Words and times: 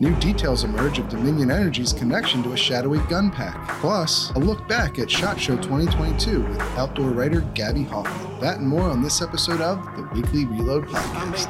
New 0.00 0.14
details 0.20 0.62
emerge 0.62 1.00
of 1.00 1.08
Dominion 1.08 1.50
Energy's 1.50 1.92
connection 1.92 2.40
to 2.44 2.52
a 2.52 2.56
shadowy 2.56 3.00
gun 3.08 3.32
PAC. 3.32 3.56
Plus, 3.80 4.30
a 4.30 4.38
look 4.38 4.68
back 4.68 5.00
at 5.00 5.10
SHOT 5.10 5.40
Show 5.40 5.56
2022 5.56 6.44
with 6.44 6.60
outdoor 6.78 7.10
writer 7.10 7.40
Gabby 7.54 7.82
Hoffman. 7.82 8.40
That 8.40 8.58
and 8.58 8.68
more 8.68 8.88
on 8.88 9.02
this 9.02 9.20
episode 9.20 9.60
of 9.60 9.84
the 9.96 10.02
Weekly 10.14 10.44
Reload 10.44 10.86
Podcast. 10.86 11.48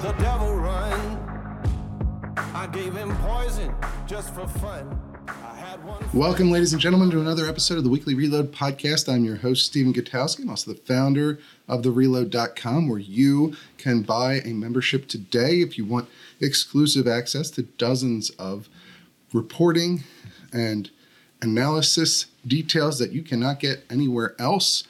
Welcome, 6.15 6.51
ladies 6.51 6.73
and 6.73 6.81
gentlemen, 6.81 7.11
to 7.11 7.21
another 7.21 7.47
episode 7.47 7.79
of 7.79 7.85
the 7.85 7.91
Weekly 7.91 8.15
Reload 8.15 8.53
Podcast. 8.53 9.13
I'm 9.13 9.25
your 9.25 9.37
host, 9.37 9.67
Stephen 9.67 9.93
Gutowski. 9.93 10.41
I'm 10.41 10.51
also 10.51 10.73
the 10.73 10.79
founder 10.79 11.39
of 11.69 11.83
TheReload.com, 11.83 12.89
where 12.89 12.99
you 12.99 13.55
can 13.77 14.03
buy 14.03 14.41
a 14.41 14.55
membership 14.55 15.07
today 15.07 15.61
if 15.61 15.79
you 15.79 15.85
want 15.85 16.09
exclusive 16.41 17.07
access 17.07 17.51
to 17.53 17.63
dozens 17.63 18.31
of 18.31 18.69
reporting 19.33 20.05
and 20.53 20.91
analysis 21.43 22.27
details 22.47 22.99
that 22.99 23.13
you 23.13 23.23
cannot 23.23 23.61
get 23.61 23.85
anywhere 23.91 24.35
else. 24.39 24.85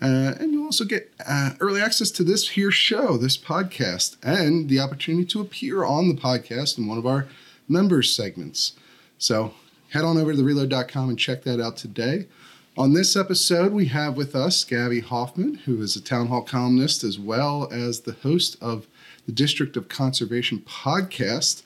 Uh, 0.00 0.34
and 0.38 0.52
you'll 0.52 0.64
also 0.64 0.84
get 0.84 1.12
uh, 1.28 1.50
early 1.60 1.80
access 1.80 2.10
to 2.10 2.24
this 2.24 2.50
here 2.50 2.70
show, 2.70 3.16
this 3.16 3.36
podcast, 3.36 4.16
and 4.22 4.68
the 4.68 4.80
opportunity 4.80 5.26
to 5.26 5.40
appear 5.40 5.84
on 5.84 6.08
the 6.08 6.14
podcast 6.14 6.78
in 6.78 6.86
one 6.86 6.96
of 6.96 7.06
our 7.06 7.26
members 7.68 8.14
segments. 8.14 8.72
So 9.18 9.52
head 9.90 10.04
on 10.04 10.16
over 10.16 10.32
to 10.32 10.38
thereload.com 10.38 11.08
and 11.08 11.18
check 11.18 11.42
that 11.42 11.60
out 11.60 11.76
today. 11.76 12.26
On 12.78 12.94
this 12.94 13.16
episode, 13.16 13.72
we 13.72 13.86
have 13.86 14.16
with 14.16 14.34
us 14.34 14.64
Gabby 14.64 15.00
Hoffman, 15.00 15.56
who 15.66 15.82
is 15.82 15.96
a 15.96 16.00
town 16.00 16.28
hall 16.28 16.42
columnist 16.42 17.02
as 17.04 17.18
well 17.18 17.68
as 17.72 18.00
the 18.00 18.12
host 18.12 18.56
of 18.60 18.86
the 19.26 19.32
District 19.32 19.76
of 19.76 19.88
Conservation 19.88 20.60
podcast, 20.60 21.62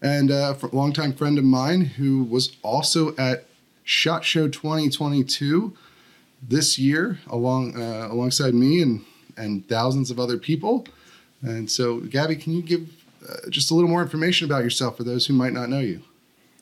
and 0.00 0.30
a 0.30 0.56
longtime 0.72 1.12
friend 1.12 1.38
of 1.38 1.44
mine 1.44 1.82
who 1.82 2.24
was 2.24 2.56
also 2.62 3.14
at 3.16 3.46
SHOT 3.84 4.24
Show 4.24 4.48
2022 4.48 5.76
this 6.42 6.78
year, 6.78 7.18
along 7.28 7.80
uh, 7.80 8.08
alongside 8.10 8.54
me 8.54 8.80
and 8.82 9.04
and 9.36 9.68
thousands 9.68 10.10
of 10.10 10.18
other 10.18 10.38
people. 10.38 10.86
And 11.42 11.70
so, 11.70 12.00
Gabby, 12.00 12.36
can 12.36 12.52
you 12.52 12.62
give 12.62 12.90
uh, 13.28 13.48
just 13.50 13.70
a 13.70 13.74
little 13.74 13.90
more 13.90 14.02
information 14.02 14.44
about 14.44 14.64
yourself 14.64 14.96
for 14.96 15.04
those 15.04 15.26
who 15.26 15.34
might 15.34 15.52
not 15.52 15.68
know 15.68 15.80
you? 15.80 16.02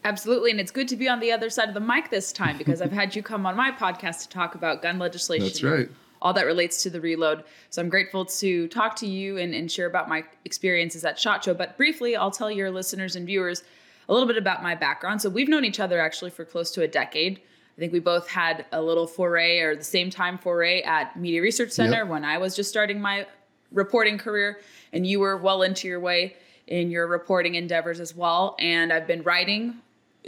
Absolutely. 0.06 0.52
And 0.52 0.60
it's 0.60 0.70
good 0.70 0.86
to 0.88 0.96
be 0.96 1.08
on 1.08 1.18
the 1.18 1.32
other 1.32 1.50
side 1.50 1.66
of 1.66 1.74
the 1.74 1.80
mic 1.80 2.10
this 2.10 2.32
time 2.32 2.56
because 2.56 2.80
I've 2.80 2.92
had 2.92 3.16
you 3.16 3.24
come 3.24 3.44
on 3.44 3.56
my 3.56 3.72
podcast 3.72 4.22
to 4.22 4.28
talk 4.28 4.54
about 4.54 4.80
gun 4.80 5.00
legislation. 5.00 5.46
That's 5.46 5.62
right. 5.64 5.88
All 6.22 6.32
that 6.32 6.46
relates 6.46 6.80
to 6.84 6.90
the 6.90 7.00
reload. 7.00 7.42
So 7.70 7.82
I'm 7.82 7.88
grateful 7.88 8.24
to 8.24 8.68
talk 8.68 8.94
to 8.96 9.06
you 9.06 9.36
and, 9.36 9.52
and 9.52 9.70
share 9.70 9.86
about 9.86 10.08
my 10.08 10.22
experiences 10.44 11.04
at 11.04 11.18
SHOT 11.18 11.42
Show. 11.42 11.54
But 11.54 11.76
briefly, 11.76 12.14
I'll 12.14 12.30
tell 12.30 12.52
your 12.52 12.70
listeners 12.70 13.16
and 13.16 13.26
viewers 13.26 13.64
a 14.08 14.12
little 14.12 14.28
bit 14.28 14.36
about 14.36 14.62
my 14.62 14.76
background. 14.76 15.20
So 15.20 15.28
we've 15.28 15.48
known 15.48 15.64
each 15.64 15.80
other 15.80 16.00
actually 16.00 16.30
for 16.30 16.44
close 16.44 16.70
to 16.72 16.82
a 16.82 16.88
decade. 16.88 17.40
I 17.76 17.80
think 17.80 17.92
we 17.92 17.98
both 17.98 18.28
had 18.28 18.64
a 18.70 18.80
little 18.80 19.08
foray 19.08 19.58
or 19.58 19.74
the 19.74 19.82
same 19.84 20.08
time 20.08 20.38
foray 20.38 20.82
at 20.82 21.16
Media 21.18 21.42
Research 21.42 21.72
Center 21.72 21.98
yep. 21.98 22.08
when 22.08 22.24
I 22.24 22.38
was 22.38 22.54
just 22.54 22.70
starting 22.70 23.00
my 23.00 23.26
reporting 23.72 24.18
career, 24.18 24.60
and 24.92 25.04
you 25.04 25.18
were 25.18 25.36
well 25.36 25.62
into 25.62 25.88
your 25.88 25.98
way 25.98 26.36
in 26.68 26.90
your 26.90 27.06
reporting 27.08 27.56
endeavors 27.56 28.00
as 28.00 28.14
well. 28.14 28.56
And 28.60 28.92
I've 28.92 29.06
been 29.06 29.22
writing 29.22 29.80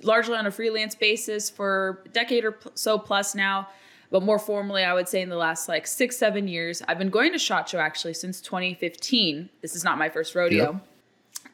largely 0.03 0.37
on 0.37 0.47
a 0.47 0.51
freelance 0.51 0.95
basis 0.95 1.51
for 1.51 2.03
a 2.07 2.09
decade 2.11 2.45
or 2.45 2.59
so 2.75 2.99
plus 2.99 3.35
now. 3.35 3.69
But 4.11 4.23
more 4.23 4.39
formally, 4.39 4.85
I 4.85 4.95
would 4.95 5.09
say 5.09 5.21
in 5.21 5.29
the 5.29 5.37
last 5.37 5.69
like 5.69 5.87
six, 5.87 6.17
seven 6.17 6.49
years, 6.49 6.83
I've 6.89 6.99
been 6.99 7.11
going 7.11 7.33
to 7.33 7.39
SHOT 7.39 7.69
Show 7.69 7.79
actually 7.79 8.15
since 8.15 8.41
2015. 8.41 9.51
This 9.61 9.77
is 9.77 9.85
not 9.85 9.99
my 9.99 10.09
first 10.09 10.35
rodeo. 10.35 10.73
Yep. 10.73 10.87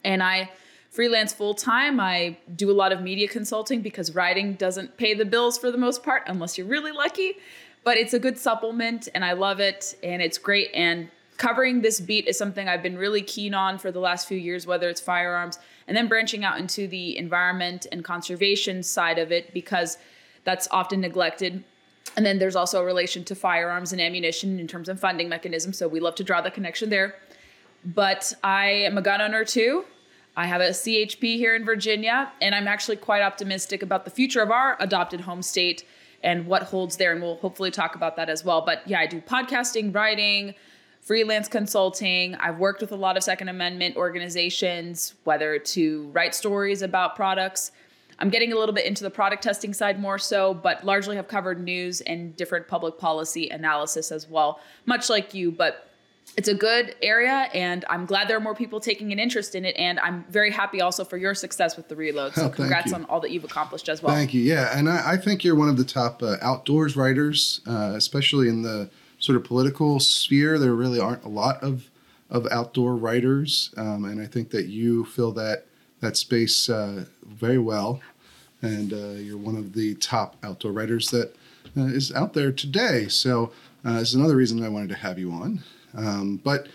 And 0.05 0.23
I 0.23 0.51
freelance 0.91 1.33
full 1.33 1.55
time. 1.55 1.99
I 1.99 2.39
do 2.55 2.71
a 2.71 2.73
lot 2.73 2.93
of 2.93 3.03
media 3.03 3.27
consulting 3.27 3.83
because 3.83 4.15
writing 4.15 4.55
doesn't 4.55 4.97
pay 4.97 5.15
the 5.15 5.25
bills 5.25 5.59
for 5.59 5.73
the 5.73 5.79
most 5.79 6.05
part, 6.05 6.23
unless 6.27 6.57
you're 6.57 6.69
really 6.69 6.93
lucky. 6.93 7.33
But 7.83 7.97
it's 7.97 8.15
a 8.15 8.21
good 8.21 8.39
supplement 8.39 9.09
and 9.15 9.25
I 9.25 9.33
love 9.33 9.59
it 9.59 9.97
and 10.05 10.23
it's 10.23 10.39
great. 10.39 10.71
And 10.73 11.11
covering 11.37 11.83
this 11.83 12.01
beat 12.01 12.29
is 12.29 12.39
something 12.39 12.69
I've 12.69 12.83
been 12.83 12.97
really 12.97 13.23
keen 13.23 13.55
on 13.55 13.79
for 13.79 13.91
the 13.91 13.99
last 13.99 14.29
few 14.29 14.39
years, 14.39 14.67
whether 14.67 14.89
it's 14.89 15.01
firearms 15.01 15.59
and 15.87 15.97
then 15.97 16.09
branching 16.09 16.45
out 16.45 16.59
into 16.59 16.87
the 16.89 17.17
environment 17.19 17.87
and 17.93 18.05
conservation 18.05 18.83
side 18.83 19.19
of 19.19 19.33
it 19.33 19.53
because 19.53 19.99
that's 20.45 20.69
often 20.71 21.01
neglected. 21.01 21.65
And 22.17 22.25
then 22.25 22.39
there's 22.39 22.57
also 22.57 22.83
a 22.83 22.85
relation 22.85 23.25
to 23.25 23.35
firearms 23.35 23.93
and 23.93 24.01
ammunition 24.01 24.59
in 24.59 24.67
terms 24.67 24.89
of 24.89 25.01
funding 25.01 25.29
mechanisms. 25.29 25.79
So 25.79 25.89
we 25.89 26.01
love 26.01 26.15
to 26.17 26.25
draw 26.25 26.41
the 26.41 26.51
connection 26.51 26.91
there. 26.91 27.17
But 27.85 28.33
I 28.43 28.67
am 28.67 28.97
a 28.97 29.03
gun 29.03 29.21
owner 29.21 29.45
too. 29.45 29.85
I 30.37 30.47
have 30.47 30.61
a 30.61 30.71
CHP 30.71 31.37
here 31.37 31.55
in 31.55 31.65
Virginia, 31.65 32.33
and 32.41 32.55
I'm 32.55 32.67
actually 32.67 32.97
quite 32.97 33.23
optimistic 33.23 33.83
about 33.83 34.05
the 34.05 34.11
future 34.11 34.43
of 34.43 34.51
our 34.51 34.77
adopted 34.81 35.21
home 35.21 35.43
state 35.43 35.87
and 36.25 36.47
what 36.47 36.65
holds 36.65 36.97
there. 36.97 37.13
And 37.13 37.23
we'll 37.23 37.37
hopefully 37.37 37.71
talk 37.71 37.95
about 37.95 38.17
that 38.17 38.29
as 38.29 38.45
well. 38.45 38.63
But 38.63 38.83
yeah, 38.87 38.99
I 39.01 39.07
do 39.07 39.21
podcasting, 39.21 39.95
writing, 39.95 40.55
freelance 41.05 41.49
consulting. 41.49 42.35
I've 42.37 42.59
worked 42.59 42.81
with 42.81 42.91
a 42.91 42.97
lot 42.97 43.17
of 43.17 43.23
Second 43.23 43.49
Amendment 43.49 43.97
organizations, 43.97 45.15
whether 45.25 45.59
to 45.59 46.09
write 46.09 46.35
stories 46.35 46.83
about 46.83 47.15
products. 47.15 47.71
I'm 48.19 48.31
getting 48.31 48.53
a 48.53 48.57
little 48.57 48.75
bit 48.75 48.87
into 48.87 49.05
the 49.05 49.11
product 49.11 49.43
testing 49.43 49.75
side 49.75 50.01
more 50.01 50.19
so, 50.19 50.55
but 50.55 50.85
largely 50.85 51.17
have 51.17 51.29
covered 51.29 51.63
news 51.63 52.01
and 52.01 52.35
different 52.37 52.69
public 52.69 52.97
policy 52.97 53.51
analysis 53.51 54.11
as 54.11 54.29
well, 54.29 54.61
much 54.87 55.11
like 55.11 55.35
you. 55.35 55.51
But 55.53 55.91
it's 56.39 56.49
a 56.49 56.55
good 56.55 56.95
area, 57.03 57.49
and 57.53 57.85
I'm 57.91 58.07
glad 58.07 58.29
there 58.29 58.37
are 58.37 58.41
more 58.41 58.55
people 58.55 58.81
taking 58.81 59.13
an 59.13 59.19
interest 59.19 59.55
in 59.55 59.67
it. 59.67 59.77
And 59.77 60.01
I'm 60.01 60.25
very 60.31 60.51
happy 60.51 60.81
also 60.81 61.05
for 61.05 61.19
your 61.19 61.35
success 61.35 61.77
with 61.77 61.89
the 61.89 61.97
reload. 61.97 62.35
So, 62.35 62.47
oh, 62.47 62.49
congrats 62.49 62.93
you. 62.93 62.95
on 62.95 63.05
all 63.07 63.21
that 63.21 63.31
you've 63.31 63.45
accomplished 63.45 63.91
as 63.91 64.03
well. 64.03 64.15
Thank 64.15 64.33
you. 64.33 64.41
Yeah, 64.41 64.77
and 64.77 64.89
I, 64.89 65.13
I 65.13 65.17
think 65.19 65.45
you're 65.45 65.57
one 65.57 65.69
of 65.69 65.77
the 65.77 65.85
top 65.85 66.23
uh, 66.23 66.37
outdoors 66.41 66.97
writers, 66.97 67.61
uh, 67.67 67.93
especially 67.95 68.49
in 68.49 68.63
the 68.63 68.89
sort 69.25 69.37
of 69.37 69.45
political 69.45 69.99
sphere, 70.01 70.59
there 70.59 70.75
really 70.75 71.01
aren't 71.01 71.25
a 71.25 71.29
lot 71.29 71.63
of 71.63 71.91
of 72.31 72.47
outdoor 72.51 72.97
writers, 72.97 73.73
um, 73.77 74.05
and 74.05 74.21
I 74.21 74.27
think 74.27 74.51
that 74.51 74.67
you 74.67 75.05
fill 75.05 75.33
that 75.33 75.67
that 76.01 76.17
space 76.17 76.69
uh, 76.69 77.05
very 77.27 77.59
well. 77.59 78.01
And 78.61 78.93
uh, 78.93 79.21
you're 79.21 79.39
one 79.39 79.57
of 79.57 79.75
the 79.75 79.95
top 79.97 80.37
outdoor 80.43 80.73
writers 80.73 81.11
that 81.11 81.35
uh, 81.77 81.85
is 81.85 82.13
out 82.13 82.33
there 82.33 82.51
today. 82.51 83.09
So 83.09 83.53
uh, 83.85 84.01
is 84.01 84.15
another 84.15 84.37
reason 84.37 84.65
I 84.65 84.69
wanted 84.69 84.89
to 84.91 84.97
have 84.97 85.19
you 85.19 85.31
on. 85.33 85.63
Um, 85.95 86.41
but 86.43 86.69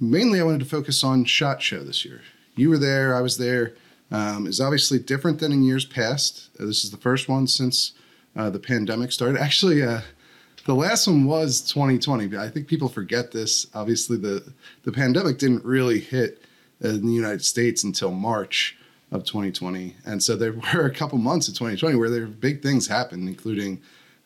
mainly, 0.00 0.40
I 0.40 0.44
wanted 0.44 0.60
to 0.60 0.66
focus 0.66 1.04
on 1.04 1.24
Shot 1.24 1.62
Show 1.62 1.82
this 1.84 2.04
year. 2.04 2.22
You 2.56 2.70
were 2.70 2.78
there, 2.78 3.14
I 3.14 3.20
was 3.20 3.38
there. 3.38 3.74
Um, 4.12 4.48
is 4.48 4.60
obviously 4.60 4.98
different 4.98 5.38
than 5.38 5.52
in 5.52 5.62
years 5.62 5.84
past. 5.84 6.50
Uh, 6.58 6.66
this 6.66 6.82
is 6.84 6.90
the 6.90 6.96
first 6.96 7.28
one 7.28 7.46
since 7.46 7.92
uh, 8.36 8.50
the 8.50 8.58
pandemic 8.58 9.12
started. 9.12 9.40
Actually, 9.40 9.82
the 10.70 10.76
last 10.76 11.08
one 11.08 11.24
was 11.24 11.60
2020. 11.62 12.28
but 12.28 12.38
I 12.38 12.48
think 12.48 12.68
people 12.68 12.88
forget 12.88 13.32
this. 13.32 13.66
Obviously, 13.74 14.16
the 14.16 14.52
the 14.84 14.92
pandemic 14.92 15.36
didn't 15.38 15.64
really 15.64 15.98
hit 15.98 16.44
in 16.80 17.04
the 17.04 17.12
United 17.12 17.44
States 17.44 17.82
until 17.82 18.12
March 18.12 18.76
of 19.10 19.24
2020, 19.24 19.96
and 20.06 20.22
so 20.22 20.36
there 20.36 20.52
were 20.74 20.86
a 20.86 20.94
couple 20.94 21.18
months 21.18 21.48
of 21.48 21.54
2020 21.54 21.96
where 21.96 22.08
there 22.08 22.20
were 22.20 22.28
big 22.28 22.62
things 22.62 22.86
happened, 22.86 23.28
including 23.28 23.80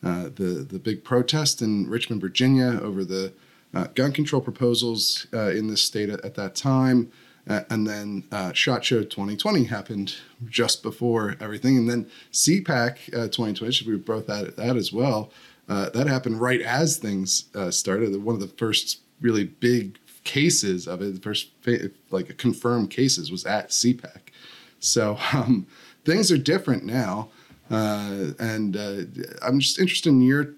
uh, 0.04 0.24
the 0.24 0.66
the 0.68 0.78
big 0.78 1.02
protest 1.02 1.62
in 1.62 1.88
Richmond, 1.88 2.20
Virginia, 2.20 2.78
over 2.82 3.06
the 3.06 3.32
uh, 3.72 3.86
gun 3.94 4.12
control 4.12 4.42
proposals 4.42 5.26
uh, 5.32 5.48
in 5.48 5.68
this 5.68 5.82
state 5.82 6.10
at, 6.10 6.22
at 6.26 6.34
that 6.34 6.54
time. 6.54 7.10
Uh, 7.48 7.60
and 7.68 7.86
then 7.86 8.24
uh, 8.32 8.52
SHOT 8.54 8.84
Show 8.84 9.02
2020 9.02 9.64
happened 9.64 10.16
just 10.48 10.82
before 10.82 11.36
everything. 11.40 11.76
And 11.76 11.90
then 11.90 12.06
CPAC 12.32 13.06
2020, 13.06 13.70
should 13.70 13.86
be 13.86 13.96
both 13.96 14.30
at 14.30 14.56
that 14.56 14.76
as 14.76 14.94
well, 14.94 15.30
uh, 15.68 15.90
that 15.90 16.06
happened 16.06 16.40
right 16.40 16.60
as 16.60 16.98
things 16.98 17.44
uh, 17.54 17.70
started. 17.70 18.14
One 18.22 18.34
of 18.34 18.40
the 18.40 18.48
first 18.48 19.00
really 19.20 19.44
big 19.44 19.98
cases 20.24 20.86
of 20.86 21.02
it, 21.02 21.14
the 21.14 21.20
first 21.20 21.50
like 22.10 22.36
confirmed 22.38 22.90
cases, 22.90 23.30
was 23.30 23.44
at 23.44 23.70
CPAC. 23.70 24.30
So 24.80 25.18
um, 25.32 25.66
things 26.04 26.30
are 26.30 26.38
different 26.38 26.84
now, 26.84 27.30
uh, 27.70 28.32
and 28.38 28.76
uh, 28.76 29.02
I'm 29.42 29.60
just 29.60 29.78
interested 29.78 30.10
in 30.10 30.20
your 30.20 30.54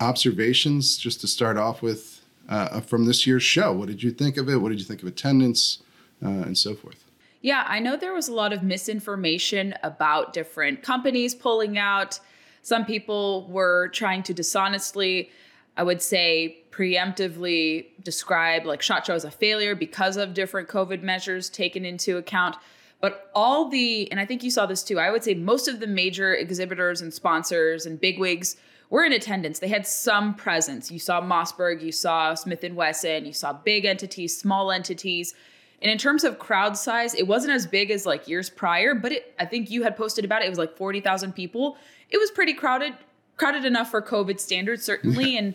observations, 0.00 0.96
just 0.96 1.20
to 1.20 1.28
start 1.28 1.56
off 1.56 1.80
with, 1.80 2.22
uh, 2.48 2.80
from 2.80 3.04
this 3.04 3.24
year's 3.26 3.44
show. 3.44 3.72
What 3.72 3.86
did 3.86 4.02
you 4.02 4.10
think 4.10 4.36
of 4.36 4.48
it? 4.48 4.56
What 4.56 4.70
did 4.70 4.80
you 4.80 4.84
think 4.84 5.02
of 5.02 5.08
attendance, 5.08 5.82
and 6.20 6.58
so 6.58 6.74
forth? 6.74 7.04
Yeah, 7.40 7.64
I 7.66 7.80
know 7.80 7.96
there 7.96 8.14
was 8.14 8.28
a 8.28 8.34
lot 8.34 8.52
of 8.52 8.62
misinformation 8.62 9.74
about 9.82 10.32
different 10.32 10.82
companies 10.82 11.34
pulling 11.34 11.76
out 11.76 12.20
some 12.62 12.84
people 12.84 13.46
were 13.48 13.88
trying 13.88 14.22
to 14.24 14.34
dishonestly, 14.34 15.30
I 15.76 15.82
would 15.82 16.00
say, 16.00 16.58
preemptively 16.70 17.86
describe 18.02 18.64
like 18.64 18.80
SHOT 18.82 19.06
Show 19.06 19.14
as 19.14 19.24
a 19.24 19.30
failure 19.30 19.74
because 19.74 20.16
of 20.16 20.32
different 20.32 20.68
COVID 20.68 21.02
measures 21.02 21.50
taken 21.50 21.84
into 21.84 22.16
account. 22.16 22.56
But 23.00 23.30
all 23.34 23.68
the, 23.68 24.10
and 24.10 24.20
I 24.20 24.24
think 24.24 24.42
you 24.44 24.50
saw 24.50 24.64
this 24.64 24.82
too, 24.82 24.98
I 25.00 25.10
would 25.10 25.24
say 25.24 25.34
most 25.34 25.66
of 25.66 25.80
the 25.80 25.88
major 25.88 26.34
exhibitors 26.34 27.00
and 27.02 27.12
sponsors 27.12 27.84
and 27.84 28.00
bigwigs 28.00 28.56
were 28.90 29.04
in 29.04 29.12
attendance. 29.12 29.58
They 29.58 29.68
had 29.68 29.86
some 29.86 30.34
presence. 30.34 30.90
You 30.90 30.98
saw 30.98 31.20
Mossberg, 31.20 31.82
you 31.82 31.92
saw 31.92 32.34
Smith 32.34 32.62
and 32.62 32.76
Wesson, 32.76 33.24
you 33.24 33.32
saw 33.32 33.52
big 33.52 33.84
entities, 33.84 34.36
small 34.36 34.70
entities, 34.70 35.34
And 35.80 35.90
in 35.90 35.98
terms 35.98 36.22
of 36.22 36.38
crowd 36.38 36.76
size, 36.76 37.12
it 37.14 37.26
wasn't 37.26 37.54
as 37.54 37.66
big 37.66 37.90
as 37.90 38.06
like 38.06 38.28
years 38.28 38.48
prior, 38.48 38.94
but 38.94 39.10
it, 39.12 39.34
I 39.38 39.46
think 39.46 39.70
you 39.70 39.82
had 39.82 39.96
posted 39.96 40.24
about 40.24 40.42
it. 40.42 40.46
It 40.46 40.50
was 40.50 40.58
like 40.58 40.76
40,000 40.76 41.32
people. 41.32 41.76
It 42.12 42.18
was 42.18 42.30
pretty 42.30 42.54
crowded, 42.54 42.94
crowded 43.36 43.64
enough 43.64 43.90
for 43.90 44.00
COVID 44.00 44.38
standards, 44.38 44.84
certainly. 44.84 45.36
and 45.38 45.54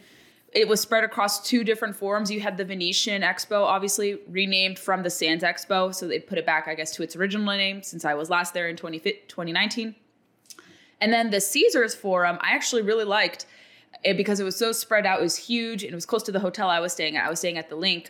it 0.53 0.67
was 0.67 0.81
spread 0.81 1.03
across 1.03 1.47
two 1.47 1.63
different 1.63 1.95
forums. 1.95 2.31
You 2.31 2.39
had 2.39 2.57
the 2.57 2.65
Venetian 2.65 3.21
Expo, 3.21 3.61
obviously 3.63 4.17
renamed 4.27 4.79
from 4.79 5.03
the 5.03 5.09
Sands 5.09 5.43
Expo. 5.43 5.93
So 5.93 6.07
they 6.07 6.19
put 6.19 6.37
it 6.37 6.45
back, 6.45 6.67
I 6.67 6.73
guess, 6.73 6.91
to 6.95 7.03
its 7.03 7.15
original 7.15 7.45
name 7.45 7.83
since 7.83 8.05
I 8.05 8.15
was 8.15 8.29
last 8.29 8.53
there 8.55 8.67
in 8.67 8.75
20, 8.75 8.99
2019. 8.99 9.95
And 10.99 11.13
then 11.13 11.29
the 11.29 11.39
Caesars 11.41 11.93
Forum, 11.93 12.39
I 12.41 12.55
actually 12.55 12.81
really 12.81 13.03
liked 13.03 13.45
it 14.03 14.17
because 14.17 14.39
it 14.39 14.43
was 14.43 14.55
so 14.55 14.71
spread 14.71 15.05
out. 15.05 15.19
It 15.19 15.23
was 15.23 15.35
huge 15.35 15.83
and 15.83 15.91
it 15.91 15.95
was 15.95 16.07
close 16.07 16.23
to 16.23 16.31
the 16.31 16.39
hotel 16.39 16.69
I 16.69 16.79
was 16.79 16.91
staying 16.91 17.17
at. 17.17 17.25
I 17.25 17.29
was 17.29 17.39
staying 17.39 17.57
at 17.57 17.69
the 17.69 17.77
LINQ. 17.77 18.07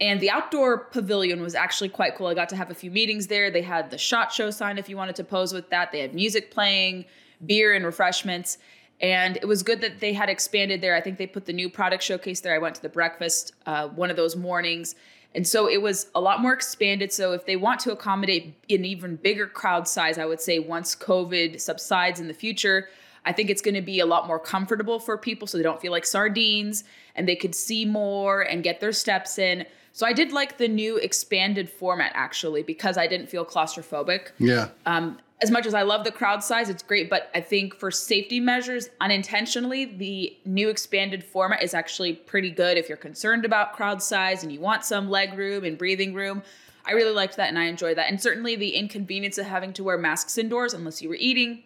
And 0.00 0.20
the 0.20 0.30
outdoor 0.30 0.78
pavilion 0.78 1.40
was 1.40 1.54
actually 1.54 1.88
quite 1.88 2.16
cool. 2.16 2.26
I 2.26 2.34
got 2.34 2.50
to 2.50 2.56
have 2.56 2.70
a 2.70 2.74
few 2.74 2.90
meetings 2.90 3.28
there. 3.28 3.50
They 3.50 3.62
had 3.62 3.90
the 3.90 3.96
shot 3.96 4.32
show 4.32 4.50
sign 4.50 4.76
if 4.76 4.88
you 4.88 4.96
wanted 4.96 5.16
to 5.16 5.24
pose 5.24 5.52
with 5.54 5.70
that. 5.70 5.92
They 5.92 6.00
had 6.00 6.14
music 6.14 6.50
playing, 6.50 7.06
beer 7.44 7.74
and 7.74 7.84
refreshments. 7.84 8.58
And 9.00 9.36
it 9.36 9.46
was 9.46 9.62
good 9.62 9.82
that 9.82 10.00
they 10.00 10.14
had 10.14 10.28
expanded 10.28 10.80
there. 10.80 10.96
I 10.96 11.00
think 11.00 11.18
they 11.18 11.26
put 11.26 11.44
the 11.44 11.52
new 11.52 11.68
product 11.68 12.02
showcase 12.02 12.40
there. 12.40 12.54
I 12.54 12.58
went 12.58 12.76
to 12.76 12.82
the 12.82 12.88
breakfast 12.88 13.54
uh, 13.66 13.88
one 13.88 14.10
of 14.10 14.16
those 14.16 14.36
mornings. 14.36 14.94
And 15.34 15.46
so 15.46 15.68
it 15.68 15.82
was 15.82 16.06
a 16.14 16.20
lot 16.20 16.40
more 16.40 16.54
expanded. 16.54 17.12
So 17.12 17.32
if 17.32 17.44
they 17.44 17.56
want 17.56 17.80
to 17.80 17.92
accommodate 17.92 18.54
an 18.70 18.86
even 18.86 19.16
bigger 19.16 19.46
crowd 19.46 19.86
size, 19.86 20.16
I 20.16 20.24
would 20.24 20.40
say 20.40 20.58
once 20.58 20.96
COVID 20.96 21.60
subsides 21.60 22.20
in 22.20 22.28
the 22.28 22.34
future, 22.34 22.88
I 23.26 23.32
think 23.32 23.50
it's 23.50 23.60
going 23.60 23.74
to 23.74 23.82
be 23.82 24.00
a 24.00 24.06
lot 24.06 24.26
more 24.26 24.38
comfortable 24.38 24.98
for 24.98 25.18
people 25.18 25.46
so 25.46 25.58
they 25.58 25.64
don't 25.64 25.80
feel 25.80 25.92
like 25.92 26.06
sardines 26.06 26.84
and 27.14 27.28
they 27.28 27.36
could 27.36 27.54
see 27.54 27.84
more 27.84 28.40
and 28.40 28.62
get 28.62 28.80
their 28.80 28.92
steps 28.92 29.38
in. 29.38 29.66
So 29.96 30.04
I 30.04 30.12
did 30.12 30.30
like 30.30 30.58
the 30.58 30.68
new 30.68 30.98
expanded 30.98 31.70
format 31.70 32.12
actually 32.14 32.62
because 32.62 32.98
I 32.98 33.06
didn't 33.06 33.30
feel 33.30 33.46
claustrophobic. 33.46 34.28
Yeah. 34.36 34.68
Um, 34.84 35.16
as 35.40 35.50
much 35.50 35.64
as 35.64 35.72
I 35.72 35.84
love 35.84 36.04
the 36.04 36.12
crowd 36.12 36.44
size, 36.44 36.68
it's 36.68 36.82
great, 36.82 37.08
but 37.08 37.30
I 37.34 37.40
think 37.40 37.74
for 37.74 37.90
safety 37.90 38.38
measures, 38.38 38.90
unintentionally, 39.00 39.86
the 39.86 40.36
new 40.44 40.68
expanded 40.68 41.24
format 41.24 41.62
is 41.62 41.72
actually 41.72 42.12
pretty 42.12 42.50
good 42.50 42.76
if 42.76 42.90
you're 42.90 42.98
concerned 42.98 43.46
about 43.46 43.72
crowd 43.72 44.02
size 44.02 44.42
and 44.42 44.52
you 44.52 44.60
want 44.60 44.84
some 44.84 45.08
leg 45.08 45.32
room 45.32 45.64
and 45.64 45.78
breathing 45.78 46.12
room. 46.12 46.42
I 46.84 46.92
really 46.92 47.14
liked 47.14 47.38
that 47.38 47.48
and 47.48 47.58
I 47.58 47.64
enjoyed 47.64 47.96
that. 47.96 48.10
And 48.10 48.20
certainly 48.20 48.54
the 48.54 48.76
inconvenience 48.76 49.38
of 49.38 49.46
having 49.46 49.72
to 49.72 49.82
wear 49.82 49.96
masks 49.96 50.36
indoors 50.36 50.74
unless 50.74 51.00
you 51.00 51.08
were 51.08 51.16
eating 51.18 51.62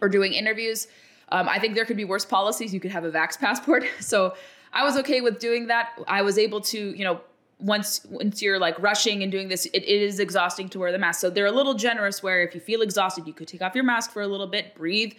or 0.00 0.08
doing 0.08 0.32
interviews. 0.32 0.88
Um, 1.28 1.48
I 1.48 1.60
think 1.60 1.76
there 1.76 1.84
could 1.84 1.96
be 1.96 2.04
worse 2.04 2.24
policies. 2.24 2.74
You 2.74 2.80
could 2.80 2.90
have 2.90 3.04
a 3.04 3.12
vax 3.12 3.38
passport. 3.38 3.84
So 4.00 4.34
I 4.72 4.84
was 4.84 4.96
okay 4.98 5.20
with 5.20 5.38
doing 5.38 5.66
that. 5.68 5.90
I 6.06 6.22
was 6.22 6.36
able 6.38 6.60
to, 6.62 6.96
you 6.96 7.04
know, 7.04 7.20
once 7.60 8.04
once 8.08 8.42
you're 8.42 8.58
like 8.58 8.78
rushing 8.80 9.22
and 9.22 9.30
doing 9.30 9.48
this, 9.48 9.66
it, 9.66 9.82
it 9.82 10.02
is 10.02 10.18
exhausting 10.18 10.68
to 10.70 10.78
wear 10.78 10.92
the 10.92 10.98
mask. 10.98 11.20
So 11.20 11.30
they're 11.30 11.46
a 11.46 11.52
little 11.52 11.74
generous 11.74 12.22
where 12.22 12.42
if 12.42 12.54
you 12.54 12.60
feel 12.60 12.82
exhausted, 12.82 13.26
you 13.26 13.32
could 13.32 13.48
take 13.48 13.62
off 13.62 13.74
your 13.74 13.84
mask 13.84 14.12
for 14.12 14.22
a 14.22 14.26
little 14.26 14.46
bit, 14.46 14.74
breathe, 14.74 15.14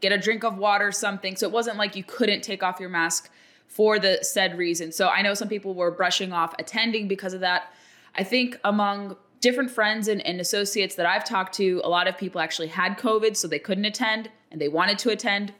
get 0.00 0.12
a 0.12 0.18
drink 0.18 0.44
of 0.44 0.58
water, 0.58 0.92
something. 0.92 1.36
So 1.36 1.46
it 1.46 1.52
wasn't 1.52 1.78
like 1.78 1.96
you 1.96 2.04
couldn't 2.04 2.42
take 2.42 2.62
off 2.62 2.78
your 2.80 2.88
mask 2.88 3.30
for 3.66 3.98
the 3.98 4.18
said 4.22 4.56
reason. 4.56 4.92
So 4.92 5.08
I 5.08 5.22
know 5.22 5.34
some 5.34 5.48
people 5.48 5.74
were 5.74 5.90
brushing 5.90 6.32
off 6.32 6.54
attending 6.58 7.08
because 7.08 7.34
of 7.34 7.40
that. 7.40 7.74
I 8.14 8.22
think 8.22 8.58
among 8.64 9.16
different 9.40 9.70
friends 9.70 10.08
and, 10.08 10.24
and 10.26 10.40
associates 10.40 10.94
that 10.94 11.06
I've 11.06 11.24
talked 11.24 11.54
to, 11.56 11.80
a 11.84 11.88
lot 11.88 12.08
of 12.08 12.16
people 12.16 12.40
actually 12.40 12.68
had 12.68 12.98
COVID, 12.98 13.36
so 13.36 13.48
they 13.48 13.58
couldn't 13.58 13.84
attend 13.84 14.30
and 14.50 14.60
they 14.60 14.68
wanted 14.68 14.98
to 15.00 15.10
attend. 15.10 15.52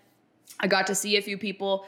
I 0.60 0.66
got 0.66 0.86
to 0.86 0.94
see 0.94 1.16
a 1.16 1.22
few 1.22 1.36
people 1.36 1.86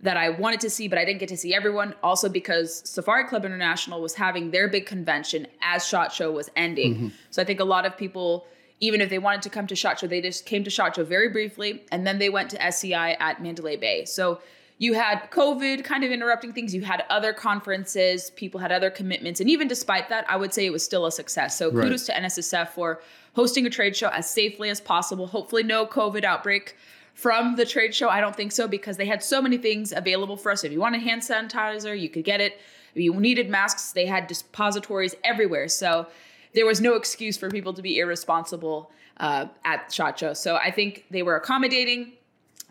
that 0.00 0.16
I 0.16 0.30
wanted 0.30 0.60
to 0.60 0.70
see, 0.70 0.86
but 0.86 0.98
I 0.98 1.04
didn't 1.04 1.18
get 1.18 1.28
to 1.30 1.36
see 1.36 1.54
everyone. 1.54 1.94
Also, 2.02 2.28
because 2.28 2.88
Safari 2.88 3.24
Club 3.24 3.44
International 3.44 4.00
was 4.00 4.14
having 4.14 4.50
their 4.50 4.68
big 4.68 4.86
convention 4.86 5.46
as 5.60 5.86
SHOT 5.86 6.12
Show 6.12 6.30
was 6.30 6.50
ending. 6.54 6.94
Mm-hmm. 6.94 7.08
So 7.30 7.42
I 7.42 7.44
think 7.44 7.58
a 7.58 7.64
lot 7.64 7.84
of 7.84 7.96
people, 7.96 8.46
even 8.80 9.00
if 9.00 9.10
they 9.10 9.18
wanted 9.18 9.42
to 9.42 9.50
come 9.50 9.66
to 9.66 9.74
SHOT 9.74 9.98
Show, 9.98 10.06
they 10.06 10.20
just 10.20 10.46
came 10.46 10.62
to 10.64 10.70
SHOT 10.70 10.96
Show 10.96 11.04
very 11.04 11.28
briefly, 11.28 11.82
and 11.90 12.06
then 12.06 12.18
they 12.18 12.28
went 12.28 12.50
to 12.50 12.62
SCI 12.64 13.12
at 13.14 13.42
Mandalay 13.42 13.76
Bay. 13.76 14.04
So 14.04 14.40
you 14.78 14.94
had 14.94 15.28
COVID 15.32 15.82
kind 15.82 16.04
of 16.04 16.12
interrupting 16.12 16.52
things. 16.52 16.72
You 16.72 16.82
had 16.82 17.04
other 17.10 17.32
conferences, 17.32 18.30
people 18.30 18.60
had 18.60 18.70
other 18.70 18.90
commitments. 18.90 19.40
And 19.40 19.50
even 19.50 19.66
despite 19.66 20.08
that, 20.08 20.24
I 20.30 20.36
would 20.36 20.54
say 20.54 20.64
it 20.64 20.70
was 20.70 20.84
still 20.84 21.06
a 21.06 21.12
success. 21.12 21.58
So 21.58 21.72
right. 21.72 21.82
kudos 21.82 22.06
to 22.06 22.12
NSSF 22.12 22.68
for 22.68 23.02
hosting 23.34 23.66
a 23.66 23.70
trade 23.70 23.96
show 23.96 24.08
as 24.08 24.30
safely 24.30 24.70
as 24.70 24.80
possible. 24.80 25.26
Hopefully, 25.26 25.64
no 25.64 25.84
COVID 25.84 26.22
outbreak 26.22 26.76
from 27.18 27.56
the 27.56 27.66
trade 27.66 27.92
show? 27.92 28.08
I 28.08 28.20
don't 28.20 28.36
think 28.36 28.52
so 28.52 28.68
because 28.68 28.96
they 28.96 29.04
had 29.04 29.24
so 29.24 29.42
many 29.42 29.58
things 29.58 29.92
available 29.92 30.36
for 30.36 30.52
us. 30.52 30.62
If 30.62 30.70
you 30.70 30.78
wanted 30.78 31.02
hand 31.02 31.20
sanitizer, 31.20 31.98
you 31.98 32.08
could 32.08 32.22
get 32.22 32.40
it. 32.40 32.60
If 32.94 33.02
you 33.02 33.12
needed 33.12 33.50
masks, 33.50 33.90
they 33.90 34.06
had 34.06 34.28
depositories 34.28 35.16
everywhere. 35.24 35.66
So 35.66 36.06
there 36.54 36.64
was 36.64 36.80
no 36.80 36.94
excuse 36.94 37.36
for 37.36 37.50
people 37.50 37.74
to 37.74 37.82
be 37.82 37.98
irresponsible 37.98 38.92
uh, 39.16 39.46
at 39.64 39.92
SHOT 39.92 40.16
Show. 40.16 40.32
So 40.34 40.56
I 40.56 40.70
think 40.70 41.06
they 41.10 41.24
were 41.24 41.34
accommodating, 41.34 42.12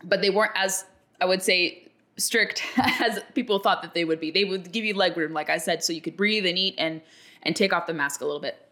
but 0.02 0.22
they 0.22 0.30
weren't 0.30 0.52
as, 0.54 0.86
I 1.20 1.26
would 1.26 1.42
say, 1.42 1.86
strict 2.16 2.62
as 2.78 3.20
people 3.34 3.58
thought 3.58 3.82
that 3.82 3.92
they 3.92 4.06
would 4.06 4.18
be. 4.18 4.30
They 4.30 4.46
would 4.46 4.72
give 4.72 4.82
you 4.82 4.94
leg 4.94 5.14
room, 5.18 5.34
like 5.34 5.50
I 5.50 5.58
said, 5.58 5.84
so 5.84 5.92
you 5.92 6.00
could 6.00 6.16
breathe 6.16 6.46
and 6.46 6.56
eat 6.56 6.74
and 6.78 7.02
and 7.42 7.54
take 7.54 7.74
off 7.74 7.86
the 7.86 7.94
mask 7.94 8.22
a 8.22 8.24
little 8.24 8.40
bit. 8.40 8.67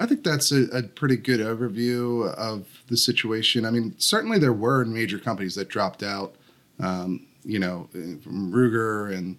I 0.00 0.06
think 0.06 0.24
that's 0.24 0.50
a, 0.50 0.62
a, 0.72 0.82
pretty 0.82 1.16
good 1.16 1.40
overview 1.40 2.32
of 2.34 2.66
the 2.88 2.96
situation. 2.96 3.66
I 3.66 3.70
mean, 3.70 3.94
certainly 3.98 4.38
there 4.38 4.52
were 4.52 4.82
major 4.86 5.18
companies 5.18 5.54
that 5.56 5.68
dropped 5.68 6.02
out, 6.02 6.36
um, 6.80 7.26
you 7.44 7.58
know, 7.58 7.86
from 7.92 8.50
Ruger 8.50 9.14
and 9.14 9.36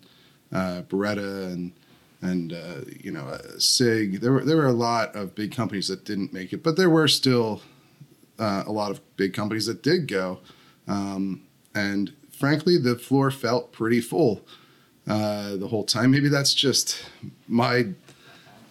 uh, 0.53 0.83
Beretta 0.87 1.51
and 1.51 1.73
and 2.21 2.53
uh, 2.53 2.81
you 2.99 3.11
know 3.11 3.25
uh, 3.25 3.57
Sig. 3.57 4.21
There 4.21 4.31
were 4.33 4.45
there 4.45 4.57
were 4.57 4.67
a 4.67 4.71
lot 4.71 5.15
of 5.15 5.33
big 5.33 5.51
companies 5.51 5.87
that 5.87 6.05
didn't 6.05 6.31
make 6.31 6.53
it, 6.53 6.61
but 6.61 6.77
there 6.77 6.91
were 6.91 7.07
still 7.07 7.63
uh, 8.37 8.63
a 8.67 8.71
lot 8.71 8.91
of 8.91 9.01
big 9.17 9.33
companies 9.33 9.65
that 9.65 9.81
did 9.81 10.07
go. 10.07 10.41
Um, 10.87 11.41
and 11.73 12.13
frankly, 12.31 12.77
the 12.77 12.97
floor 12.97 13.31
felt 13.31 13.71
pretty 13.71 13.99
full 13.99 14.45
uh, 15.07 15.55
the 15.55 15.69
whole 15.69 15.85
time. 15.85 16.11
Maybe 16.11 16.29
that's 16.29 16.53
just 16.53 17.03
my 17.47 17.87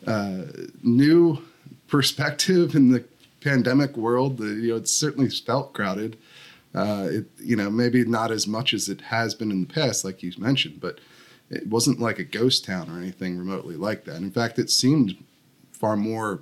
uh, 0.07 0.43
new 0.85 1.43
perspective 1.91 2.75
in 2.75 2.91
the 2.91 3.05
pandemic 3.41 3.97
world, 3.97 4.41
you 4.41 4.69
know, 4.69 4.77
it's 4.77 4.93
certainly 4.93 5.29
felt 5.29 5.73
crowded. 5.73 6.17
Uh, 6.75 7.09
it, 7.11 7.27
you 7.39 7.57
know, 7.57 7.69
maybe 7.69 8.05
not 8.05 8.31
as 8.31 8.47
much 8.47 8.73
as 8.73 8.89
it 8.89 9.01
has 9.03 9.35
been 9.35 9.51
in 9.51 9.61
the 9.61 9.73
past, 9.73 10.05
like 10.05 10.23
you 10.23 10.33
mentioned, 10.39 10.81
but 10.81 11.01
it 11.51 11.67
wasn't 11.67 11.99
like 11.99 12.21
a 12.21 12.25
ghost 12.25 12.65
town 12.65 12.89
or 12.89 12.97
anything 12.97 13.37
remotely 13.37 13.75
like 13.75 14.05
that. 14.05 14.17
In 14.17 14.31
fact, 14.31 14.59
it 14.59 14.71
seemed 14.71 15.17
far 15.73 15.97
more 15.97 16.41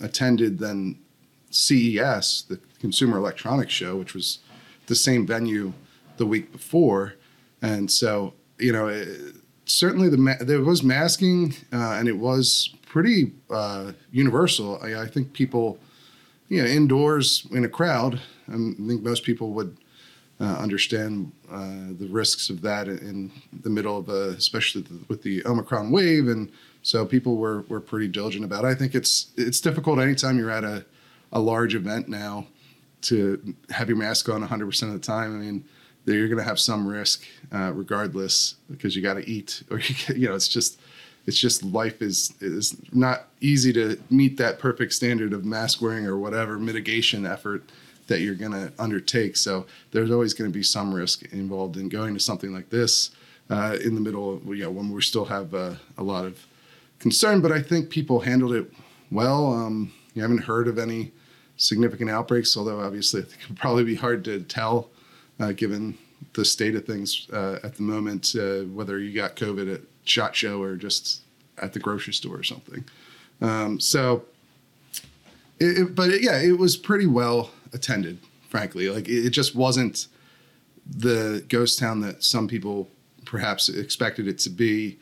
attended 0.00 0.58
than 0.58 0.98
CES, 1.50 2.44
the 2.48 2.60
Consumer 2.78 3.18
Electronics 3.18 3.72
Show, 3.72 3.96
which 3.96 4.14
was 4.14 4.38
the 4.86 4.94
same 4.94 5.26
venue 5.26 5.72
the 6.16 6.26
week 6.26 6.52
before. 6.52 7.14
And 7.60 7.90
so, 7.90 8.34
you 8.58 8.72
know, 8.72 8.86
it, 8.86 9.08
certainly 9.64 10.08
the 10.08 10.16
ma- 10.16 10.36
there 10.40 10.60
was 10.60 10.84
masking 10.84 11.54
uh, 11.72 11.92
and 11.92 12.06
it 12.06 12.18
was 12.18 12.75
pretty 12.86 13.32
uh, 13.50 13.92
universal. 14.10 14.80
I, 14.82 15.02
I, 15.02 15.06
think 15.06 15.34
people, 15.34 15.78
you 16.48 16.62
know, 16.62 16.68
indoors 16.68 17.46
in 17.50 17.64
a 17.64 17.68
crowd, 17.68 18.20
um, 18.48 18.76
I 18.82 18.88
think 18.88 19.02
most 19.02 19.22
people 19.22 19.50
would 19.50 19.76
uh, 20.40 20.56
understand 20.58 21.32
uh, 21.50 21.92
the 21.98 22.08
risks 22.10 22.48
of 22.48 22.62
that 22.62 22.88
in 22.88 23.30
the 23.62 23.70
middle 23.70 23.98
of, 23.98 24.08
a, 24.08 24.30
especially 24.30 24.82
the, 24.82 24.98
with 25.08 25.22
the 25.22 25.44
Omicron 25.46 25.90
wave, 25.90 26.28
and 26.28 26.50
so 26.82 27.04
people 27.04 27.36
were 27.36 27.62
were 27.68 27.80
pretty 27.80 28.08
diligent 28.08 28.44
about 28.44 28.64
it. 28.64 28.68
I 28.68 28.74
think 28.74 28.94
it's 28.94 29.32
it's 29.36 29.60
difficult 29.60 29.98
anytime 29.98 30.38
you're 30.38 30.50
at 30.50 30.64
a 30.64 30.84
a 31.32 31.40
large 31.40 31.74
event 31.74 32.08
now 32.08 32.46
to 33.02 33.54
have 33.70 33.88
your 33.88 33.98
mask 33.98 34.28
on 34.28 34.46
100% 34.46 34.82
of 34.82 34.92
the 34.92 34.98
time. 34.98 35.34
I 35.34 35.44
mean, 35.44 35.64
you're 36.06 36.28
going 36.28 36.38
to 36.38 36.44
have 36.44 36.58
some 36.58 36.86
risk 36.86 37.24
uh, 37.52 37.72
regardless 37.74 38.56
because 38.70 38.96
you 38.96 39.02
got 39.02 39.14
to 39.14 39.28
eat 39.28 39.62
or 39.70 39.78
you, 39.80 40.14
you 40.14 40.28
know 40.28 40.34
it's 40.34 40.48
just 40.48 40.80
it's 41.26 41.38
just 41.38 41.62
life 41.64 42.00
is 42.00 42.34
is 42.40 42.76
not 42.92 43.28
easy 43.40 43.72
to 43.72 43.98
meet 44.10 44.36
that 44.38 44.58
perfect 44.58 44.92
standard 44.92 45.32
of 45.32 45.44
mask 45.44 45.82
wearing 45.82 46.06
or 46.06 46.16
whatever 46.16 46.58
mitigation 46.58 47.26
effort 47.26 47.62
that 48.06 48.20
you're 48.20 48.34
going 48.34 48.52
to 48.52 48.72
undertake. 48.78 49.36
So 49.36 49.66
there's 49.90 50.10
always 50.10 50.32
going 50.32 50.50
to 50.50 50.56
be 50.56 50.62
some 50.62 50.94
risk 50.94 51.24
involved 51.32 51.76
in 51.76 51.88
going 51.88 52.14
to 52.14 52.20
something 52.20 52.52
like 52.52 52.70
this 52.70 53.10
uh, 53.50 53.76
in 53.84 53.94
the 53.94 54.00
middle 54.00 54.34
of 54.34 54.46
you 54.46 54.64
know 54.64 54.70
when 54.70 54.90
we 54.90 55.02
still 55.02 55.24
have 55.24 55.54
uh, 55.54 55.74
a 55.98 56.02
lot 56.02 56.24
of 56.24 56.46
concern. 56.98 57.40
But 57.40 57.52
I 57.52 57.60
think 57.60 57.90
people 57.90 58.20
handled 58.20 58.52
it 58.52 58.72
well. 59.10 59.52
Um, 59.52 59.92
you 60.14 60.22
haven't 60.22 60.44
heard 60.44 60.68
of 60.68 60.78
any 60.78 61.12
significant 61.56 62.10
outbreaks, 62.10 62.56
although 62.56 62.80
obviously 62.80 63.22
it 63.22 63.34
could 63.46 63.56
probably 63.56 63.84
be 63.84 63.94
hard 63.94 64.24
to 64.24 64.40
tell 64.42 64.90
uh, 65.40 65.52
given 65.52 65.98
the 66.34 66.44
state 66.44 66.74
of 66.74 66.84
things 66.84 67.28
uh, 67.32 67.58
at 67.62 67.74
the 67.74 67.82
moment, 67.82 68.34
uh, 68.38 68.60
whether 68.64 68.98
you 68.98 69.14
got 69.14 69.36
COVID 69.36 69.74
at 69.74 69.80
SHOT 70.08 70.34
Show 70.34 70.62
or 70.62 70.76
just 70.76 71.22
at 71.58 71.72
the 71.72 71.78
grocery 71.78 72.12
store 72.12 72.36
or 72.36 72.42
something. 72.42 72.84
Um, 73.40 73.80
so, 73.80 74.24
it, 75.58 75.78
it, 75.78 75.94
but 75.94 76.10
it, 76.10 76.22
yeah, 76.22 76.40
it 76.40 76.58
was 76.58 76.76
pretty 76.76 77.06
well 77.06 77.50
attended, 77.72 78.18
frankly. 78.48 78.88
Like 78.88 79.08
it, 79.08 79.30
just 79.30 79.54
wasn't 79.54 80.06
the 80.88 81.44
ghost 81.48 81.78
town 81.78 82.00
that 82.00 82.22
some 82.22 82.48
people 82.48 82.88
perhaps 83.24 83.68
expected 83.68 84.28
it 84.28 84.38
to 84.40 84.50
be. 84.50 84.98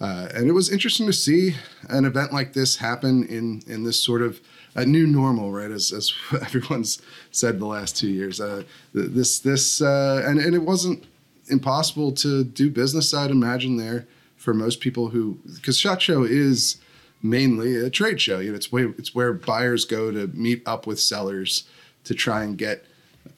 Uh, 0.00 0.28
and 0.34 0.48
it 0.48 0.52
was 0.52 0.70
interesting 0.70 1.06
to 1.06 1.12
see 1.12 1.54
an 1.88 2.04
event 2.04 2.32
like 2.32 2.52
this 2.52 2.76
happen 2.76 3.24
in 3.24 3.62
in 3.66 3.84
this 3.84 4.02
sort 4.02 4.22
of 4.22 4.40
a 4.74 4.84
new 4.84 5.06
normal, 5.06 5.52
right? 5.52 5.70
As, 5.70 5.92
as 5.92 6.12
everyone's 6.42 7.00
said 7.30 7.60
the 7.60 7.66
last 7.66 7.96
two 7.96 8.08
years, 8.08 8.40
uh, 8.40 8.64
this 8.92 9.38
this 9.38 9.80
uh, 9.80 10.22
and 10.26 10.38
and 10.38 10.54
it 10.54 10.62
wasn't 10.62 11.04
impossible 11.48 12.12
to 12.12 12.44
do 12.44 12.70
business. 12.70 13.14
I'd 13.14 13.30
imagine 13.30 13.76
there 13.76 14.06
for 14.44 14.52
most 14.52 14.80
people 14.80 15.08
who 15.08 15.38
because 15.54 15.78
Shot 15.78 16.02
Show 16.02 16.22
is 16.22 16.76
mainly 17.22 17.76
a 17.76 17.88
trade 17.88 18.20
show. 18.20 18.38
You 18.38 18.50
know, 18.50 18.56
it's 18.56 18.70
where 18.70 18.90
it's 18.98 19.14
where 19.14 19.32
buyers 19.32 19.86
go 19.86 20.12
to 20.12 20.26
meet 20.28 20.62
up 20.66 20.86
with 20.86 21.00
sellers 21.00 21.64
to 22.04 22.14
try 22.14 22.44
and 22.44 22.58
get 22.58 22.84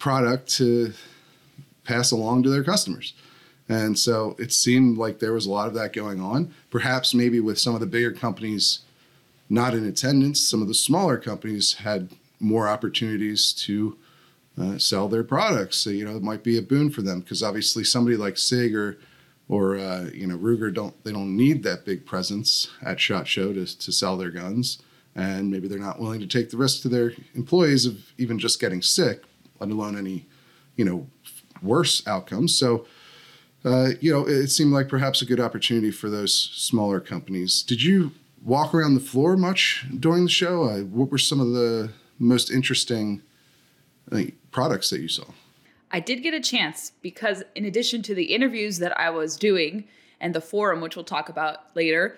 product 0.01 0.49
to 0.57 0.93
pass 1.85 2.11
along 2.11 2.43
to 2.43 2.51
their 2.51 2.65
customers. 2.65 3.15
And 3.69 3.97
so 3.99 4.35
it 4.39 4.53
seemed 4.53 4.99
like 4.99 5.21
there 5.21 5.33
was 5.33 5.47
a 5.47 5.51
lot 5.51 5.69
of 5.69 5.75
that 5.75 5.93
going 5.93 6.21
on. 6.21 6.53
Perhaps 6.71 7.15
maybe 7.15 7.39
with 7.39 7.59
some 7.59 7.75
of 7.75 7.81
the 7.81 7.87
bigger 7.87 8.13
companies 8.13 8.81
not 9.49 9.75
in 9.75 9.87
attendance, 9.87 10.41
some 10.41 10.61
of 10.61 10.67
the 10.67 10.75
smaller 10.75 11.17
companies 11.17 11.75
had 11.75 12.11
more 12.41 12.67
opportunities 12.67 13.53
to 13.53 13.97
uh, 14.61 14.77
sell 14.77 15.09
their 15.09 15.23
products. 15.23 15.77
So, 15.77 15.91
you 15.91 16.05
know, 16.05 16.17
it 16.17 16.23
might 16.23 16.43
be 16.43 16.59
a 16.59 16.63
boon 16.63 16.91
for 16.91 17.03
them 17.03 17.21
because 17.21 17.45
obviously 17.45 17.85
somebody 17.85 18.17
like 18.17 18.39
Sig 18.39 18.75
or, 18.75 18.99
or 19.49 19.77
uh, 19.77 20.11
you 20.13 20.27
know 20.27 20.37
Ruger 20.37 20.73
don't 20.73 21.03
they 21.05 21.13
don't 21.13 21.37
need 21.37 21.63
that 21.63 21.85
big 21.85 22.07
presence 22.07 22.69
at 22.83 23.01
Shot 23.01 23.29
Show 23.29 23.53
to, 23.53 23.65
to 23.79 23.93
sell 23.93 24.17
their 24.17 24.31
guns, 24.31 24.83
and 25.15 25.51
maybe 25.51 25.69
they're 25.69 25.79
not 25.79 26.01
willing 26.01 26.21
to 26.21 26.27
take 26.27 26.51
the 26.51 26.57
risk 26.57 26.83
to 26.83 26.89
their 26.89 27.13
employees 27.35 27.87
of 27.87 28.13
even 28.19 28.39
just 28.39 28.61
getting 28.61 28.83
sick, 28.83 29.23
let 29.61 29.71
alone 29.71 29.97
any, 29.97 30.27
you 30.77 30.85
know, 30.85 31.07
worse 31.63 32.07
outcomes. 32.07 32.59
So 32.59 32.87
uh, 33.67 33.91
you 34.01 34.13
know, 34.13 34.27
it 34.27 34.47
seemed 34.49 34.73
like 34.73 34.89
perhaps 34.89 35.21
a 35.23 35.27
good 35.27 35.41
opportunity 35.41 35.91
for 35.91 36.09
those 36.09 36.33
smaller 36.55 37.01
companies. 37.01 37.63
Did 37.65 37.83
you 37.83 38.13
walk 38.45 38.73
around 38.73 38.95
the 38.95 39.01
floor 39.01 39.37
much 39.37 39.85
during 39.99 40.23
the 40.23 40.31
show? 40.31 40.65
Uh, 40.65 40.81
what 40.83 41.11
were 41.11 41.19
some 41.19 41.41
of 41.41 41.51
the 41.51 41.91
most 42.19 42.49
interesting 42.49 43.23
think, 44.09 44.35
products 44.53 44.91
that 44.91 45.01
you 45.01 45.09
saw? 45.09 45.25
I 45.91 46.01
did 46.01 46.23
get 46.23 46.35
a 46.35 46.41
chance 46.41 46.93
because, 47.03 47.43
in 47.55 47.65
addition 47.65 48.03
to 48.03 48.15
the 48.15 48.25
interviews 48.25 48.79
that 48.79 48.99
I 48.99 49.11
was 49.11 49.37
doing 49.37 49.85
and 50.21 50.35
the 50.35 50.41
forum, 50.41 50.81
which 50.81 50.97
we'll 50.97 51.05
talk 51.05 51.29
about 51.29 51.77
later, 51.77 52.17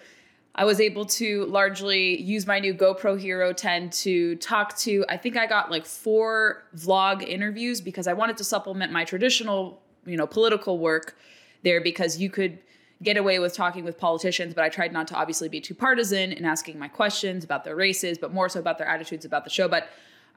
I 0.54 0.64
was 0.64 0.80
able 0.80 1.04
to 1.04 1.44
largely 1.46 2.20
use 2.20 2.46
my 2.46 2.58
new 2.58 2.74
GoPro 2.74 3.18
Hero 3.20 3.52
10 3.52 3.90
to 3.90 4.34
talk 4.36 4.76
to. 4.78 5.04
I 5.08 5.16
think 5.16 5.36
I 5.36 5.46
got 5.46 5.70
like 5.70 5.86
four 5.86 6.64
vlog 6.76 7.22
interviews 7.22 7.80
because 7.80 8.08
I 8.08 8.12
wanted 8.12 8.36
to 8.38 8.44
supplement 8.44 8.90
my 8.90 9.04
traditional, 9.04 9.80
you 10.04 10.16
know, 10.16 10.26
political 10.26 10.78
work 10.78 11.16
there 11.62 11.80
because 11.80 12.18
you 12.18 12.30
could 12.30 12.58
get 13.02 13.16
away 13.16 13.38
with 13.38 13.54
talking 13.54 13.84
with 13.84 13.98
politicians, 13.98 14.54
but 14.54 14.64
I 14.64 14.68
tried 14.68 14.92
not 14.92 15.06
to 15.08 15.14
obviously 15.14 15.48
be 15.48 15.60
too 15.60 15.74
partisan 15.74 16.32
in 16.32 16.44
asking 16.44 16.78
my 16.78 16.88
questions 16.88 17.44
about 17.44 17.62
their 17.62 17.76
races, 17.76 18.18
but 18.18 18.32
more 18.32 18.48
so 18.48 18.58
about 18.58 18.78
their 18.78 18.88
attitudes 18.88 19.24
about 19.24 19.44
the 19.44 19.50
show. 19.50 19.68
But 19.68 19.88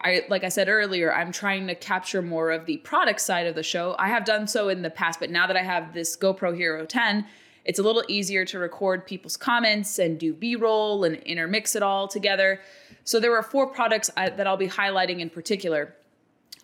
I, 0.04 0.24
like 0.30 0.44
I 0.44 0.50
said 0.50 0.68
earlier, 0.68 1.14
I'm 1.14 1.32
trying 1.32 1.68
to 1.68 1.76
capture 1.76 2.22
more 2.22 2.52
of 2.52 2.66
the 2.66 2.78
product 2.78 3.22
side 3.22 3.46
of 3.46 3.56
the 3.56 3.64
show. 3.64 3.96
I 4.00 4.08
have 4.10 4.26
done 4.26 4.48
so 4.48 4.70
in 4.70 4.82
the 4.82 4.90
past, 4.90 5.20
but 5.20 5.30
now 5.30 5.48
that 5.48 5.56
I 5.56 5.64
have 5.64 5.94
this 5.94 6.18
GoPro 6.18 6.56
Hero 6.56 6.86
10, 6.86 7.26
it's 7.66 7.78
a 7.78 7.84
little 7.84 8.04
easier 8.08 8.44
to 8.46 8.58
record 8.58 9.06
people's 9.06 9.38
comments 9.38 10.00
and 10.00 10.20
do 10.20 10.34
B 10.34 10.56
roll 10.56 11.04
and 11.04 11.18
intermix 11.18 11.76
it 11.76 11.84
all 11.84 12.08
together. 12.08 12.60
So 13.04 13.20
there 13.20 13.32
were 13.32 13.44
four 13.44 13.68
products 13.68 14.10
I, 14.18 14.30
that 14.30 14.48
I'll 14.48 14.58
be 14.58 14.68
highlighting 14.68 15.20
in 15.20 15.30
particular. 15.30 15.96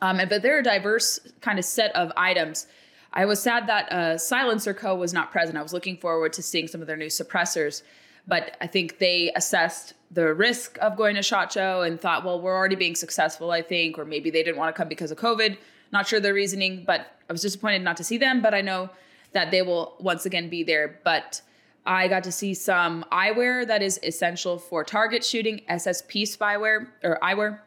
Um, 0.01 0.19
but 0.29 0.41
they're 0.41 0.59
a 0.59 0.63
diverse 0.63 1.19
kind 1.41 1.59
of 1.59 1.65
set 1.65 1.95
of 1.95 2.11
items. 2.17 2.67
I 3.13 3.25
was 3.25 3.41
sad 3.41 3.67
that 3.67 3.91
uh, 3.91 4.17
Silencer 4.17 4.73
Co. 4.73 4.95
was 4.95 5.13
not 5.13 5.31
present. 5.31 5.57
I 5.57 5.61
was 5.61 5.73
looking 5.73 5.97
forward 5.97 6.33
to 6.33 6.43
seeing 6.43 6.67
some 6.67 6.81
of 6.81 6.87
their 6.87 6.97
new 6.97 7.07
suppressors, 7.07 7.81
but 8.27 8.57
I 8.59 8.67
think 8.67 8.99
they 8.99 9.31
assessed 9.35 9.93
the 10.11 10.33
risk 10.33 10.77
of 10.81 10.97
going 10.97 11.15
to 11.15 11.21
SHOT 11.21 11.51
Show 11.51 11.81
and 11.81 11.99
thought, 11.99 12.25
well, 12.25 12.41
we're 12.41 12.55
already 12.55 12.75
being 12.75 12.95
successful, 12.95 13.51
I 13.51 13.61
think, 13.61 13.97
or 13.97 14.05
maybe 14.05 14.29
they 14.29 14.43
didn't 14.43 14.57
want 14.57 14.73
to 14.75 14.77
come 14.77 14.89
because 14.89 15.11
of 15.11 15.17
COVID. 15.17 15.57
Not 15.91 16.07
sure 16.07 16.19
their 16.19 16.33
reasoning, 16.33 16.83
but 16.85 17.07
I 17.29 17.33
was 17.33 17.41
disappointed 17.41 17.81
not 17.81 17.97
to 17.97 18.03
see 18.03 18.17
them, 18.17 18.41
but 18.41 18.53
I 18.53 18.61
know 18.61 18.89
that 19.31 19.51
they 19.51 19.61
will 19.61 19.95
once 19.99 20.25
again 20.25 20.49
be 20.49 20.63
there. 20.63 20.99
But 21.03 21.41
I 21.85 22.07
got 22.07 22.23
to 22.25 22.31
see 22.31 22.53
some 22.53 23.05
eyewear 23.11 23.65
that 23.67 23.81
is 23.81 23.99
essential 24.03 24.57
for 24.57 24.83
target 24.83 25.23
shooting, 25.23 25.61
SSP 25.69 26.23
spyware 26.23 26.87
or 27.03 27.17
eyewear. 27.21 27.59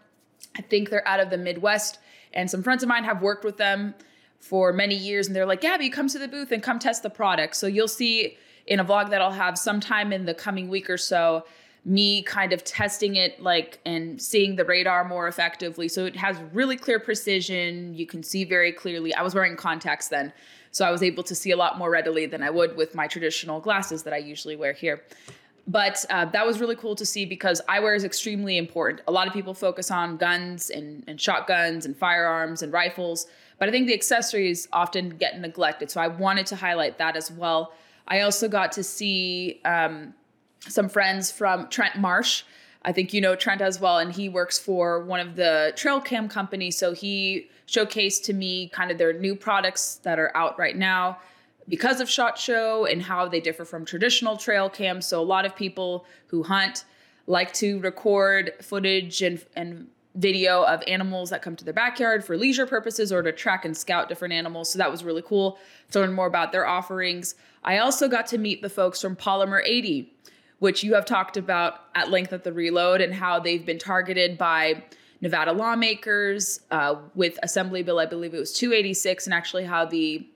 I 0.56 0.62
think 0.62 0.90
they're 0.90 1.06
out 1.08 1.20
of 1.20 1.30
the 1.30 1.38
Midwest, 1.38 1.98
and 2.32 2.50
some 2.50 2.62
friends 2.62 2.82
of 2.82 2.88
mine 2.88 3.04
have 3.04 3.22
worked 3.22 3.44
with 3.44 3.56
them 3.56 3.94
for 4.40 4.72
many 4.72 4.94
years 4.94 5.26
and 5.26 5.36
they're 5.36 5.46
like, 5.46 5.60
Gabby, 5.60 5.90
come 5.90 6.08
to 6.08 6.18
the 6.18 6.26
booth 6.26 6.50
and 6.50 6.62
come 6.62 6.78
test 6.78 7.02
the 7.02 7.10
product. 7.10 7.54
So 7.56 7.66
you'll 7.66 7.88
see 7.88 8.38
in 8.70 8.80
a 8.80 8.84
vlog 8.84 9.10
that 9.10 9.20
I'll 9.20 9.30
have 9.30 9.58
sometime 9.58 10.12
in 10.12 10.24
the 10.24 10.32
coming 10.32 10.68
week 10.70 10.88
or 10.88 10.96
so 10.96 11.44
me 11.84 12.22
kind 12.22 12.52
of 12.52 12.62
testing 12.62 13.16
it 13.16 13.42
like 13.42 13.80
and 13.86 14.20
seeing 14.20 14.54
the 14.56 14.64
radar 14.64 15.02
more 15.02 15.28
effectively. 15.28 15.88
So 15.88 16.04
it 16.04 16.14
has 16.16 16.36
really 16.52 16.76
clear 16.76 17.00
precision. 17.00 17.94
You 17.94 18.06
can 18.06 18.22
see 18.22 18.44
very 18.44 18.70
clearly. 18.70 19.14
I 19.14 19.22
was 19.22 19.34
wearing 19.34 19.56
contacts 19.56 20.08
then, 20.08 20.32
so 20.72 20.84
I 20.84 20.90
was 20.90 21.02
able 21.02 21.22
to 21.24 21.34
see 21.34 21.50
a 21.52 21.56
lot 21.56 21.78
more 21.78 21.90
readily 21.90 22.26
than 22.26 22.42
I 22.42 22.50
would 22.50 22.76
with 22.76 22.94
my 22.94 23.06
traditional 23.06 23.60
glasses 23.60 24.02
that 24.02 24.12
I 24.12 24.18
usually 24.18 24.56
wear 24.56 24.74
here. 24.74 25.02
But 25.66 26.04
uh, 26.10 26.26
that 26.26 26.46
was 26.46 26.60
really 26.60 26.76
cool 26.76 26.94
to 26.96 27.06
see 27.06 27.24
because 27.24 27.62
eyewear 27.68 27.96
is 27.96 28.04
extremely 28.04 28.58
important. 28.58 29.02
A 29.08 29.12
lot 29.12 29.26
of 29.26 29.32
people 29.32 29.54
focus 29.54 29.90
on 29.90 30.16
guns 30.16 30.68
and, 30.68 31.02
and 31.06 31.20
shotguns 31.20 31.86
and 31.86 31.96
firearms 31.96 32.62
and 32.62 32.72
rifles 32.72 33.26
but 33.60 33.68
I 33.68 33.72
think 33.72 33.86
the 33.86 33.94
accessories 33.94 34.66
often 34.72 35.10
get 35.10 35.38
neglected. 35.38 35.90
So 35.90 36.00
I 36.00 36.08
wanted 36.08 36.46
to 36.46 36.56
highlight 36.56 36.96
that 36.96 37.14
as 37.14 37.30
well. 37.30 37.74
I 38.10 38.20
also 38.20 38.48
got 38.48 38.72
to 38.72 38.82
see 38.82 39.60
um, 39.64 40.12
some 40.68 40.88
friends 40.88 41.30
from 41.30 41.68
Trent 41.68 41.96
Marsh. 41.96 42.42
I 42.82 42.92
think 42.92 43.12
you 43.14 43.20
know 43.20 43.36
Trent 43.36 43.60
as 43.60 43.80
well, 43.80 43.98
and 43.98 44.12
he 44.12 44.28
works 44.28 44.58
for 44.58 45.04
one 45.04 45.20
of 45.20 45.36
the 45.36 45.72
trail 45.76 46.00
cam 46.00 46.28
companies. 46.28 46.76
So 46.76 46.92
he 46.92 47.48
showcased 47.68 48.24
to 48.24 48.32
me 48.32 48.68
kind 48.68 48.90
of 48.90 48.98
their 48.98 49.12
new 49.12 49.36
products 49.36 49.96
that 50.02 50.18
are 50.18 50.36
out 50.36 50.58
right 50.58 50.76
now 50.76 51.18
because 51.68 52.00
of 52.00 52.10
SHOT 52.10 52.36
Show 52.36 52.84
and 52.84 53.00
how 53.00 53.28
they 53.28 53.40
differ 53.40 53.64
from 53.64 53.84
traditional 53.84 54.36
trail 54.36 54.68
cams. 54.68 55.06
So 55.06 55.20
a 55.20 55.22
lot 55.22 55.44
of 55.44 55.54
people 55.54 56.04
who 56.26 56.42
hunt 56.42 56.84
like 57.26 57.52
to 57.54 57.78
record 57.80 58.52
footage 58.60 59.22
and 59.22 59.44
and 59.54 59.86
video 60.14 60.64
of 60.64 60.82
animals 60.86 61.30
that 61.30 61.40
come 61.40 61.54
to 61.56 61.64
their 61.64 61.74
backyard 61.74 62.24
for 62.24 62.36
leisure 62.36 62.66
purposes 62.66 63.12
or 63.12 63.22
to 63.22 63.32
track 63.32 63.64
and 63.64 63.76
scout 63.76 64.08
different 64.08 64.34
animals. 64.34 64.72
So 64.72 64.78
that 64.78 64.90
was 64.90 65.04
really 65.04 65.22
cool 65.22 65.58
to 65.92 66.00
learn 66.00 66.12
more 66.12 66.26
about 66.26 66.52
their 66.52 66.66
offerings. 66.66 67.34
I 67.62 67.78
also 67.78 68.08
got 68.08 68.26
to 68.28 68.38
meet 68.38 68.62
the 68.62 68.68
folks 68.68 69.00
from 69.00 69.14
Polymer 69.14 69.60
80, 69.64 70.12
which 70.58 70.82
you 70.82 70.94
have 70.94 71.04
talked 71.04 71.36
about 71.36 71.84
at 71.94 72.10
length 72.10 72.32
at 72.32 72.42
the 72.42 72.52
reload 72.52 73.00
and 73.00 73.14
how 73.14 73.38
they've 73.38 73.64
been 73.64 73.78
targeted 73.78 74.36
by 74.36 74.82
Nevada 75.20 75.52
lawmakers 75.52 76.60
uh, 76.70 76.96
with 77.14 77.38
Assembly 77.42 77.82
Bill, 77.82 77.98
I 77.98 78.06
believe 78.06 78.34
it 78.34 78.38
was 78.38 78.52
286, 78.54 79.26
and 79.26 79.34
actually 79.34 79.64
how 79.64 79.84
the 79.84 80.26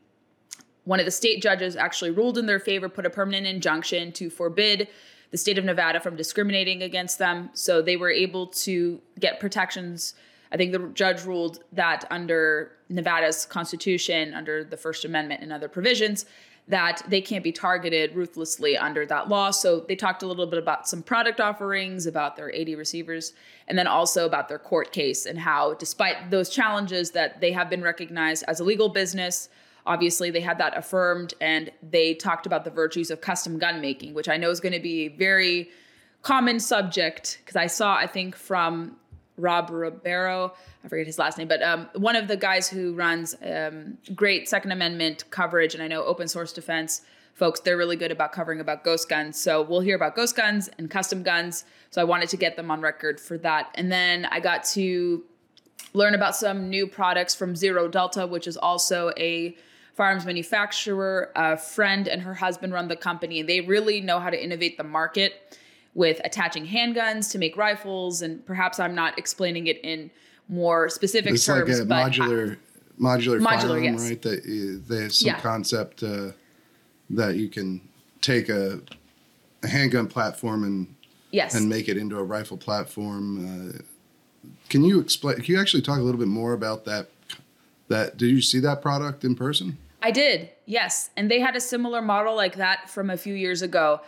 one 0.85 1.01
of 1.01 1.07
the 1.07 1.11
state 1.11 1.43
judges 1.43 1.77
actually 1.77 2.11
ruled 2.11 2.37
in 2.37 2.45
their 2.45 2.59
favor, 2.59 2.91
put 2.91 3.07
a 3.07 3.11
permanent 3.11 3.47
injunction 3.47 4.13
to 4.13 4.29
forbid 4.29 4.87
the 5.35 5.39
state 5.39 5.59
of 5.59 5.65
Nevada 5.65 5.99
from 5.99 6.15
discriminating 6.15 6.85
against 6.85 7.19
them. 7.19 7.51
So 7.55 7.83
they 7.83 7.97
were 7.97 8.09
able 8.09 8.47
to 8.47 9.01
get 9.19 9.41
protections. 9.41 10.15
I 10.53 10.57
think 10.57 10.71
the 10.71 10.89
judge 10.95 11.25
ruled 11.25 11.59
that 11.73 12.05
under 12.09 12.71
Nevada's 12.89 13.45
constitution, 13.45 14.33
under 14.33 14.63
the 14.63 14.77
First 14.77 15.05
Amendment 15.05 15.43
and 15.43 15.53
other 15.53 15.67
provisions, 15.67 16.25
that 16.69 17.03
they 17.09 17.21
can't 17.21 17.43
be 17.43 17.51
targeted 17.51 18.15
ruthlessly 18.15 18.77
under 18.77 19.05
that 19.07 19.29
law. 19.29 19.51
So 19.51 19.81
they 19.81 19.97
talked 19.97 20.23
a 20.23 20.27
little 20.29 20.47
bit 20.47 20.61
about 20.61 20.87
some 20.87 21.03
product 21.03 21.41
offerings, 21.41 22.07
about 22.07 22.37
their 22.37 22.53
80 22.53 22.77
receivers, 22.77 23.33
and 23.67 23.77
then 23.77 23.89
also 23.89 24.27
about 24.27 24.49
their 24.49 24.61
court 24.61 24.93
case 24.93 25.27
and 25.27 25.37
how, 25.37 25.75
despite 25.75 26.31
those 26.31 26.49
challenges, 26.49 27.11
that 27.11 27.41
they 27.41 27.51
have 27.51 27.69
been 27.69 27.83
recognized 27.83 28.45
as 28.47 28.61
a 28.61 28.65
legal 28.65 28.89
business 28.89 29.49
obviously 29.87 30.31
they 30.31 30.41
had 30.41 30.59
that 30.59 30.77
affirmed 30.77 31.35
and 31.41 31.71
they 31.83 32.15
talked 32.15 32.47
about 32.47 32.65
the 32.65 32.71
virtues 32.71 33.11
of 33.11 33.21
custom 33.21 33.59
gun 33.59 33.81
making 33.81 34.15
which 34.15 34.29
i 34.29 34.37
know 34.37 34.51
is 34.51 34.61
going 34.61 34.73
to 34.73 34.81
be 34.81 35.07
a 35.07 35.09
very 35.09 35.69
common 36.23 36.59
subject 36.59 37.39
because 37.45 37.57
i 37.57 37.67
saw 37.67 37.97
i 37.97 38.07
think 38.07 38.35
from 38.37 38.97
rob 39.37 39.69
ribeiro 39.71 40.53
i 40.85 40.89
forget 40.89 41.07
his 41.07 41.19
last 41.19 41.39
name 41.39 41.49
but 41.49 41.63
um, 41.63 41.89
one 41.97 42.17
of 42.17 42.29
the 42.29 42.37
guys 42.37 42.69
who 42.69 42.95
runs 42.95 43.35
um, 43.45 43.99
great 44.15 44.49
second 44.49 44.73
amendment 44.73 45.25
coverage 45.31 45.75
and 45.75 45.83
i 45.83 45.89
know 45.89 46.05
open 46.05 46.29
source 46.29 46.53
defense 46.53 47.03
folks 47.35 47.61
they're 47.61 47.77
really 47.77 47.97
good 47.97 48.13
about 48.13 48.33
covering 48.33 48.61
about 48.61 48.85
ghost 48.85 49.09
guns. 49.09 49.39
So 49.39 49.63
we'll 49.63 49.81
hear 49.81 49.97
about 49.97 50.15
ghost 50.15 50.37
guns 50.37 50.71
and 50.79 50.91
custom 50.91 51.23
guns. 51.23 51.65
So 51.91 52.01
i 52.01 52.05
wanted 52.05 52.29
to 52.31 52.37
get 52.37 52.57
them 52.57 52.71
on 52.71 52.81
record 52.81 53.21
for 53.21 53.37
that. 53.39 53.71
And 53.75 53.93
then 53.93 54.25
i 54.27 54.41
got 54.41 54.65
to 54.65 55.25
learn 55.93 56.15
about 56.15 56.35
some 56.37 56.71
new 56.71 56.87
products 56.87 57.35
from 57.35 57.55
zero 57.55 57.89
delta 57.89 58.27
which 58.27 58.47
is 58.47 58.57
also 58.57 59.13
a 59.19 59.57
firearms 59.95 60.27
manufacturer. 60.27 61.31
A 61.37 61.57
friend 61.57 62.09
and 62.09 62.23
her 62.23 62.35
husband 62.35 62.73
run 62.73 62.89
the 62.89 62.97
company, 62.97 63.41
and 63.41 63.49
they 63.49 63.61
really 63.61 64.01
know 64.01 64.21
how 64.21 64.31
to 64.31 64.43
innovate 64.43 64.77
the 64.77 64.85
market 64.85 65.59
with 65.95 66.21
attaching 66.25 66.67
handguns 66.67 67.31
to 67.33 67.39
make 67.39 67.57
rifles. 67.57 68.23
And 68.23 68.45
perhaps 68.47 68.79
I'm 68.79 68.95
not 68.95 69.19
explaining 69.19 69.67
it 69.69 69.79
in 69.85 70.11
more 70.49 70.89
specific 70.89 71.35
it's 71.35 71.47
terms. 71.47 71.71
It's 71.71 71.89
like 71.89 72.09
a 72.09 72.11
modular, 72.11 72.57
I, 72.57 73.03
modular, 73.03 73.41
modular 73.41 73.43
firearm, 73.43 73.85
yes. 73.85 74.09
right? 74.09 74.23
That 74.23 74.85
there's 74.89 75.19
some 75.19 75.29
yeah. 75.29 75.41
concept 75.41 76.03
uh, 76.03 76.33
that 77.11 77.37
you 77.37 77.49
can 77.49 77.81
take 78.21 78.49
a 78.49 78.81
a 79.63 79.69
handgun 79.69 80.07
platform 80.07 80.63
and 80.65 80.95
yes 81.31 81.55
and 81.55 81.69
make 81.69 81.89
it 81.89 81.97
into 81.97 82.19
a 82.19 82.23
rifle 82.23 82.57
platform. 82.57 83.79
Uh, 83.79 83.83
can 84.69 84.85
you 84.85 85.01
explain? 85.01 85.37
Can 85.37 85.55
you 85.55 85.61
actually 85.61 85.83
talk 85.83 85.99
a 85.99 86.03
little 86.03 86.19
bit 86.19 86.29
more 86.29 86.53
about 86.53 86.85
that? 86.85 87.09
That 87.89 88.17
did 88.17 88.27
you 88.31 88.41
see 88.43 88.61
that 88.61 88.81
product 88.83 89.25
in 89.25 89.35
person? 89.35 89.79
I 90.03 90.11
did, 90.11 90.51
yes. 90.67 91.11
And 91.17 91.31
they 91.31 91.41
had 91.41 91.57
a 91.57 91.61
similar 91.61 92.03
model 92.03 92.35
like 92.37 92.57
that 92.57 92.91
from 92.91 93.11
a 93.11 93.17
few 93.17 93.35
years 93.35 93.63
ago. 93.63 94.01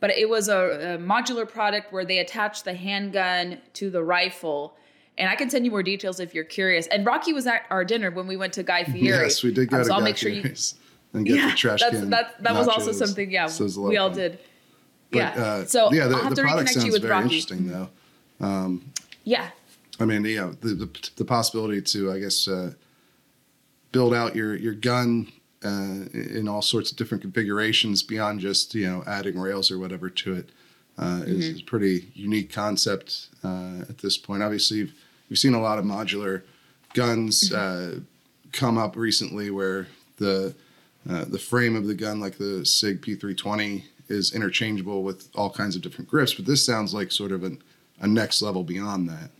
But 0.00 0.10
it 0.10 0.28
was 0.28 0.48
a, 0.48 0.56
a 0.94 0.98
modular 0.98 1.48
product 1.48 1.92
where 1.92 2.04
they 2.04 2.18
attached 2.18 2.64
the 2.64 2.74
handgun 2.74 3.58
to 3.74 3.88
the 3.90 4.02
rifle. 4.02 4.76
And 5.16 5.28
I 5.28 5.36
can 5.36 5.48
send 5.48 5.64
you 5.64 5.70
more 5.70 5.82
details 5.84 6.18
if 6.20 6.34
you're 6.34 6.44
curious. 6.44 6.86
And 6.88 7.06
Rocky 7.06 7.32
was 7.32 7.46
at 7.46 7.62
our 7.70 7.84
dinner 7.84 8.10
when 8.10 8.26
we 8.26 8.36
went 8.36 8.52
to 8.54 8.62
Guy 8.64 8.84
Fieri. 8.92 9.06
Yes, 9.06 9.42
we 9.42 9.52
did 9.52 9.68
go 9.70 9.76
Um, 9.76 9.82
to 9.82 9.86
so 9.88 9.94
I'll 9.94 10.00
Guy 10.00 10.04
make 10.04 10.16
sure 10.16 10.30
you. 10.30 10.42
And 11.12 11.24
get 11.24 11.36
Yeah, 11.36 11.50
the 11.50 11.56
trash 11.56 11.80
that's, 11.80 12.00
can. 12.00 12.10
that, 12.10 12.42
that 12.42 12.54
was 12.54 12.66
also 12.66 12.90
something, 12.92 13.30
yeah, 13.30 13.46
So 13.46 13.62
it 13.62 13.66
was 13.66 13.76
a 13.76 13.80
lot 13.80 13.88
we 13.90 13.96
all 13.96 14.10
did. 14.10 14.40
But, 15.12 15.18
yeah. 15.18 15.28
uh, 15.44 15.64
so 15.64 15.92
yeah, 15.92 16.08
the, 16.08 16.16
I'll 16.16 16.22
have 16.22 16.30
the 16.30 16.36
to 16.36 16.42
product 16.42 16.70
reconnect 16.70 16.72
sounds 16.74 16.86
you 16.86 16.92
with 16.92 17.02
very 17.02 17.12
Rocky. 17.14 17.24
interesting, 17.26 17.68
though. 17.68 18.80
Yeah. 19.22 19.50
I 20.00 20.04
mean, 20.04 20.24
yeah, 20.24 20.52
the, 20.60 20.68
the 20.74 21.10
the 21.16 21.24
possibility 21.24 21.80
to, 21.80 22.10
I 22.12 22.18
guess, 22.18 22.48
uh, 22.48 22.72
build 23.94 24.12
out 24.12 24.34
your 24.34 24.56
your 24.56 24.74
gun 24.74 25.32
uh, 25.64 26.04
in 26.12 26.48
all 26.48 26.60
sorts 26.60 26.90
of 26.90 26.96
different 26.98 27.22
configurations 27.22 28.02
beyond 28.02 28.40
just 28.40 28.74
you 28.74 28.86
know 28.86 29.02
adding 29.06 29.38
rails 29.38 29.70
or 29.70 29.78
whatever 29.78 30.10
to 30.10 30.34
it 30.34 30.50
uh, 30.98 31.22
is, 31.24 31.48
is 31.48 31.60
a 31.60 31.64
pretty 31.64 32.10
unique 32.14 32.52
concept 32.52 33.28
uh, 33.42 33.80
at 33.88 33.98
this 33.98 34.18
point. 34.18 34.42
Obviously, 34.42 34.78
you've, 34.78 34.92
you've 35.28 35.38
seen 35.38 35.54
a 35.54 35.60
lot 35.60 35.78
of 35.78 35.84
modular 35.84 36.42
guns 36.92 37.52
uh, 37.52 38.00
come 38.52 38.76
up 38.76 38.96
recently 38.96 39.50
where 39.50 39.86
the 40.18 40.54
uh, 41.08 41.24
the 41.26 41.38
frame 41.38 41.76
of 41.76 41.86
the 41.86 41.94
gun, 41.94 42.18
like 42.18 42.38
the 42.38 42.64
Sig 42.66 43.00
P320, 43.00 43.84
is 44.08 44.34
interchangeable 44.34 45.02
with 45.02 45.28
all 45.34 45.50
kinds 45.50 45.76
of 45.76 45.82
different 45.82 46.10
grips. 46.10 46.34
But 46.34 46.46
this 46.46 46.64
sounds 46.64 46.94
like 46.94 47.12
sort 47.12 47.30
of 47.30 47.44
an, 47.44 47.62
a 48.00 48.06
next 48.06 48.42
level 48.42 48.64
beyond 48.64 49.08
that. 49.08 49.30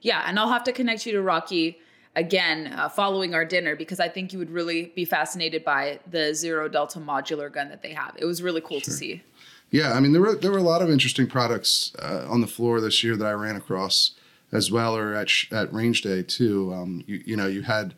Yeah, 0.00 0.24
and 0.26 0.38
I'll 0.38 0.48
have 0.48 0.64
to 0.64 0.72
connect 0.72 1.06
you 1.06 1.12
to 1.12 1.22
Rocky 1.22 1.78
again 2.16 2.68
uh, 2.68 2.88
following 2.88 3.34
our 3.34 3.44
dinner 3.44 3.76
because 3.76 4.00
I 4.00 4.08
think 4.08 4.32
you 4.32 4.38
would 4.38 4.50
really 4.50 4.92
be 4.94 5.04
fascinated 5.04 5.64
by 5.64 5.98
the 6.10 6.34
Zero 6.34 6.68
Delta 6.68 7.00
modular 7.00 7.52
gun 7.52 7.68
that 7.68 7.82
they 7.82 7.92
have. 7.92 8.14
It 8.18 8.24
was 8.24 8.42
really 8.42 8.60
cool 8.60 8.80
to 8.80 8.90
see. 8.90 9.22
Yeah, 9.70 9.92
I 9.92 10.00
mean 10.00 10.12
there 10.12 10.22
were 10.22 10.36
there 10.36 10.52
were 10.52 10.58
a 10.58 10.62
lot 10.62 10.82
of 10.82 10.90
interesting 10.90 11.26
products 11.26 11.92
uh, 11.98 12.26
on 12.28 12.40
the 12.40 12.46
floor 12.46 12.80
this 12.80 13.02
year 13.02 13.16
that 13.16 13.26
I 13.26 13.32
ran 13.32 13.56
across 13.56 14.12
as 14.52 14.70
well, 14.70 14.96
or 14.96 15.14
at 15.14 15.28
sh- 15.28 15.52
at 15.52 15.72
range 15.72 16.02
day 16.02 16.22
too. 16.22 16.72
Um, 16.72 17.02
you, 17.06 17.22
you 17.26 17.36
know, 17.36 17.46
you 17.46 17.62
had 17.62 17.94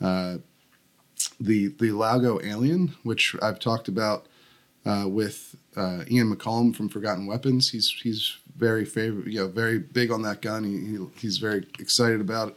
uh, 0.00 0.38
the 1.40 1.68
the 1.78 1.90
Laugo 1.90 2.40
Alien, 2.40 2.94
which 3.02 3.34
I've 3.42 3.58
talked 3.58 3.88
about 3.88 4.26
uh, 4.86 5.06
with 5.08 5.56
uh, 5.76 6.04
Ian 6.08 6.34
McCollum 6.34 6.74
from 6.74 6.88
Forgotten 6.88 7.26
Weapons. 7.26 7.70
He's 7.70 7.90
he's 8.02 8.36
very 8.56 8.84
favor 8.84 9.28
you 9.28 9.38
know 9.38 9.48
very 9.48 9.78
big 9.78 10.10
on 10.10 10.22
that 10.22 10.40
gun. 10.40 10.64
He, 10.64 10.78
he 10.78 11.06
he's 11.20 11.38
very 11.38 11.66
excited 11.80 12.20
about 12.20 12.56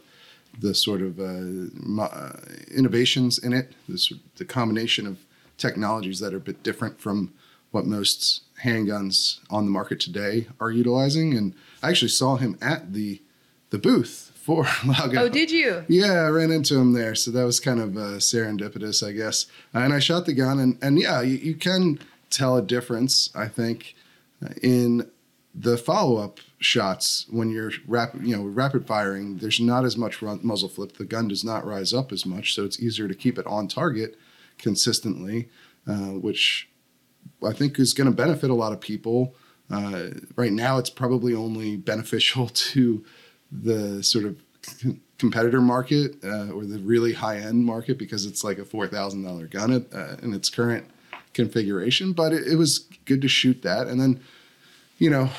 the 0.58 0.74
sort 0.74 1.02
of 1.02 1.18
uh, 1.18 2.02
uh, 2.02 2.32
innovations 2.74 3.38
in 3.38 3.52
it. 3.52 3.72
This 3.88 4.12
the 4.36 4.44
combination 4.44 5.06
of 5.06 5.18
technologies 5.56 6.20
that 6.20 6.34
are 6.34 6.38
a 6.38 6.40
bit 6.40 6.62
different 6.62 7.00
from 7.00 7.32
what 7.70 7.86
most 7.86 8.42
handguns 8.64 9.40
on 9.50 9.64
the 9.64 9.70
market 9.70 9.98
today 9.98 10.46
are 10.60 10.70
utilizing. 10.70 11.36
And 11.36 11.54
I 11.82 11.90
actually 11.90 12.08
saw 12.08 12.36
him 12.36 12.58
at 12.60 12.92
the 12.92 13.20
the 13.70 13.78
booth 13.78 14.32
for 14.34 14.66
Laugo. 14.84 15.22
Oh, 15.22 15.28
did 15.28 15.50
you? 15.50 15.84
Yeah, 15.88 16.24
I 16.24 16.28
ran 16.28 16.50
into 16.50 16.76
him 16.76 16.92
there, 16.92 17.14
so 17.14 17.30
that 17.30 17.44
was 17.44 17.60
kind 17.60 17.80
of 17.80 17.96
uh, 17.96 18.18
serendipitous, 18.18 19.06
I 19.06 19.12
guess. 19.12 19.46
And 19.72 19.94
I 19.94 19.98
shot 19.98 20.26
the 20.26 20.34
gun, 20.34 20.58
and 20.58 20.78
and 20.82 21.00
yeah, 21.00 21.22
you, 21.22 21.36
you 21.36 21.54
can 21.54 21.98
tell 22.28 22.56
a 22.56 22.62
difference, 22.62 23.30
I 23.34 23.48
think, 23.48 23.94
uh, 24.44 24.50
in 24.62 25.10
the 25.54 25.76
follow 25.76 26.16
up 26.16 26.40
shots 26.62 27.26
when 27.28 27.50
you're 27.50 27.72
rapid, 27.86 28.26
you 28.26 28.36
know, 28.36 28.44
rapid 28.44 28.86
firing. 28.86 29.38
There's 29.38 29.60
not 29.60 29.84
as 29.84 29.96
much 29.96 30.22
run, 30.22 30.40
muzzle 30.42 30.68
flip. 30.68 30.96
The 30.96 31.04
gun 31.04 31.28
does 31.28 31.44
not 31.44 31.66
rise 31.66 31.92
up 31.92 32.12
as 32.12 32.24
much, 32.24 32.54
so 32.54 32.64
it's 32.64 32.80
easier 32.80 33.08
to 33.08 33.14
keep 33.14 33.38
it 33.38 33.46
on 33.46 33.68
target 33.68 34.16
consistently, 34.58 35.48
uh, 35.86 36.12
which 36.12 36.68
I 37.44 37.52
think 37.52 37.78
is 37.78 37.94
going 37.94 38.08
to 38.08 38.16
benefit 38.16 38.50
a 38.50 38.54
lot 38.54 38.72
of 38.72 38.80
people. 38.80 39.34
Uh, 39.70 40.10
right 40.36 40.52
now, 40.52 40.78
it's 40.78 40.90
probably 40.90 41.34
only 41.34 41.76
beneficial 41.92 42.48
to 42.48 43.04
the 43.50 44.02
sort 44.02 44.24
of 44.24 44.36
competitor 45.18 45.60
market 45.60 46.16
uh, 46.24 46.50
or 46.50 46.64
the 46.64 46.78
really 46.78 47.12
high 47.12 47.38
end 47.38 47.64
market 47.64 47.98
because 47.98 48.24
it's 48.24 48.42
like 48.42 48.58
a 48.58 48.64
four 48.64 48.86
thousand 48.86 49.22
dollar 49.22 49.46
gun 49.46 49.72
at, 49.72 49.92
uh, 49.92 50.16
in 50.22 50.32
its 50.32 50.48
current 50.48 50.86
configuration. 51.34 52.12
But 52.12 52.32
it, 52.32 52.46
it 52.46 52.56
was 52.56 52.80
good 53.04 53.20
to 53.22 53.28
shoot 53.28 53.62
that, 53.62 53.88
and 53.88 54.00
then 54.00 54.20
you 54.98 55.10
know, 55.10 55.30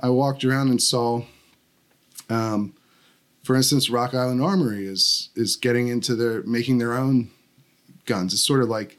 I 0.00 0.08
walked 0.10 0.44
around 0.44 0.68
and 0.70 0.82
saw, 0.82 1.22
um, 2.28 2.74
for 3.42 3.56
instance, 3.56 3.88
Rock 3.90 4.14
Island 4.14 4.42
Armory 4.42 4.86
is 4.86 5.30
is 5.34 5.56
getting 5.56 5.88
into 5.88 6.14
their 6.14 6.42
making 6.42 6.78
their 6.78 6.94
own 6.94 7.30
guns. 8.04 8.32
It's 8.32 8.42
sort 8.42 8.62
of 8.62 8.68
like 8.68 8.98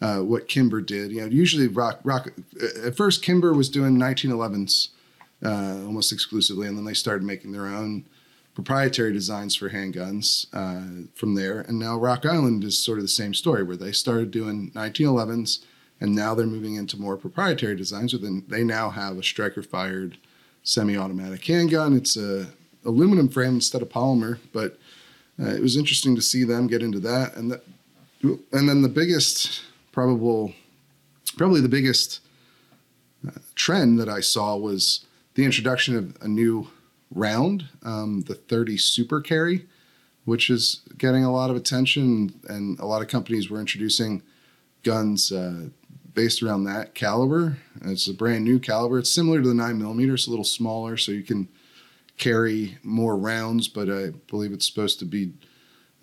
uh, 0.00 0.18
what 0.18 0.48
Kimber 0.48 0.80
did. 0.80 1.12
You 1.12 1.22
know, 1.22 1.26
usually 1.26 1.68
Rock 1.68 2.00
Rock 2.04 2.32
at 2.84 2.96
first 2.96 3.22
Kimber 3.22 3.52
was 3.52 3.68
doing 3.68 3.96
1911s 3.96 4.88
uh, 5.44 5.84
almost 5.84 6.12
exclusively, 6.12 6.66
and 6.66 6.76
then 6.76 6.84
they 6.84 6.94
started 6.94 7.24
making 7.24 7.52
their 7.52 7.66
own 7.66 8.04
proprietary 8.54 9.12
designs 9.12 9.54
for 9.54 9.70
handguns 9.70 10.46
uh, 10.52 11.08
from 11.14 11.34
there. 11.34 11.60
And 11.60 11.78
now 11.78 11.96
Rock 11.98 12.24
Island 12.24 12.64
is 12.64 12.78
sort 12.78 12.98
of 12.98 13.04
the 13.04 13.08
same 13.08 13.34
story, 13.34 13.62
where 13.62 13.76
they 13.76 13.92
started 13.92 14.30
doing 14.30 14.70
1911s, 14.74 15.62
and 16.00 16.14
now 16.14 16.34
they're 16.34 16.46
moving 16.46 16.74
into 16.74 16.98
more 16.98 17.16
proprietary 17.16 17.76
designs. 17.76 18.12
So 18.12 18.18
then 18.18 18.44
they 18.48 18.64
now 18.64 18.90
have 18.90 19.18
a 19.18 19.22
striker-fired 19.22 20.16
semi-automatic 20.66 21.44
handgun. 21.44 21.96
It's 21.96 22.16
a 22.16 22.48
aluminum 22.84 23.28
frame 23.28 23.54
instead 23.54 23.82
of 23.82 23.88
polymer, 23.88 24.38
but 24.52 24.78
uh, 25.40 25.54
it 25.54 25.62
was 25.62 25.76
interesting 25.76 26.14
to 26.16 26.22
see 26.22 26.44
them 26.44 26.66
get 26.66 26.82
into 26.82 27.00
that. 27.00 27.36
And 27.36 27.58
and 28.52 28.68
then 28.68 28.82
the 28.82 28.88
biggest 28.88 29.62
probable, 29.92 30.52
probably 31.36 31.60
the 31.60 31.68
biggest 31.68 32.20
uh, 33.26 33.30
trend 33.54 33.98
that 34.00 34.08
I 34.08 34.20
saw 34.20 34.56
was 34.56 35.06
the 35.34 35.44
introduction 35.44 35.96
of 35.96 36.16
a 36.20 36.28
new 36.28 36.68
round, 37.14 37.68
um, 37.84 38.22
the 38.22 38.34
30 38.34 38.76
Super 38.78 39.20
Carry, 39.20 39.66
which 40.24 40.50
is 40.50 40.80
getting 40.98 41.22
a 41.24 41.32
lot 41.32 41.50
of 41.50 41.56
attention, 41.56 42.40
and 42.48 42.78
a 42.80 42.86
lot 42.86 43.02
of 43.02 43.08
companies 43.08 43.48
were 43.48 43.60
introducing 43.60 44.22
guns 44.82 45.30
uh, 45.30 45.68
based 46.16 46.42
around 46.42 46.64
that 46.64 46.94
caliber. 46.94 47.58
It's 47.82 48.08
a 48.08 48.14
brand 48.14 48.42
new 48.42 48.58
caliber. 48.58 48.98
It's 48.98 49.12
similar 49.12 49.40
to 49.42 49.46
the 49.46 49.54
nine 49.54 49.78
millimeter. 49.78 50.14
It's 50.14 50.26
a 50.26 50.30
little 50.30 50.44
smaller, 50.44 50.96
so 50.96 51.12
you 51.12 51.22
can 51.22 51.48
carry 52.16 52.78
more 52.82 53.16
rounds. 53.16 53.68
But 53.68 53.88
I 53.88 54.08
believe 54.26 54.52
it's 54.52 54.66
supposed 54.66 54.98
to 55.00 55.04
be, 55.04 55.34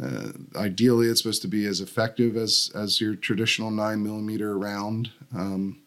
uh, 0.01 0.29
ideally, 0.55 1.07
it's 1.07 1.21
supposed 1.21 1.41
to 1.41 1.47
be 1.49 1.65
as 1.65 1.81
effective 1.81 2.37
as 2.37 2.71
as 2.73 3.01
your 3.01 3.15
traditional 3.15 3.71
nine 3.71 4.01
millimeter 4.01 4.57
round. 4.57 5.11
Um, 5.35 5.79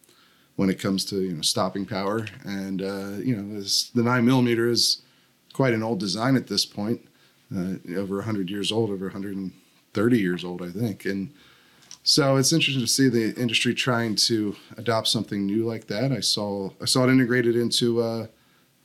when 0.57 0.71
it 0.71 0.81
comes 0.81 1.05
to 1.05 1.21
you 1.21 1.35
know 1.35 1.43
stopping 1.43 1.87
power, 1.87 2.27
and 2.45 2.83
uh, 2.83 3.13
you 3.19 3.37
know 3.37 3.61
this, 3.61 3.91
the 3.91 4.03
nine 4.03 4.27
millimeter 4.27 4.69
is 4.69 5.03
quite 5.53 5.73
an 5.73 5.83
old 5.83 6.01
design 6.01 6.35
at 6.37 6.49
this 6.49 6.67
point, 6.67 7.01
uh, 7.57 7.77
over 7.97 8.17
100 8.17 8.51
years 8.51 8.73
old, 8.73 8.91
over 8.91 9.07
130 9.07 10.19
years 10.19 10.45
old, 10.45 10.63
I 10.63 10.71
think, 10.71 11.05
and 11.05 11.33
so 12.07 12.37
it's 12.37 12.53
interesting 12.53 12.85
to 12.85 12.87
see 12.87 13.09
the 13.09 13.35
industry 13.35 13.75
trying 13.75 14.15
to 14.15 14.55
adopt 14.77 15.09
something 15.09 15.45
new 15.45 15.65
like 15.65 15.89
that. 15.89 16.13
I 16.13 16.21
saw 16.21 16.71
I 16.81 16.85
saw 16.85 17.03
it 17.03 17.11
integrated 17.11 17.57
into 17.57 18.01
uh, 18.01 18.29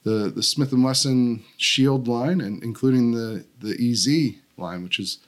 the 0.01 0.31
the 0.35 0.41
Smith 0.41 0.71
and 0.71 0.83
Wesson 0.83 1.43
Shield 1.57 2.07
line, 2.07 2.41
and 2.41 2.63
including 2.63 3.11
the 3.11 3.45
the 3.59 3.77
EZ 3.79 4.41
line, 4.57 4.81
which 4.81 4.97
is 4.97 5.19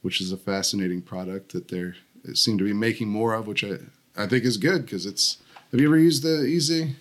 which 0.00 0.22
is 0.22 0.32
a 0.32 0.38
fascinating 0.38 1.02
product 1.02 1.52
that 1.52 1.68
they're 1.68 1.96
seem 2.32 2.56
to 2.56 2.64
be 2.64 2.72
making 2.72 3.08
more 3.08 3.34
of, 3.34 3.46
which 3.46 3.62
I 3.62 3.76
I 4.16 4.26
think 4.26 4.44
is 4.44 4.56
good 4.56 4.86
because 4.86 5.04
it's. 5.04 5.36
Have 5.70 5.80
you 5.80 5.86
ever 5.86 5.98
used 5.98 6.22
the 6.22 6.50
EZ? 6.50 6.94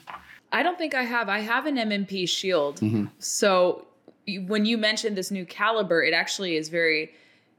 I 0.52 0.62
don't 0.62 0.78
think 0.78 0.94
I 0.94 1.04
have. 1.04 1.30
I 1.30 1.40
have 1.40 1.68
an 1.68 1.78
M&P 1.78 2.26
Shield. 2.26 2.82
Mm-hmm. 2.82 3.06
So 3.20 3.88
when 4.48 4.66
you 4.66 4.78
mentioned 4.78 5.16
this 5.16 5.32
new 5.32 5.46
caliber, 5.46 6.04
it 6.04 6.14
actually 6.14 6.58
is 6.58 6.68
very 6.68 7.12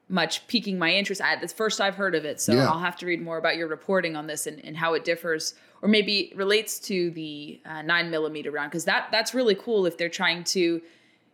much 0.08 0.46
piquing 0.48 0.78
my 0.78 0.92
interest. 0.92 1.20
I, 1.20 1.34
it's 1.34 1.52
the 1.52 1.56
first 1.56 1.80
I've 1.80 1.94
heard 1.94 2.14
of 2.14 2.24
it, 2.24 2.40
so 2.40 2.52
Yeah. 2.52 2.68
I'll 2.68 2.78
have 2.78 2.96
to 2.96 3.06
read 3.06 3.22
more 3.22 3.38
about 3.38 3.56
your 3.56 3.68
reporting 3.68 4.16
on 4.16 4.26
this 4.26 4.46
and, 4.46 4.62
and 4.64 4.76
how 4.76 4.94
it 4.94 5.04
differs, 5.04 5.54
or 5.80 5.88
maybe 5.88 6.32
relates 6.36 6.78
to 6.80 7.10
the 7.10 7.60
uh, 7.64 7.82
nine 7.82 8.10
millimeter 8.10 8.50
round, 8.50 8.70
because 8.70 8.84
that 8.84 9.08
that's 9.10 9.34
really 9.34 9.54
cool 9.54 9.86
if 9.86 9.96
they're 9.96 10.08
trying 10.08 10.44
to 10.44 10.82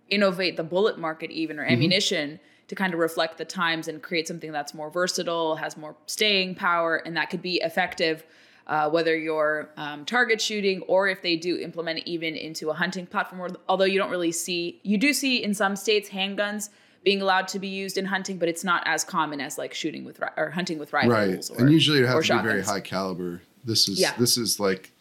innovate 0.08 0.56
the 0.56 0.64
bullet 0.64 0.98
market, 0.98 1.30
even 1.30 1.58
or 1.58 1.64
ammunition, 1.64 2.40
to 2.68 2.74
kind 2.74 2.94
of 2.94 3.00
reflect 3.00 3.38
the 3.38 3.44
times 3.44 3.88
and 3.88 4.02
create 4.02 4.28
something 4.28 4.52
that's 4.52 4.72
more 4.74 4.90
versatile, 4.90 5.56
has 5.56 5.76
more 5.76 5.96
staying 6.06 6.54
power, 6.54 6.96
and 6.96 7.16
that 7.16 7.30
could 7.30 7.42
be 7.42 7.56
effective. 7.56 8.24
Uh, 8.66 8.88
whether 8.88 9.16
you're 9.16 9.68
um, 9.76 10.04
target 10.04 10.40
shooting 10.40 10.80
or 10.82 11.08
if 11.08 11.22
they 11.22 11.34
do 11.34 11.58
implement 11.58 11.98
it 11.98 12.08
even 12.08 12.36
into 12.36 12.70
a 12.70 12.72
hunting 12.72 13.04
platform, 13.04 13.56
although 13.68 13.84
you 13.84 13.98
don't 13.98 14.12
really 14.12 14.30
see, 14.30 14.78
you 14.84 14.96
do 14.96 15.12
see 15.12 15.42
in 15.42 15.52
some 15.52 15.74
states 15.74 16.10
handguns 16.10 16.68
being 17.04 17.22
allowed 17.22 17.48
to 17.48 17.58
be 17.58 17.68
used 17.68 17.96
in 17.98 18.04
hunting, 18.04 18.38
but 18.38 18.48
it's 18.48 18.64
not 18.64 18.82
as 18.86 19.04
common 19.04 19.40
as 19.40 19.56
like 19.58 19.72
shooting 19.72 20.04
with 20.04 20.20
ri- 20.20 20.28
or 20.36 20.50
hunting 20.50 20.78
with 20.78 20.92
rifles. 20.92 21.50
Right, 21.50 21.58
Or, 21.60 21.64
and 21.64 21.72
usually 21.72 22.00
it 22.00 22.06
has 22.06 22.26
to 22.26 22.36
be 22.36 22.42
very 22.42 22.62
high 22.62 22.80
caliber. 22.80 23.40
This 23.64 23.88
is 23.88 23.98
Yeah. 24.00 24.14
this 24.18 24.36
is 24.36 24.60
like 24.60 24.92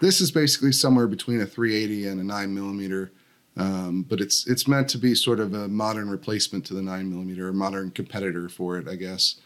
This 0.00 0.20
is 0.20 0.32
basically 0.32 0.72
somewhere 0.72 1.06
between 1.06 1.40
a 1.40 1.46
380 1.46 2.08
and 2.08 2.20
a 2.20 2.24
9 2.24 2.52
millimeter, 2.54 3.12
um, 3.56 4.02
but 4.08 4.20
it's 4.20 4.46
it's 4.48 4.66
meant 4.66 4.88
to 4.90 4.98
be 4.98 5.14
sort 5.14 5.38
of 5.38 5.54
a 5.54 5.68
modern 5.68 6.10
replacement 6.10 6.64
to 6.66 6.74
the 6.74 6.82
9 6.82 7.08
millimeter, 7.08 7.48
a 7.48 7.52
modern 7.54 7.90
competitor 7.92 8.48
for 8.48 8.78
it, 8.78 8.88
I 8.88 8.96
guess. 8.96 9.36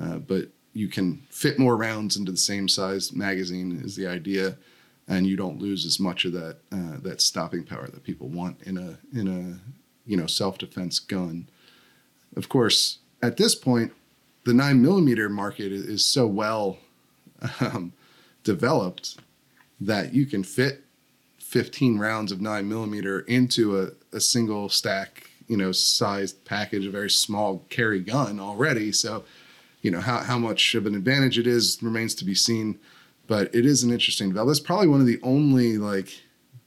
Uh, 0.00 0.18
but 0.18 0.48
you 0.72 0.86
can 0.88 1.22
fit 1.30 1.58
more 1.58 1.76
rounds 1.76 2.16
into 2.16 2.30
the 2.30 2.38
same 2.38 2.68
size 2.68 3.12
magazine 3.12 3.80
is 3.84 3.96
the 3.96 4.06
idea, 4.06 4.56
and 5.08 5.26
you 5.26 5.36
don't 5.36 5.58
lose 5.60 5.84
as 5.84 5.98
much 5.98 6.24
of 6.24 6.32
that 6.34 6.58
uh, 6.70 6.98
that 7.02 7.20
stopping 7.20 7.64
power 7.64 7.88
that 7.88 8.04
people 8.04 8.28
want 8.28 8.60
in 8.62 8.76
a 8.78 8.98
in 9.18 9.26
a 9.26 9.58
you 10.08 10.16
know 10.16 10.26
self 10.26 10.58
defense 10.58 10.98
gun. 11.00 11.48
Of 12.36 12.48
course, 12.48 12.98
at 13.22 13.36
this 13.36 13.54
point, 13.54 13.92
the 14.44 14.54
nine 14.54 14.82
millimeter 14.82 15.28
market 15.28 15.72
is 15.72 16.04
so 16.04 16.26
well 16.26 16.78
um, 17.60 17.92
developed 18.42 19.16
that 19.80 20.14
you 20.14 20.26
can 20.26 20.44
fit 20.44 20.84
15 21.38 21.98
rounds 21.98 22.32
of 22.32 22.40
nine 22.40 22.68
millimeter 22.68 23.20
into 23.20 23.80
a, 23.80 24.16
a 24.16 24.20
single 24.20 24.68
stack, 24.68 25.30
you 25.46 25.56
know, 25.56 25.72
sized 25.72 26.44
package, 26.44 26.86
a 26.86 26.90
very 26.90 27.10
small 27.10 27.64
carry 27.70 28.00
gun 28.00 28.40
already. 28.40 28.92
So, 28.92 29.24
you 29.80 29.90
know, 29.90 30.00
how, 30.00 30.18
how 30.18 30.38
much 30.38 30.74
of 30.74 30.86
an 30.86 30.94
advantage 30.94 31.38
it 31.38 31.46
is 31.46 31.78
remains 31.82 32.14
to 32.16 32.24
be 32.24 32.34
seen, 32.34 32.78
but 33.26 33.54
it 33.54 33.64
is 33.64 33.82
an 33.82 33.92
interesting 33.92 34.28
development. 34.28 34.56
That's 34.56 34.66
probably 34.66 34.88
one 34.88 35.00
of 35.00 35.06
the 35.06 35.20
only 35.22 35.78
like 35.78 36.22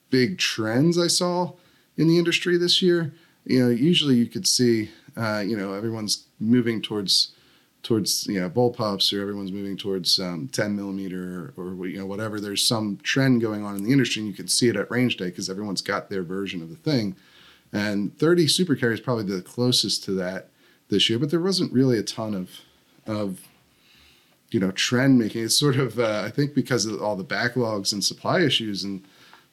big 0.09 0.37
trends 0.37 0.97
I 0.97 1.07
saw 1.07 1.53
in 1.97 2.07
the 2.07 2.17
industry 2.17 2.57
this 2.57 2.81
year. 2.81 3.13
You 3.45 3.63
know, 3.63 3.69
usually 3.69 4.15
you 4.15 4.27
could 4.27 4.47
see, 4.47 4.89
uh, 5.17 5.39
you 5.39 5.57
know, 5.57 5.73
everyone's 5.73 6.25
moving 6.39 6.81
towards 6.81 7.33
towards 7.83 8.27
you 8.27 8.39
know 8.39 8.49
bullpups 8.49 9.13
or 9.13 9.21
everyone's 9.21 9.51
moving 9.51 9.77
towards 9.77 10.19
um, 10.19 10.49
10 10.51 10.75
millimeter 10.75 11.53
or, 11.55 11.63
or, 11.63 11.87
you 11.87 11.97
know 11.97 12.05
whatever. 12.05 12.39
There's 12.39 12.67
some 12.67 12.97
trend 13.03 13.41
going 13.41 13.63
on 13.63 13.75
in 13.75 13.83
the 13.83 13.91
industry 13.91 14.21
and 14.21 14.29
you 14.29 14.35
can 14.35 14.47
see 14.47 14.67
it 14.67 14.75
at 14.75 14.91
range 14.91 15.15
day 15.17 15.25
because 15.25 15.49
everyone's 15.49 15.81
got 15.81 16.09
their 16.09 16.23
version 16.23 16.61
of 16.61 16.69
the 16.69 16.75
thing. 16.75 17.15
And 17.71 18.17
30 18.17 18.47
super 18.47 18.75
carry 18.75 18.93
is 18.93 18.99
probably 18.99 19.23
the 19.23 19.41
closest 19.41 20.03
to 20.05 20.11
that 20.11 20.49
this 20.89 21.09
year 21.09 21.19
but 21.19 21.31
there 21.31 21.39
wasn't 21.39 21.71
really 21.71 21.97
a 21.97 22.03
ton 22.03 22.33
of 22.33 22.49
of 23.05 23.47
you 24.51 24.59
know 24.59 24.71
trend 24.71 25.17
making. 25.17 25.45
It's 25.45 25.57
sort 25.57 25.77
of 25.77 25.99
uh, 25.99 26.23
i 26.25 26.29
think 26.29 26.53
because 26.53 26.85
of 26.85 27.01
all 27.01 27.15
the 27.15 27.23
backlogs 27.23 27.93
and 27.93 28.03
supply 28.03 28.41
issues 28.41 28.83
and 28.83 29.05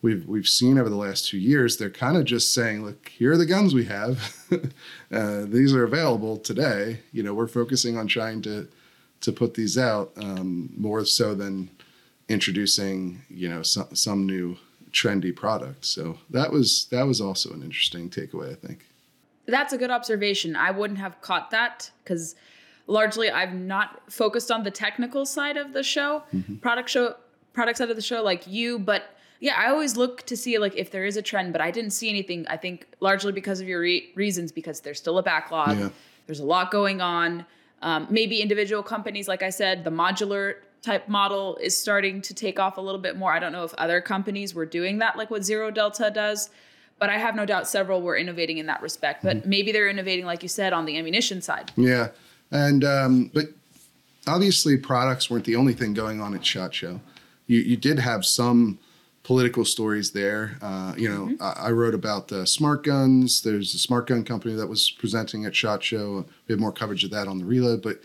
we've 0.05 0.29
we've 0.29 0.47
seen 0.47 0.79
over 0.79 0.90
the 0.90 0.97
last 0.97 1.27
two 1.27 1.38
years, 1.38 1.79
they're 1.79 1.88
kind 1.88 2.19
of 2.19 2.27
just 2.27 2.53
saying, 2.53 2.85
look, 2.85 3.09
here 3.09 3.33
are 3.33 3.38
the 3.38 3.47
guns 3.47 3.73
we 3.73 3.87
have. 3.87 4.37
uh, 5.11 5.47
these 5.47 5.75
are 5.75 5.83
available 5.83 6.37
today. 6.37 7.01
You 7.11 7.23
know, 7.23 7.33
we're 7.33 7.49
focusing 7.49 7.97
on 7.97 8.07
trying 8.07 8.43
to 8.43 8.69
to 9.23 9.33
put 9.33 9.55
these 9.55 9.79
out 9.79 10.12
um, 10.19 10.71
more 10.77 11.05
so 11.07 11.35
than 11.35 11.71
introducing 12.29 13.23
you 13.31 13.49
know 13.49 13.62
some 13.62 13.95
some 13.95 14.27
new 14.27 14.59
trendy 14.93 15.35
product. 15.35 15.87
So 15.87 16.19
that 16.31 16.53
was 16.53 16.87
that 16.90 17.07
was 17.07 17.21
also 17.21 17.53
an 17.55 17.62
interesting 17.62 18.11
takeaway, 18.11 18.53
I 18.53 18.67
think. 18.67 18.85
That's 19.47 19.73
a 19.73 19.79
good 19.79 19.90
observation. 19.90 20.55
I 20.55 20.71
wouldn't 20.71 21.01
have 21.01 21.21
caught 21.23 21.51
that 21.51 21.90
because 22.03 22.35
largely 22.87 23.31
I've 23.31 23.55
not 23.55 24.12
focused 24.12 24.51
on 24.51 24.64
the 24.64 24.71
technical 24.71 25.25
side 25.25 25.57
of 25.57 25.73
the 25.73 25.83
show, 25.83 26.23
mm-hmm. 26.35 26.57
product 26.57 26.90
show, 26.90 27.17
product 27.55 27.79
side 27.79 27.88
of 27.88 27.97
the 27.97 28.03
show 28.03 28.23
like 28.23 28.47
you, 28.47 28.79
but 28.79 29.13
yeah, 29.44 29.57
I 29.59 29.68
always 29.68 29.94
look 29.94 30.22
to 30.22 30.38
see 30.38 30.57
like 30.57 30.74
if 30.74 30.90
there 30.90 31.04
is 31.04 31.18
a 31.18 31.22
trend, 31.22 31.52
but 31.52 31.61
I 31.61 31.70
didn't 31.70 31.90
see 31.90 32.09
anything. 32.09 32.46
I 32.48 32.57
think 32.57 32.87
largely 33.00 33.30
because 33.30 33.61
of 33.61 33.68
your 33.68 33.80
re- 33.80 34.11
reasons, 34.14 34.50
because 34.50 34.80
there's 34.80 34.96
still 34.96 35.18
a 35.18 35.22
backlog. 35.22 35.78
Yeah. 35.78 35.90
There's 36.24 36.40
a 36.40 36.46
lot 36.46 36.70
going 36.70 37.02
on. 37.02 37.44
Um, 37.83 38.07
maybe 38.09 38.40
individual 38.40 38.83
companies, 38.83 39.28
like 39.28 39.42
I 39.42 39.50
said, 39.50 39.85
the 39.85 39.90
modular 39.90 40.54
type 40.80 41.11
model 41.11 41.59
is 41.59 41.76
starting 41.76 42.22
to 42.22 42.33
take 42.33 42.59
off 42.59 42.78
a 42.78 42.80
little 42.80 42.98
bit 42.98 43.18
more. 43.18 43.35
I 43.35 43.38
don't 43.38 43.52
know 43.52 43.64
if 43.64 43.74
other 43.74 44.00
companies 44.00 44.54
were 44.54 44.64
doing 44.64 45.00
that, 45.00 45.18
like 45.18 45.30
what 45.30 45.44
Zero 45.44 45.70
Delta 45.70 46.11
does, 46.11 46.48
but 46.98 47.11
I 47.11 47.18
have 47.18 47.37
no 47.37 47.44
doubt 47.44 47.68
several 47.68 48.00
were 48.00 48.16
innovating 48.16 48.57
in 48.57 48.64
that 48.64 48.80
respect. 48.80 49.22
But 49.22 49.40
mm-hmm. 49.40 49.50
maybe 49.50 49.72
they're 49.72 49.90
innovating, 49.90 50.24
like 50.24 50.42
you 50.42 50.48
said, 50.48 50.72
on 50.72 50.87
the 50.87 50.96
ammunition 50.96 51.42
side. 51.42 51.70
Yeah, 51.76 52.09
and 52.50 52.83
um, 52.83 53.30
but 53.35 53.48
obviously 54.26 54.78
products 54.78 55.28
weren't 55.28 55.44
the 55.44 55.57
only 55.57 55.74
thing 55.74 55.92
going 55.92 56.22
on 56.22 56.35
at 56.35 56.46
Shot 56.46 56.72
Show. 56.72 57.02
You 57.46 57.59
you 57.59 57.76
did 57.76 57.98
have 57.98 58.24
some 58.24 58.78
political 59.25 59.65
stories 59.65 60.13
there. 60.13 60.59
Uh, 60.63 60.95
you 60.97 61.09
know, 61.09 61.27
mm-hmm. 61.27 61.43
I, 61.43 61.69
I, 61.69 61.71
wrote 61.71 61.95
about 61.95 62.29
the 62.29 62.47
smart 62.47 62.85
guns. 62.85 63.43
There's 63.43 63.75
a 63.75 63.79
smart 63.79 64.07
gun 64.07 64.23
company 64.23 64.55
that 64.55 64.69
was 64.69 64.91
presenting 64.91 65.47
at 65.47 65.57
Shot 65.57 65.83
Show. 65.83 66.27
We 66.47 66.53
had 66.53 66.61
more 66.61 66.71
coverage 66.71 67.03
of 67.03 67.11
that 67.11 67.27
on 67.27 67.39
the 67.39 67.45
reload, 67.45 67.83
but 67.83 68.01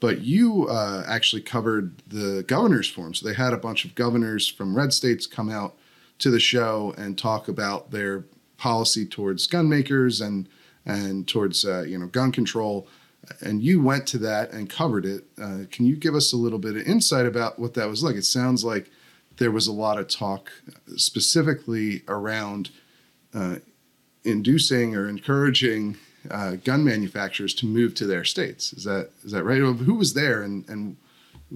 but 0.00 0.22
you 0.22 0.68
uh, 0.68 1.04
actually 1.06 1.42
covered 1.42 1.98
the 2.08 2.44
governors 2.46 2.88
forum. 2.88 3.14
So 3.14 3.28
they 3.28 3.34
had 3.34 3.52
a 3.52 3.58
bunch 3.58 3.84
of 3.84 3.94
governors 3.94 4.48
from 4.48 4.76
red 4.76 4.92
states 4.92 5.26
come 5.26 5.50
out 5.50 5.74
to 6.18 6.30
the 6.30 6.40
show 6.40 6.94
and 6.96 7.18
talk 7.18 7.46
about 7.48 7.90
their 7.90 8.24
policy 8.56 9.04
towards 9.04 9.46
gun 9.46 9.68
makers 9.68 10.20
and 10.20 10.48
and 10.86 11.28
towards 11.28 11.64
uh, 11.64 11.82
you 11.82 11.98
know 11.98 12.06
gun 12.06 12.30
control. 12.30 12.86
And 13.40 13.62
you 13.62 13.82
went 13.82 14.06
to 14.08 14.18
that 14.18 14.52
and 14.52 14.70
covered 14.70 15.06
it. 15.06 15.24
Uh, 15.40 15.60
can 15.70 15.86
you 15.86 15.96
give 15.96 16.14
us 16.14 16.32
a 16.32 16.36
little 16.36 16.58
bit 16.58 16.76
of 16.76 16.82
insight 16.82 17.26
about 17.26 17.58
what 17.58 17.74
that 17.74 17.88
was 17.88 18.02
like? 18.02 18.16
It 18.16 18.24
sounds 18.24 18.64
like 18.64 18.90
there 19.42 19.50
was 19.50 19.66
a 19.66 19.72
lot 19.72 19.98
of 19.98 20.06
talk 20.06 20.52
specifically 20.94 22.02
around 22.06 22.70
uh, 23.34 23.56
inducing 24.22 24.94
or 24.94 25.08
encouraging 25.08 25.96
uh, 26.30 26.52
gun 26.64 26.84
manufacturers 26.84 27.52
to 27.52 27.66
move 27.66 27.92
to 27.92 28.06
their 28.06 28.22
states. 28.22 28.72
Is 28.72 28.84
that 28.84 29.10
is 29.24 29.32
that 29.32 29.42
right? 29.42 29.58
Who 29.58 29.94
was 29.94 30.14
there, 30.14 30.42
and 30.42 30.64
and 30.68 30.96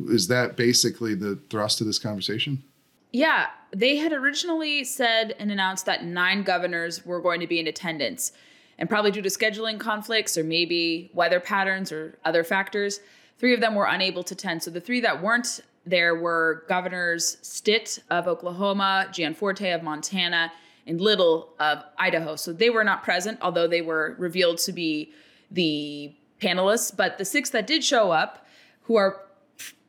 is 0.08 0.26
that 0.26 0.56
basically 0.56 1.14
the 1.14 1.36
thrust 1.48 1.80
of 1.80 1.86
this 1.86 2.00
conversation? 2.00 2.64
Yeah, 3.12 3.46
they 3.70 3.96
had 3.96 4.12
originally 4.12 4.82
said 4.82 5.36
and 5.38 5.52
announced 5.52 5.86
that 5.86 6.04
nine 6.04 6.42
governors 6.42 7.06
were 7.06 7.20
going 7.20 7.38
to 7.38 7.46
be 7.46 7.60
in 7.60 7.68
attendance, 7.68 8.32
and 8.78 8.88
probably 8.88 9.12
due 9.12 9.22
to 9.22 9.28
scheduling 9.28 9.78
conflicts 9.78 10.36
or 10.36 10.42
maybe 10.42 11.08
weather 11.14 11.38
patterns 11.38 11.92
or 11.92 12.18
other 12.24 12.42
factors, 12.42 12.98
three 13.38 13.54
of 13.54 13.60
them 13.60 13.76
were 13.76 13.86
unable 13.86 14.24
to 14.24 14.34
attend. 14.34 14.64
So 14.64 14.72
the 14.72 14.80
three 14.80 15.00
that 15.02 15.22
weren't 15.22 15.60
there 15.86 16.14
were 16.14 16.64
governors 16.68 17.38
Stitt 17.42 18.02
of 18.10 18.26
Oklahoma, 18.26 19.08
Gianforte 19.12 19.70
of 19.70 19.82
Montana, 19.82 20.52
and 20.86 21.00
Little 21.00 21.54
of 21.58 21.82
Idaho. 21.98 22.36
So 22.36 22.52
they 22.52 22.70
were 22.70 22.84
not 22.84 23.02
present, 23.02 23.38
although 23.40 23.66
they 23.66 23.82
were 23.82 24.16
revealed 24.18 24.58
to 24.58 24.72
be 24.72 25.12
the 25.50 26.12
panelists. 26.40 26.94
But 26.94 27.18
the 27.18 27.24
six 27.24 27.50
that 27.50 27.66
did 27.66 27.82
show 27.84 28.10
up, 28.10 28.46
who 28.82 28.96
are 28.96 29.22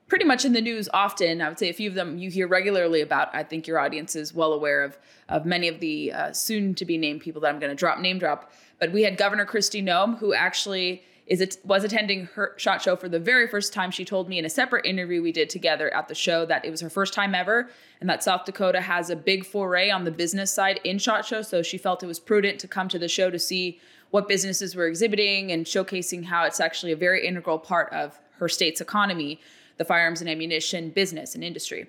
pretty 0.07 0.25
much 0.25 0.45
in 0.45 0.53
the 0.53 0.61
news 0.61 0.87
often, 0.93 1.41
I 1.41 1.49
would 1.49 1.59
say 1.59 1.69
a 1.69 1.73
few 1.73 1.89
of 1.89 1.95
them 1.95 2.17
you 2.17 2.29
hear 2.29 2.47
regularly 2.47 3.01
about. 3.01 3.33
I 3.33 3.43
think 3.43 3.67
your 3.67 3.79
audience 3.79 4.15
is 4.15 4.33
well 4.33 4.53
aware 4.53 4.83
of 4.83 4.97
of 5.29 5.45
many 5.45 5.67
of 5.67 5.79
the 5.79 6.13
uh, 6.13 6.31
soon 6.31 6.73
to 6.75 6.85
be 6.85 6.97
named 6.97 7.21
people 7.21 7.41
that 7.41 7.49
I'm 7.49 7.59
going 7.59 7.69
to 7.69 7.75
drop 7.75 7.99
name 7.99 8.17
drop. 8.17 8.51
But 8.79 8.91
we 8.91 9.03
had 9.03 9.17
Governor 9.17 9.45
Kristi 9.45 9.83
Noem, 9.83 10.17
who 10.19 10.33
actually 10.33 11.03
is 11.27 11.41
it 11.41 11.57
was 11.65 11.83
attending 11.83 12.25
her 12.35 12.53
shot 12.57 12.81
show 12.81 12.95
for 12.95 13.09
the 13.09 13.19
very 13.19 13.47
first 13.47 13.73
time. 13.73 13.91
She 13.91 14.05
told 14.05 14.29
me 14.29 14.39
in 14.39 14.45
a 14.45 14.49
separate 14.49 14.85
interview 14.85 15.21
we 15.21 15.33
did 15.33 15.49
together 15.49 15.93
at 15.93 16.07
the 16.07 16.15
show 16.15 16.45
that 16.45 16.63
it 16.63 16.71
was 16.71 16.79
her 16.81 16.89
first 16.89 17.13
time 17.13 17.35
ever, 17.35 17.69
and 17.99 18.09
that 18.09 18.23
South 18.23 18.45
Dakota 18.45 18.79
has 18.79 19.09
a 19.09 19.15
big 19.15 19.45
foray 19.45 19.89
on 19.89 20.05
the 20.05 20.11
business 20.11 20.53
side 20.53 20.79
in 20.83 20.97
shot 20.97 21.25
show. 21.25 21.41
So 21.41 21.61
she 21.61 21.77
felt 21.77 22.01
it 22.01 22.07
was 22.07 22.19
prudent 22.19 22.59
to 22.61 22.67
come 22.67 22.87
to 22.89 22.99
the 22.99 23.09
show 23.09 23.29
to 23.29 23.39
see 23.39 23.79
what 24.09 24.29
businesses 24.29 24.73
were 24.73 24.87
exhibiting 24.87 25.51
and 25.51 25.65
showcasing 25.65 26.23
how 26.25 26.45
it's 26.45 26.61
actually 26.61 26.93
a 26.93 26.95
very 26.97 27.27
integral 27.27 27.59
part 27.59 27.91
of 27.91 28.17
her 28.39 28.47
state's 28.47 28.79
economy, 28.79 29.41
the 29.75 29.83
firearms 29.83 30.21
and 30.21 30.29
ammunition 30.29 30.91
business 30.91 31.35
and 31.35 31.43
industry. 31.43 31.87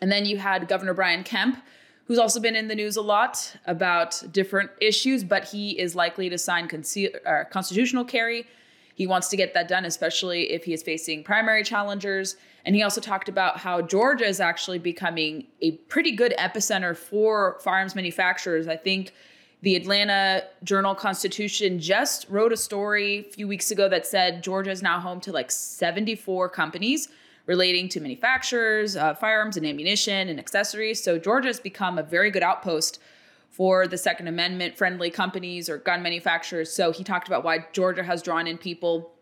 And 0.00 0.10
then 0.10 0.24
you 0.24 0.38
had 0.38 0.68
Governor 0.68 0.94
Brian 0.94 1.22
Kemp, 1.22 1.62
who's 2.06 2.18
also 2.18 2.40
been 2.40 2.56
in 2.56 2.68
the 2.68 2.74
news 2.74 2.96
a 2.96 3.02
lot 3.02 3.56
about 3.66 4.22
different 4.32 4.70
issues, 4.80 5.22
but 5.22 5.44
he 5.44 5.78
is 5.78 5.94
likely 5.94 6.30
to 6.30 6.38
sign 6.38 6.66
conce- 6.66 7.14
uh, 7.26 7.44
constitutional 7.50 8.04
carry 8.04 8.46
he 8.94 9.06
wants 9.06 9.28
to 9.28 9.36
get 9.36 9.54
that 9.54 9.68
done, 9.68 9.84
especially 9.84 10.50
if 10.50 10.64
he 10.64 10.72
is 10.72 10.82
facing 10.82 11.24
primary 11.24 11.64
challengers. 11.64 12.36
And 12.64 12.76
he 12.76 12.82
also 12.82 13.00
talked 13.00 13.28
about 13.28 13.58
how 13.58 13.80
Georgia 13.80 14.26
is 14.26 14.40
actually 14.40 14.78
becoming 14.78 15.46
a 15.62 15.72
pretty 15.88 16.12
good 16.12 16.34
epicenter 16.38 16.96
for 16.96 17.58
firearms 17.60 17.94
manufacturers. 17.94 18.68
I 18.68 18.76
think 18.76 19.12
the 19.62 19.76
Atlanta 19.76 20.44
Journal 20.64 20.94
Constitution 20.94 21.78
just 21.78 22.26
wrote 22.28 22.52
a 22.52 22.56
story 22.56 23.26
a 23.28 23.32
few 23.32 23.46
weeks 23.46 23.70
ago 23.70 23.88
that 23.88 24.06
said 24.06 24.42
Georgia 24.42 24.70
is 24.70 24.82
now 24.82 25.00
home 25.00 25.20
to 25.20 25.32
like 25.32 25.50
74 25.50 26.48
companies 26.48 27.08
relating 27.46 27.88
to 27.88 28.00
manufacturers, 28.00 28.96
uh, 28.96 29.14
firearms 29.14 29.56
and 29.56 29.66
ammunition 29.66 30.28
and 30.28 30.38
accessories. 30.38 31.02
So 31.02 31.18
Georgia 31.18 31.48
has 31.48 31.60
become 31.60 31.98
a 31.98 32.02
very 32.02 32.30
good 32.30 32.42
outpost 32.42 33.00
for 33.60 33.86
the 33.86 33.98
Second 33.98 34.26
Amendment 34.26 34.74
friendly 34.74 35.10
companies 35.10 35.68
or 35.68 35.76
gun 35.76 36.02
manufacturers. 36.02 36.72
So 36.72 36.92
he 36.92 37.04
talked 37.04 37.28
about 37.28 37.44
why 37.44 37.66
Georgia 37.74 38.02
has 38.02 38.22
drawn 38.22 38.46
in 38.46 38.56
people. 38.56 39.12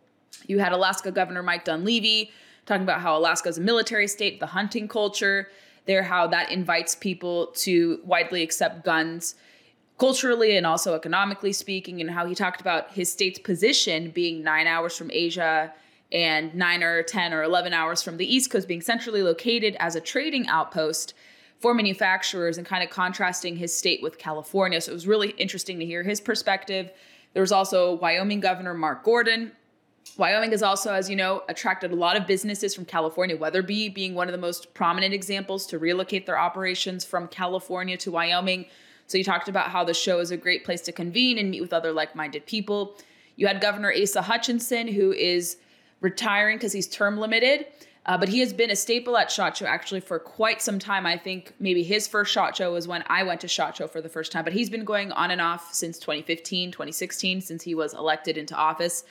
You 0.46 0.60
had 0.60 0.70
Alaska 0.70 1.10
Governor 1.10 1.42
Mike 1.42 1.64
Dunleavy 1.64 2.30
talking 2.64 2.84
about 2.84 3.00
how 3.00 3.18
Alaska 3.18 3.48
is 3.48 3.58
a 3.58 3.60
military 3.60 4.06
state, 4.06 4.38
the 4.38 4.46
hunting 4.46 4.86
culture, 4.86 5.48
there, 5.86 6.04
how 6.04 6.28
that 6.28 6.52
invites 6.52 6.94
people 6.94 7.48
to 7.56 7.98
widely 8.04 8.44
accept 8.44 8.84
guns 8.84 9.34
culturally 9.98 10.56
and 10.56 10.64
also 10.64 10.94
economically 10.94 11.52
speaking, 11.52 12.00
and 12.00 12.08
how 12.08 12.24
he 12.24 12.36
talked 12.36 12.60
about 12.60 12.92
his 12.92 13.10
state's 13.10 13.40
position 13.40 14.12
being 14.12 14.44
nine 14.44 14.68
hours 14.68 14.96
from 14.96 15.10
Asia 15.10 15.74
and 16.12 16.54
nine 16.54 16.84
or 16.84 17.02
10 17.02 17.34
or 17.34 17.42
11 17.42 17.72
hours 17.72 18.04
from 18.04 18.18
the 18.18 18.36
East 18.36 18.52
Coast, 18.52 18.68
being 18.68 18.82
centrally 18.82 19.24
located 19.24 19.76
as 19.80 19.96
a 19.96 20.00
trading 20.00 20.46
outpost 20.46 21.12
for 21.58 21.74
manufacturers 21.74 22.56
and 22.58 22.66
kind 22.66 22.82
of 22.82 22.90
contrasting 22.90 23.56
his 23.56 23.76
state 23.76 24.02
with 24.02 24.18
California. 24.18 24.80
So 24.80 24.92
it 24.92 24.94
was 24.94 25.06
really 25.06 25.30
interesting 25.30 25.78
to 25.80 25.86
hear 25.86 26.02
his 26.02 26.20
perspective. 26.20 26.90
There 27.34 27.42
was 27.42 27.52
also 27.52 27.94
Wyoming 27.94 28.40
Governor 28.40 28.74
Mark 28.74 29.02
Gordon. 29.04 29.52
Wyoming 30.16 30.52
has 30.52 30.62
also, 30.62 30.92
as 30.92 31.10
you 31.10 31.16
know, 31.16 31.42
attracted 31.48 31.92
a 31.92 31.96
lot 31.96 32.16
of 32.16 32.26
businesses 32.26 32.74
from 32.74 32.84
California, 32.84 33.36
Weatherby 33.36 33.90
being 33.90 34.14
one 34.14 34.28
of 34.28 34.32
the 34.32 34.38
most 34.38 34.72
prominent 34.72 35.12
examples 35.12 35.66
to 35.66 35.78
relocate 35.78 36.26
their 36.26 36.38
operations 36.38 37.04
from 37.04 37.28
California 37.28 37.96
to 37.98 38.10
Wyoming. 38.10 38.66
So 39.06 39.18
you 39.18 39.24
talked 39.24 39.48
about 39.48 39.70
how 39.70 39.84
the 39.84 39.94
show 39.94 40.20
is 40.20 40.30
a 40.30 40.36
great 40.36 40.64
place 40.64 40.80
to 40.82 40.92
convene 40.92 41.38
and 41.38 41.50
meet 41.50 41.60
with 41.60 41.72
other 41.72 41.92
like 41.92 42.14
minded 42.14 42.46
people. 42.46 42.96
You 43.36 43.46
had 43.46 43.60
Governor 43.60 43.92
Asa 43.92 44.22
Hutchinson, 44.22 44.88
who 44.88 45.12
is 45.12 45.56
retiring 46.00 46.56
because 46.56 46.72
he's 46.72 46.88
term 46.88 47.18
limited. 47.18 47.66
Uh, 48.08 48.16
but 48.16 48.30
he 48.30 48.40
has 48.40 48.54
been 48.54 48.70
a 48.70 48.76
staple 48.76 49.18
at 49.18 49.30
SHOT 49.30 49.58
Show 49.58 49.66
actually 49.66 50.00
for 50.00 50.18
quite 50.18 50.62
some 50.62 50.78
time. 50.78 51.04
I 51.04 51.18
think 51.18 51.52
maybe 51.60 51.82
his 51.82 52.08
first 52.08 52.32
SHOT 52.32 52.56
Show 52.56 52.72
was 52.72 52.88
when 52.88 53.04
I 53.06 53.22
went 53.22 53.42
to 53.42 53.48
SHOT 53.48 53.76
Show 53.76 53.86
for 53.86 54.00
the 54.00 54.08
first 54.08 54.32
time, 54.32 54.44
but 54.44 54.54
he's 54.54 54.70
been 54.70 54.86
going 54.86 55.12
on 55.12 55.30
and 55.30 55.42
off 55.42 55.74
since 55.74 55.98
2015, 55.98 56.72
2016, 56.72 57.42
since 57.42 57.62
he 57.62 57.74
was 57.74 57.92
elected 57.92 58.38
into 58.38 58.54
office. 58.54 59.04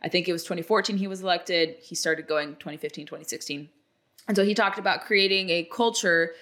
I 0.00 0.08
think 0.08 0.28
it 0.28 0.32
was 0.32 0.44
2014 0.44 0.96
he 0.96 1.06
was 1.06 1.22
elected. 1.22 1.76
He 1.82 1.94
started 1.94 2.26
going 2.26 2.54
2015, 2.54 3.04
2016. 3.04 3.68
And 4.28 4.36
so 4.36 4.44
he 4.46 4.54
talked 4.54 4.78
about 4.78 5.02
creating 5.02 5.50
a 5.50 5.64
culture, 5.64 6.32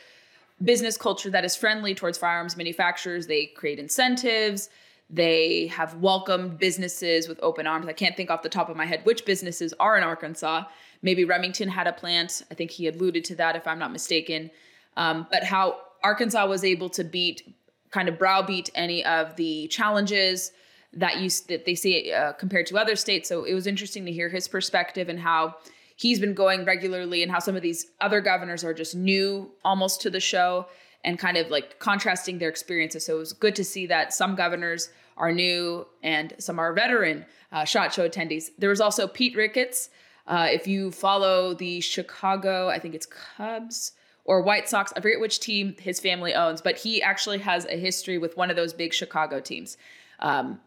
business 0.62 0.96
culture 0.96 1.30
that 1.30 1.44
is 1.44 1.56
friendly 1.56 1.92
towards 1.92 2.18
firearms 2.18 2.56
manufacturers. 2.56 3.26
They 3.26 3.46
create 3.46 3.80
incentives. 3.80 4.70
They 5.10 5.66
have 5.68 5.94
welcomed 5.96 6.58
businesses 6.58 7.26
with 7.26 7.40
open 7.42 7.66
arms. 7.66 7.86
I 7.88 7.92
can't 7.94 8.16
think 8.16 8.30
off 8.30 8.42
the 8.42 8.48
top 8.48 8.68
of 8.68 8.76
my 8.76 8.86
head 8.86 9.00
which 9.02 9.24
businesses 9.24 9.74
are 9.80 9.96
in 9.96 10.04
Arkansas. 10.04 10.66
Maybe 11.02 11.24
Remington 11.24 11.68
had 11.68 11.86
a 11.86 11.92
plant. 11.92 12.42
I 12.50 12.54
think 12.54 12.70
he 12.70 12.88
alluded 12.88 13.24
to 13.26 13.34
that, 13.36 13.56
if 13.56 13.66
I'm 13.66 13.78
not 13.78 13.92
mistaken. 13.92 14.50
Um, 14.96 15.26
but 15.30 15.44
how 15.44 15.78
Arkansas 16.02 16.46
was 16.46 16.64
able 16.64 16.88
to 16.90 17.04
beat, 17.04 17.54
kind 17.90 18.08
of 18.08 18.18
browbeat 18.18 18.70
any 18.74 19.04
of 19.04 19.36
the 19.36 19.68
challenges 19.68 20.52
that 20.92 21.18
you 21.18 21.28
that 21.48 21.66
they 21.66 21.74
see 21.74 22.12
uh, 22.12 22.32
compared 22.32 22.66
to 22.66 22.78
other 22.78 22.96
states. 22.96 23.28
So 23.28 23.44
it 23.44 23.54
was 23.54 23.66
interesting 23.66 24.06
to 24.06 24.12
hear 24.12 24.28
his 24.28 24.48
perspective 24.48 25.08
and 25.08 25.20
how 25.20 25.56
he's 25.96 26.18
been 26.18 26.34
going 26.34 26.64
regularly, 26.64 27.22
and 27.22 27.30
how 27.30 27.38
some 27.38 27.56
of 27.56 27.62
these 27.62 27.86
other 28.00 28.20
governors 28.20 28.64
are 28.64 28.74
just 28.74 28.94
new 28.94 29.50
almost 29.64 30.00
to 30.02 30.10
the 30.10 30.20
show 30.20 30.66
and 31.04 31.18
kind 31.18 31.36
of 31.36 31.50
like 31.50 31.78
contrasting 31.78 32.38
their 32.38 32.48
experiences. 32.48 33.06
So 33.06 33.16
it 33.16 33.18
was 33.18 33.32
good 33.32 33.54
to 33.56 33.64
see 33.64 33.86
that 33.86 34.12
some 34.12 34.34
governors 34.34 34.90
are 35.16 35.32
new 35.32 35.86
and 36.02 36.34
some 36.38 36.58
are 36.58 36.72
veteran 36.72 37.24
uh, 37.52 37.64
shot 37.64 37.94
show 37.94 38.08
attendees. 38.08 38.50
There 38.58 38.70
was 38.70 38.80
also 38.80 39.06
Pete 39.06 39.36
Ricketts. 39.36 39.88
Uh, 40.26 40.48
if 40.50 40.66
you 40.66 40.90
follow 40.90 41.54
the 41.54 41.80
Chicago, 41.80 42.68
I 42.68 42.78
think 42.78 42.94
it's 42.94 43.06
Cubs 43.06 43.92
or 44.24 44.42
White 44.42 44.68
Sox, 44.68 44.92
I 44.96 45.00
forget 45.00 45.20
which 45.20 45.38
team 45.40 45.76
his 45.78 46.00
family 46.00 46.34
owns, 46.34 46.60
but 46.60 46.76
he 46.76 47.00
actually 47.00 47.38
has 47.38 47.64
a 47.66 47.78
history 47.78 48.18
with 48.18 48.36
one 48.36 48.50
of 48.50 48.56
those 48.56 48.72
big 48.72 48.92
Chicago 48.92 49.40
teams. 49.40 49.76
Um, 50.18 50.60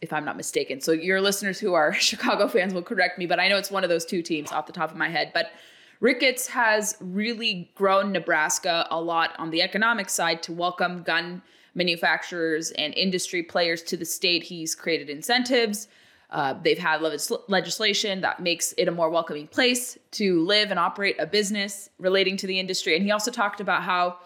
if 0.00 0.12
I'm 0.12 0.24
not 0.24 0.36
mistaken. 0.36 0.80
So 0.80 0.90
your 0.90 1.20
listeners 1.20 1.60
who 1.60 1.74
are 1.74 1.92
Chicago 2.10 2.48
fans 2.48 2.74
will 2.74 2.82
correct 2.82 3.18
me, 3.18 3.26
but 3.26 3.40
I 3.40 3.48
know 3.48 3.56
it's 3.56 3.70
one 3.70 3.84
of 3.84 3.90
those 3.90 4.04
two 4.04 4.20
teams 4.20 4.52
off 4.52 4.66
the 4.66 4.72
top 4.72 4.90
of 4.90 4.96
my 4.96 5.08
head. 5.08 5.30
But 5.32 5.52
Ricketts 6.00 6.48
has 6.48 6.96
really 7.00 7.70
grown 7.76 8.10
Nebraska 8.10 8.86
a 8.90 9.00
lot 9.00 9.36
on 9.38 9.50
the 9.50 9.62
economic 9.62 10.10
side 10.10 10.42
to 10.42 10.52
welcome 10.52 11.04
gun 11.04 11.40
manufacturers 11.74 12.72
and 12.72 12.92
industry 12.94 13.42
players 13.42 13.82
to 13.84 13.96
the 13.96 14.04
state. 14.04 14.42
He's 14.42 14.74
created 14.74 15.08
incentives. 15.08 15.86
Uh, 16.32 16.54
they've 16.62 16.78
had 16.78 17.02
legislation 17.48 18.22
that 18.22 18.40
makes 18.40 18.72
it 18.78 18.88
a 18.88 18.90
more 18.90 19.10
welcoming 19.10 19.46
place 19.46 19.98
to 20.10 20.42
live 20.44 20.70
and 20.70 20.80
operate 20.80 21.14
a 21.18 21.26
business 21.26 21.90
relating 21.98 22.38
to 22.38 22.46
the 22.46 22.58
industry. 22.58 22.96
And 22.96 23.04
he 23.04 23.10
also 23.10 23.30
talked 23.30 23.60
about 23.60 23.82
how 23.82 24.16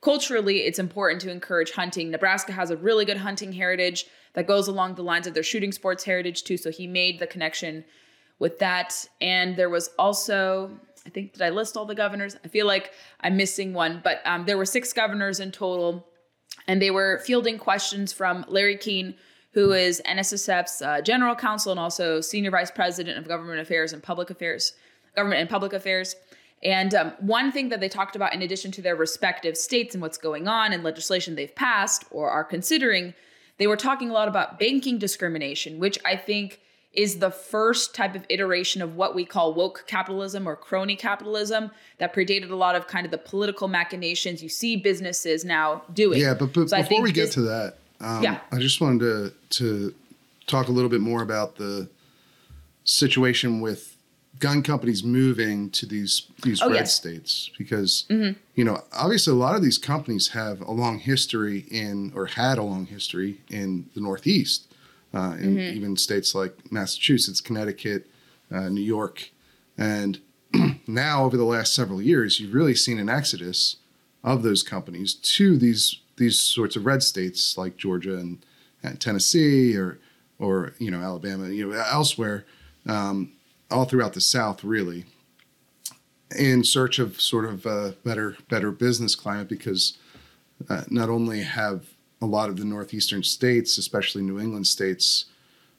culturally 0.00 0.62
it's 0.62 0.78
important 0.78 1.20
to 1.20 1.30
encourage 1.30 1.72
hunting. 1.72 2.10
Nebraska 2.10 2.52
has 2.52 2.70
a 2.70 2.78
really 2.78 3.04
good 3.04 3.18
hunting 3.18 3.52
heritage 3.52 4.06
that 4.32 4.46
goes 4.46 4.68
along 4.68 4.94
the 4.94 5.02
lines 5.02 5.26
of 5.26 5.34
their 5.34 5.42
shooting 5.42 5.70
sports 5.70 6.02
heritage 6.02 6.44
too. 6.44 6.56
So 6.56 6.70
he 6.70 6.86
made 6.86 7.18
the 7.18 7.26
connection 7.26 7.84
with 8.38 8.58
that. 8.60 9.06
And 9.20 9.54
there 9.54 9.68
was 9.68 9.90
also 9.98 10.70
I 11.06 11.10
think 11.10 11.32
did 11.32 11.42
I 11.42 11.50
list 11.50 11.76
all 11.76 11.84
the 11.84 11.94
governors? 11.94 12.36
I 12.44 12.48
feel 12.48 12.66
like 12.66 12.92
I'm 13.20 13.36
missing 13.36 13.72
one, 13.72 14.00
but 14.02 14.20
um, 14.24 14.44
there 14.44 14.58
were 14.58 14.66
six 14.66 14.92
governors 14.92 15.40
in 15.40 15.50
total, 15.50 16.06
and 16.66 16.80
they 16.80 16.90
were 16.90 17.20
fielding 17.24 17.58
questions 17.58 18.12
from 18.12 18.44
Larry 18.48 18.76
Keane, 18.76 19.14
who 19.52 19.72
is 19.72 20.00
NSSF's 20.06 20.82
uh, 20.82 21.00
general 21.00 21.34
counsel 21.34 21.72
and 21.72 21.80
also 21.80 22.20
senior 22.20 22.50
vice 22.50 22.70
president 22.70 23.18
of 23.18 23.26
government 23.26 23.60
affairs 23.60 23.92
and 23.92 24.02
public 24.02 24.30
affairs, 24.30 24.74
government 25.16 25.40
and 25.40 25.50
public 25.50 25.72
affairs. 25.72 26.14
And 26.62 26.94
um, 26.94 27.12
one 27.20 27.50
thing 27.52 27.70
that 27.70 27.80
they 27.80 27.88
talked 27.88 28.16
about, 28.16 28.34
in 28.34 28.42
addition 28.42 28.70
to 28.72 28.82
their 28.82 28.94
respective 28.94 29.56
states 29.56 29.94
and 29.94 30.02
what's 30.02 30.18
going 30.18 30.46
on 30.46 30.72
and 30.72 30.84
legislation 30.84 31.34
they've 31.34 31.54
passed 31.54 32.04
or 32.10 32.30
are 32.30 32.44
considering, 32.44 33.14
they 33.58 33.66
were 33.66 33.76
talking 33.76 34.10
a 34.10 34.12
lot 34.12 34.28
about 34.28 34.58
banking 34.58 34.98
discrimination, 34.98 35.78
which 35.78 35.98
I 36.04 36.16
think 36.16 36.60
is 36.92 37.18
the 37.18 37.30
first 37.30 37.94
type 37.94 38.14
of 38.14 38.26
iteration 38.28 38.82
of 38.82 38.96
what 38.96 39.14
we 39.14 39.24
call 39.24 39.54
woke 39.54 39.84
capitalism 39.86 40.48
or 40.48 40.56
crony 40.56 40.96
capitalism 40.96 41.70
that 41.98 42.12
predated 42.12 42.50
a 42.50 42.56
lot 42.56 42.74
of 42.74 42.88
kind 42.88 43.04
of 43.04 43.12
the 43.12 43.18
political 43.18 43.68
machinations 43.68 44.42
you 44.42 44.48
see 44.48 44.76
businesses 44.76 45.44
now 45.44 45.82
doing. 45.92 46.20
Yeah, 46.20 46.34
but, 46.34 46.52
but 46.52 46.68
so 46.68 46.78
before 46.78 47.02
we 47.02 47.12
get 47.12 47.26
this, 47.26 47.34
to 47.34 47.42
that, 47.42 47.78
um, 48.00 48.22
yeah. 48.22 48.40
I 48.50 48.58
just 48.58 48.80
wanted 48.80 49.00
to 49.00 49.32
to 49.58 49.94
talk 50.46 50.68
a 50.68 50.72
little 50.72 50.90
bit 50.90 51.00
more 51.00 51.22
about 51.22 51.56
the 51.56 51.88
situation 52.84 53.60
with 53.60 53.96
gun 54.38 54.62
companies 54.62 55.04
moving 55.04 55.70
to 55.70 55.86
these 55.86 56.26
these 56.42 56.62
oh, 56.62 56.70
red 56.70 56.88
states 56.88 57.50
because 57.58 58.06
mm-hmm. 58.08 58.38
you 58.54 58.64
know 58.64 58.82
obviously 58.92 59.32
a 59.32 59.36
lot 59.36 59.54
of 59.54 59.62
these 59.62 59.76
companies 59.76 60.28
have 60.28 60.60
a 60.62 60.70
long 60.70 60.98
history 60.98 61.66
in 61.70 62.12
or 62.14 62.26
had 62.26 62.56
a 62.58 62.62
long 62.62 62.86
history 62.86 63.40
in 63.50 63.88
the 63.94 64.00
Northeast 64.00 64.66
uh, 65.14 65.36
in 65.38 65.56
mm-hmm. 65.56 65.76
even 65.76 65.96
states 65.96 66.34
like 66.34 66.70
Massachusetts, 66.70 67.40
Connecticut, 67.40 68.06
uh, 68.50 68.68
New 68.68 68.82
York. 68.82 69.30
And 69.76 70.20
now, 70.86 71.24
over 71.24 71.36
the 71.36 71.44
last 71.44 71.74
several 71.74 72.00
years, 72.00 72.40
you've 72.40 72.54
really 72.54 72.74
seen 72.74 72.98
an 72.98 73.08
exodus 73.08 73.76
of 74.22 74.42
those 74.42 74.62
companies 74.62 75.14
to 75.14 75.56
these 75.56 76.00
these 76.20 76.38
sorts 76.38 76.76
of 76.76 76.86
red 76.86 77.02
states 77.02 77.56
like 77.56 77.78
Georgia 77.78 78.16
and, 78.16 78.44
and 78.82 79.00
Tennessee 79.00 79.76
or 79.76 79.98
or 80.38 80.74
you 80.78 80.90
know 80.90 81.00
Alabama, 81.00 81.48
you 81.48 81.68
know 81.68 81.84
elsewhere, 81.90 82.44
um, 82.86 83.32
all 83.70 83.86
throughout 83.86 84.12
the 84.12 84.20
South, 84.20 84.62
really, 84.62 85.06
in 86.38 86.62
search 86.62 86.98
of 86.98 87.20
sort 87.20 87.46
of 87.46 87.66
a 87.66 87.96
better 88.04 88.36
better 88.48 88.70
business 88.70 89.16
climate 89.16 89.48
because 89.48 89.98
uh, 90.68 90.82
not 90.88 91.08
only 91.08 91.42
have 91.42 91.86
a 92.22 92.26
lot 92.26 92.50
of 92.50 92.58
the 92.58 92.64
northeastern 92.64 93.22
states, 93.22 93.78
especially 93.78 94.22
New 94.22 94.38
England 94.38 94.66
states, 94.66 95.24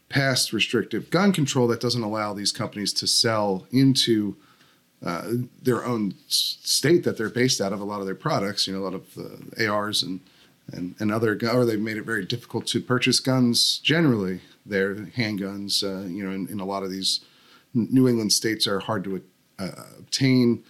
passed 0.10 0.52
restrictive 0.52 1.12
gun 1.12 1.32
control 1.32 1.68
that 1.68 1.80
doesn't 1.80 2.04
allow 2.04 2.34
these 2.34 2.52
companies 2.52 2.92
to 2.94 3.06
sell 3.06 3.68
into 3.72 4.36
uh, 5.06 5.34
their 5.62 5.86
own 5.86 6.16
state 6.28 7.04
that 7.04 7.18
they're 7.18 7.30
based 7.30 7.62
out 7.62 7.74
of. 7.74 7.80
A 7.80 7.84
lot 7.84 8.00
of 8.00 8.06
their 8.08 8.16
products, 8.16 8.68
you 8.68 8.74
know, 8.74 8.80
a 8.80 8.88
lot 8.90 8.94
of 8.96 9.18
uh, 9.18 9.72
ARs 9.72 10.02
and 10.04 10.20
and 10.72 10.96
and 11.00 11.12
other, 11.12 11.38
or 11.52 11.66
they've 11.66 11.80
made 11.80 11.98
it 11.98 12.06
very 12.06 12.26
difficult 12.26 12.68
to 12.68 12.82
purchase 12.82 13.20
guns 13.20 13.80
generally. 13.80 14.42
Their 14.66 14.96
handguns, 14.96 15.84
uh, 15.84 16.08
you 16.08 16.24
know, 16.24 16.32
in, 16.32 16.48
in, 16.48 16.60
a 16.60 16.66
lot 16.66 16.84
of 16.84 16.92
these 16.92 17.22
New 17.74 18.08
England 18.08 18.32
states 18.32 18.68
are 18.68 18.80
hard 18.80 19.04
to 19.06 19.22
uh, 19.58 19.70
obtain 19.98 20.64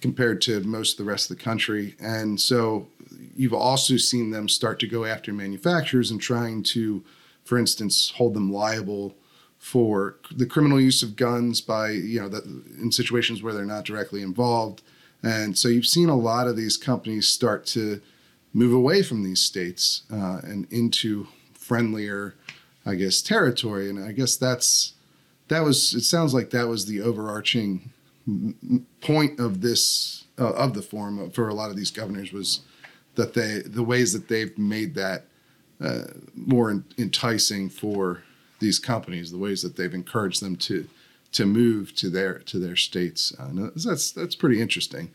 compared 0.00 0.42
to 0.42 0.60
most 0.60 0.92
of 0.92 0.98
the 0.98 1.10
rest 1.10 1.30
of 1.30 1.36
the 1.36 1.42
country, 1.42 1.96
and 1.98 2.40
so 2.40 2.88
you've 3.34 3.54
also 3.54 3.96
seen 3.96 4.30
them 4.30 4.48
start 4.48 4.78
to 4.80 4.86
go 4.86 5.04
after 5.04 5.32
manufacturers 5.32 6.10
and 6.10 6.20
trying 6.20 6.62
to, 6.62 7.02
for 7.44 7.58
instance, 7.58 8.12
hold 8.16 8.34
them 8.34 8.52
liable 8.52 9.14
for 9.58 10.16
the 10.34 10.46
criminal 10.46 10.80
use 10.80 11.02
of 11.02 11.16
guns 11.16 11.60
by 11.60 11.90
you 11.90 12.20
know 12.20 12.28
the, 12.28 12.42
in 12.80 12.90
situations 12.90 13.42
where 13.42 13.52
they're 13.52 13.64
not 13.64 13.84
directly 13.84 14.22
involved. 14.22 14.82
And 15.22 15.56
so 15.56 15.68
you've 15.68 15.86
seen 15.86 16.08
a 16.08 16.16
lot 16.16 16.48
of 16.48 16.56
these 16.56 16.78
companies 16.78 17.28
start 17.28 17.66
to 17.66 18.00
move 18.52 18.72
away 18.72 19.02
from 19.02 19.22
these 19.22 19.40
states 19.40 20.02
uh, 20.12 20.40
and 20.42 20.66
into 20.72 21.28
friendlier, 21.54 22.34
I 22.84 22.94
guess, 22.94 23.22
territory. 23.22 23.88
And 23.88 24.02
I 24.02 24.12
guess 24.12 24.36
that's 24.36 24.94
that 25.48 25.64
was. 25.64 25.94
It 25.94 26.02
sounds 26.02 26.34
like 26.34 26.50
that 26.50 26.68
was 26.68 26.86
the 26.86 27.00
overarching 27.00 27.90
point 29.00 29.40
of 29.40 29.60
this 29.60 30.24
uh, 30.38 30.52
of 30.52 30.74
the 30.74 30.82
forum 30.82 31.30
for 31.30 31.48
a 31.48 31.54
lot 31.54 31.70
of 31.70 31.76
these 31.76 31.90
governors 31.90 32.32
was 32.32 32.60
that 33.14 33.34
they 33.34 33.60
the 33.64 33.82
ways 33.82 34.12
that 34.12 34.28
they've 34.28 34.56
made 34.58 34.94
that 34.94 35.24
uh, 35.80 36.04
more 36.34 36.84
enticing 36.98 37.68
for 37.68 38.22
these 38.58 38.78
companies, 38.78 39.30
the 39.30 39.38
ways 39.38 39.62
that 39.62 39.76
they've 39.76 39.94
encouraged 39.94 40.42
them 40.42 40.56
to 40.56 40.88
to 41.32 41.46
move 41.46 41.94
to 41.94 42.10
their 42.10 42.38
to 42.40 42.58
their 42.58 42.76
states. 42.76 43.34
Uh, 43.38 43.70
that's 43.74 44.12
that's 44.12 44.34
pretty 44.34 44.60
interesting 44.60 45.10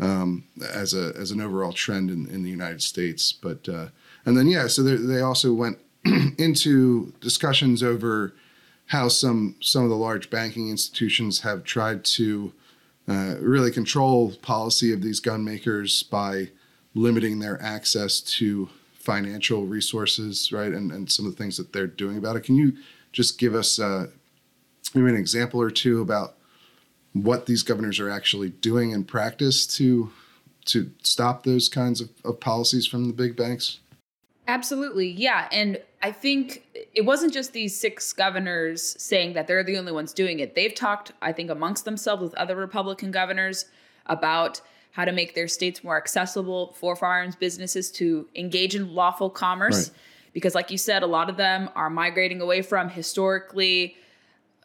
um, 0.00 0.44
as 0.72 0.94
a 0.94 1.12
as 1.16 1.30
an 1.30 1.40
overall 1.40 1.72
trend 1.72 2.10
in, 2.10 2.28
in 2.28 2.42
the 2.42 2.50
United 2.50 2.82
States. 2.82 3.32
But 3.32 3.68
uh, 3.68 3.88
and 4.24 4.36
then 4.36 4.48
yeah, 4.48 4.66
so 4.66 4.82
they 4.82 5.20
also 5.20 5.52
went 5.52 5.78
into 6.38 7.12
discussions 7.20 7.82
over 7.82 8.32
how 8.86 9.08
some 9.08 9.56
some 9.60 9.84
of 9.84 9.90
the 9.90 9.96
large 9.96 10.30
banking 10.30 10.70
institutions 10.70 11.40
have 11.40 11.64
tried 11.64 12.04
to 12.04 12.52
uh, 13.06 13.36
really 13.40 13.70
control 13.70 14.32
policy 14.42 14.92
of 14.92 15.02
these 15.02 15.20
gun 15.20 15.44
makers 15.44 16.02
by 16.02 16.48
limiting 16.94 17.38
their 17.38 17.60
access 17.62 18.20
to 18.20 18.68
financial 18.94 19.66
resources, 19.66 20.50
right? 20.50 20.72
And 20.72 20.90
and 20.90 21.10
some 21.10 21.26
of 21.26 21.32
the 21.32 21.38
things 21.38 21.56
that 21.58 21.72
they're 21.72 21.86
doing 21.86 22.16
about 22.16 22.36
it. 22.36 22.44
Can 22.44 22.56
you 22.56 22.72
just 23.12 23.38
give 23.38 23.54
us 23.54 23.78
uh, 23.78 24.06
maybe 24.94 25.08
an 25.08 25.16
example 25.16 25.60
or 25.60 25.70
two 25.70 26.00
about 26.00 26.36
what 27.12 27.46
these 27.46 27.62
governors 27.62 27.98
are 28.00 28.10
actually 28.10 28.50
doing 28.50 28.92
in 28.92 29.04
practice 29.04 29.66
to 29.66 30.10
to 30.66 30.90
stop 31.02 31.44
those 31.44 31.68
kinds 31.68 32.00
of, 32.00 32.10
of 32.24 32.38
policies 32.38 32.86
from 32.86 33.06
the 33.06 33.12
big 33.12 33.34
banks? 33.34 33.80
Absolutely. 34.46 35.08
Yeah. 35.08 35.48
And 35.52 35.80
I 36.02 36.12
think 36.12 36.64
it 36.92 37.04
wasn't 37.04 37.32
just 37.32 37.52
these 37.52 37.78
six 37.78 38.12
governors 38.12 38.96
saying 39.02 39.34
that 39.34 39.46
they're 39.46 39.64
the 39.64 39.78
only 39.78 39.92
ones 39.92 40.12
doing 40.12 40.40
it. 40.40 40.54
They've 40.54 40.74
talked, 40.74 41.12
I 41.22 41.32
think, 41.32 41.50
amongst 41.50 41.84
themselves 41.84 42.22
with 42.22 42.34
other 42.34 42.56
Republican 42.56 43.10
governors 43.10 43.66
about 44.06 44.60
how 44.92 45.04
to 45.04 45.12
make 45.12 45.34
their 45.34 45.46
states 45.46 45.84
more 45.84 45.96
accessible 45.96 46.74
for 46.78 46.96
firearms 46.96 47.36
businesses 47.36 47.90
to 47.92 48.28
engage 48.34 48.74
in 48.74 48.92
lawful 48.92 49.30
commerce. 49.30 49.88
Right. 49.88 49.98
Because, 50.32 50.54
like 50.54 50.70
you 50.70 50.78
said, 50.78 51.02
a 51.02 51.06
lot 51.06 51.30
of 51.30 51.36
them 51.36 51.70
are 51.74 51.90
migrating 51.90 52.40
away 52.40 52.62
from 52.62 52.88
historically 52.88 53.96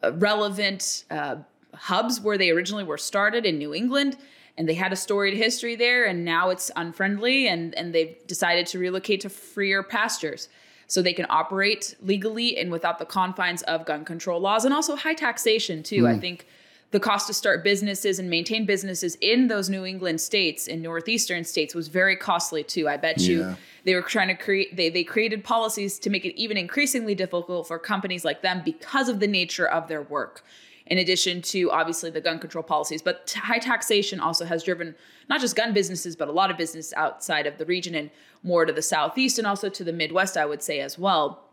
uh, 0.03 0.13
relevant 0.13 1.05
uh, 1.11 1.37
hubs 1.75 2.19
where 2.19 2.37
they 2.37 2.49
originally 2.49 2.83
were 2.83 2.97
started 2.97 3.45
in 3.45 3.57
New 3.57 3.73
England. 3.73 4.17
And 4.57 4.69
they 4.69 4.75
had 4.75 4.93
a 4.93 4.95
storied 4.95 5.33
history 5.33 5.75
there, 5.75 6.05
and 6.05 6.23
now 6.23 6.49
it's 6.49 6.71
unfriendly, 6.77 7.45
and, 7.45 7.75
and 7.75 7.93
they've 7.93 8.15
decided 8.25 8.65
to 8.67 8.79
relocate 8.79 9.19
to 9.21 9.29
freer 9.29 9.83
pastures 9.83 10.47
so 10.87 11.01
they 11.01 11.11
can 11.11 11.25
operate 11.29 11.95
legally 12.01 12.57
and 12.57 12.71
without 12.71 12.97
the 12.97 13.03
confines 13.05 13.63
of 13.63 13.85
gun 13.85 14.05
control 14.05 14.39
laws 14.39 14.63
and 14.63 14.73
also 14.73 14.95
high 14.95 15.13
taxation, 15.13 15.83
too. 15.83 16.03
Mm. 16.03 16.15
I 16.15 16.19
think 16.19 16.47
the 16.91 16.99
cost 17.01 17.27
to 17.27 17.33
start 17.33 17.63
businesses 17.63 18.19
and 18.19 18.29
maintain 18.29 18.65
businesses 18.65 19.17
in 19.19 19.47
those 19.47 19.69
New 19.69 19.83
England 19.83 20.21
states 20.21 20.67
in 20.67 20.81
northeastern 20.81 21.43
states 21.43 21.75
was 21.75 21.89
very 21.89 22.15
costly 22.15 22.63
too. 22.63 22.87
I 22.87 22.95
bet 22.95 23.19
you 23.19 23.55
they 23.83 23.95
were 23.95 24.01
trying 24.01 24.29
to 24.29 24.35
create 24.35 24.77
they 24.77 24.89
they 24.89 25.03
created 25.03 25.43
policies 25.43 25.99
to 25.99 26.09
make 26.09 26.23
it 26.23 26.39
even 26.39 26.55
increasingly 26.55 27.13
difficult 27.13 27.67
for 27.67 27.79
companies 27.79 28.23
like 28.23 28.41
them 28.43 28.61
because 28.63 29.09
of 29.09 29.19
the 29.19 29.27
nature 29.27 29.67
of 29.67 29.89
their 29.89 30.03
work. 30.03 30.45
In 30.87 30.99
addition 30.99 31.41
to 31.41 31.71
obviously 31.71 32.11
the 32.11 32.21
gun 32.21 32.37
control 32.37 32.63
policies, 32.63 33.01
but 33.01 33.35
high 33.35 33.57
taxation 33.57 34.19
also 34.19 34.45
has 34.45 34.63
driven 34.63 34.93
not 35.29 35.41
just 35.41 35.55
gun 35.55 35.73
businesses, 35.73 36.15
but 36.15 36.27
a 36.27 36.31
lot 36.31 36.51
of 36.51 36.57
business 36.57 36.93
outside 36.95 37.47
of 37.47 37.57
the 37.57 37.65
region 37.65 37.95
and 37.95 38.11
more 38.43 38.65
to 38.65 38.73
the 38.73 38.83
southeast 38.83 39.39
and 39.39 39.47
also 39.47 39.67
to 39.67 39.83
the 39.83 39.91
Midwest, 39.91 40.37
I 40.37 40.45
would 40.45 40.61
say 40.61 40.79
as 40.79 40.99
well 40.99 41.45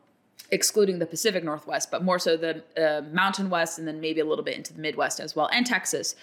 excluding 0.51 0.99
the 0.99 1.07
Pacific 1.07 1.43
Northwest, 1.43 1.91
but 1.91 2.05
more 2.05 2.19
so 2.19 2.37
the 2.37 2.63
uh, 2.77 3.03
Mountain 3.11 3.49
West 3.49 3.79
and 3.79 3.89
then 3.89 4.01
maybe 4.01 4.21
a 4.21 4.25
little 4.25 4.45
bit 4.45 4.57
into 4.57 4.75
the 4.75 4.81
Midwest 4.81 5.19
as 5.19 5.35
well, 5.35 5.49
and 5.53 5.67
Texas. 5.67 6.15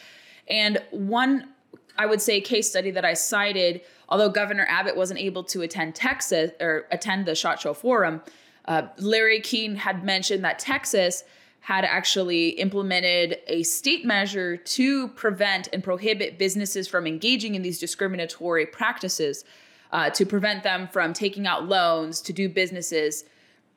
And 0.48 0.82
one, 0.92 1.50
I 1.98 2.06
would 2.06 2.22
say, 2.22 2.40
case 2.40 2.70
study 2.70 2.92
that 2.92 3.04
I 3.04 3.16
cited, 3.16 3.82
although 4.08 4.30
Governor 4.30 4.68
Abbott 4.70 4.96
wasn't 4.96 5.20
able 5.20 5.44
to 5.46 5.64
attend 5.64 5.96
Texas 5.96 6.52
or 6.60 6.86
attend 6.92 7.26
the 7.26 7.36
SHOT 7.36 7.60
Show 7.60 7.74
Forum, 7.74 8.22
uh, 8.66 8.84
Larry 8.98 9.42
Keane 9.42 9.76
had 9.76 10.04
mentioned 10.04 10.44
that 10.44 10.60
Texas 10.60 11.24
had 11.62 11.86
actually 11.86 12.50
implemented 12.50 13.38
a 13.48 13.64
state 13.64 14.06
measure 14.06 14.58
to 14.58 15.08
prevent 15.10 15.70
and 15.74 15.84
prohibit 15.84 16.38
businesses 16.38 16.88
from 16.88 17.06
engaging 17.06 17.56
in 17.56 17.62
these 17.62 17.80
discriminatory 17.80 18.66
practices, 18.66 19.44
uh, 19.92 20.10
to 20.12 20.26
prevent 20.26 20.64
them 20.64 20.88
from 20.88 21.14
taking 21.14 21.48
out 21.48 21.68
loans 21.68 22.22
to 22.22 22.34
do 22.34 22.48
businesses 22.48 23.26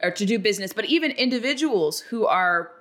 or 0.02 0.10
to 0.10 0.26
do 0.26 0.38
business, 0.38 0.72
but 0.72 0.84
even 0.86 1.10
individuals 1.12 2.00
who 2.00 2.26
are 2.26 2.72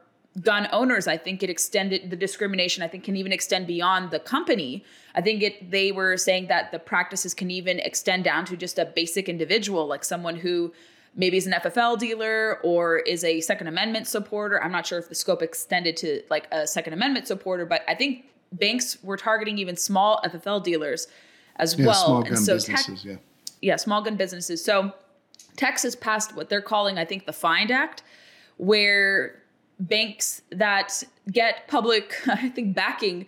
gun 0.41 0.67
owners, 0.71 1.07
I 1.07 1.17
think 1.17 1.43
it 1.43 1.49
extended 1.49 2.09
the 2.09 2.15
discrimination. 2.15 2.83
I 2.83 2.87
think 2.87 3.03
can 3.03 3.17
even 3.17 3.33
extend 3.33 3.67
beyond 3.67 4.11
the 4.11 4.19
company. 4.19 4.83
I 5.13 5.21
think 5.21 5.43
it 5.43 5.71
they 5.71 5.91
were 5.91 6.15
saying 6.17 6.47
that 6.47 6.71
the 6.71 6.79
practices 6.79 7.33
can 7.33 7.51
even 7.51 7.79
extend 7.79 8.23
down 8.23 8.45
to 8.45 8.55
just 8.55 8.79
a 8.79 8.85
basic 8.85 9.27
individual, 9.27 9.87
like 9.87 10.05
someone 10.05 10.37
who 10.37 10.73
maybe 11.15 11.38
is 11.38 11.47
an 11.47 11.54
FFL 11.54 12.00
dealer 12.00 12.60
or 12.63 13.00
is 13.00 13.24
a 13.24 13.41
Second 13.41 13.67
Amendment 13.67 14.08
supporter. 14.08 14.62
I'm 14.63 14.71
not 14.71 14.86
sure 14.86 15.00
if 15.00 15.10
the 15.10 15.15
scope 15.15 15.41
extended 15.41 15.97
to 15.97 16.21
like 16.30 16.47
a 16.52 16.65
Second 16.65 16.93
Amendment 16.93 17.28
supporter, 17.28 17.65
but 17.65 17.84
I 17.88 17.95
think 17.95 18.26
banks 18.54 19.02
were 19.04 19.17
targeting 19.17 19.58
even 19.58 19.76
small 19.76 20.21
FFL 20.26 20.63
dealers 20.63 21.08
as 21.58 21.78
yeah, 21.78 21.88
well. 21.88 22.06
Small 22.06 22.24
gun 22.24 22.34
and 22.34 22.39
so 22.39 22.56
businesses, 22.56 23.06
yeah. 23.06 23.15
Yeah, 23.62 23.76
small 23.76 24.02
gun 24.02 24.15
businesses. 24.15 24.63
So 24.63 24.93
Texas 25.56 25.95
passed 25.95 26.36
what 26.36 26.50
they're 26.50 26.62
calling, 26.62 26.97
I 26.97 27.06
think, 27.06 27.26
the 27.26 27.34
FIND 27.34 27.71
Act, 27.71 28.04
where 28.58 29.41
banks 29.80 30.41
that 30.52 31.04
get 31.32 31.67
public, 31.67 32.15
I 32.28 32.50
think, 32.50 32.76
backing 32.76 33.28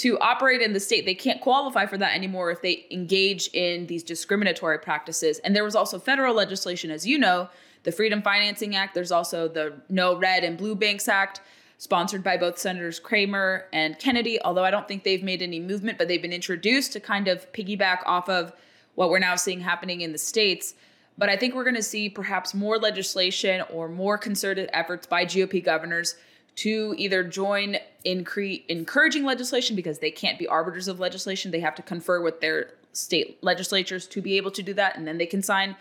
to 0.00 0.18
operate 0.20 0.62
in 0.62 0.72
the 0.72 0.80
state, 0.80 1.04
they 1.04 1.14
can't 1.14 1.42
qualify 1.42 1.84
for 1.84 1.98
that 1.98 2.14
anymore 2.14 2.50
if 2.50 2.62
they 2.62 2.86
engage 2.90 3.48
in 3.48 3.86
these 3.86 4.02
discriminatory 4.02 4.78
practices. 4.78 5.40
And 5.40 5.54
there 5.54 5.62
was 5.62 5.76
also 5.76 5.98
federal 5.98 6.34
legislation, 6.34 6.90
as 6.90 7.06
you 7.06 7.18
know, 7.18 7.50
the 7.82 7.92
Freedom 7.92 8.22
Financing 8.22 8.74
Act. 8.74 8.94
There's 8.94 9.12
also 9.12 9.46
the 9.46 9.74
No 9.90 10.16
Red 10.16 10.42
and 10.42 10.56
Blue 10.56 10.74
Banks 10.74 11.06
Act, 11.06 11.42
sponsored 11.76 12.24
by 12.24 12.38
both 12.38 12.56
Senators 12.56 12.98
Cramer 12.98 13.66
and 13.74 13.98
Kennedy. 13.98 14.40
Although 14.40 14.64
I 14.64 14.70
don't 14.70 14.88
think 14.88 15.04
they've 15.04 15.22
made 15.22 15.42
any 15.42 15.60
movement, 15.60 15.98
but 15.98 16.08
they've 16.08 16.22
been 16.22 16.32
introduced 16.32 16.94
to 16.94 17.00
kind 17.00 17.28
of 17.28 17.52
piggyback 17.52 17.98
off 18.06 18.30
of 18.30 18.54
what 18.94 19.10
we're 19.10 19.18
now 19.18 19.36
seeing 19.36 19.60
happening 19.60 20.00
in 20.00 20.12
the 20.12 20.18
states. 20.18 20.72
But 21.18 21.28
I 21.28 21.36
think 21.36 21.54
we're 21.54 21.64
going 21.64 21.76
to 21.76 21.82
see 21.82 22.08
perhaps 22.08 22.54
more 22.54 22.78
legislation 22.78 23.62
or 23.70 23.86
more 23.86 24.16
concerted 24.16 24.70
efforts 24.72 25.06
by 25.06 25.26
GOP 25.26 25.62
governors 25.62 26.14
to 26.56 26.94
either 26.98 27.22
join 27.22 27.76
in 28.04 28.24
cre- 28.24 28.62
encouraging 28.68 29.24
legislation 29.24 29.76
because 29.76 29.98
they 29.98 30.10
can't 30.10 30.38
be 30.38 30.46
arbiters 30.46 30.88
of 30.88 31.00
legislation. 31.00 31.50
They 31.50 31.60
have 31.60 31.74
to 31.76 31.82
confer 31.82 32.20
with 32.20 32.40
their 32.40 32.70
state 32.92 33.38
legislatures 33.42 34.06
to 34.08 34.20
be 34.20 34.36
able 34.36 34.50
to 34.50 34.62
do 34.62 34.74
that, 34.74 34.96
and 34.96 35.06
then 35.06 35.18
they 35.18 35.26
can 35.26 35.42
sign 35.42 35.76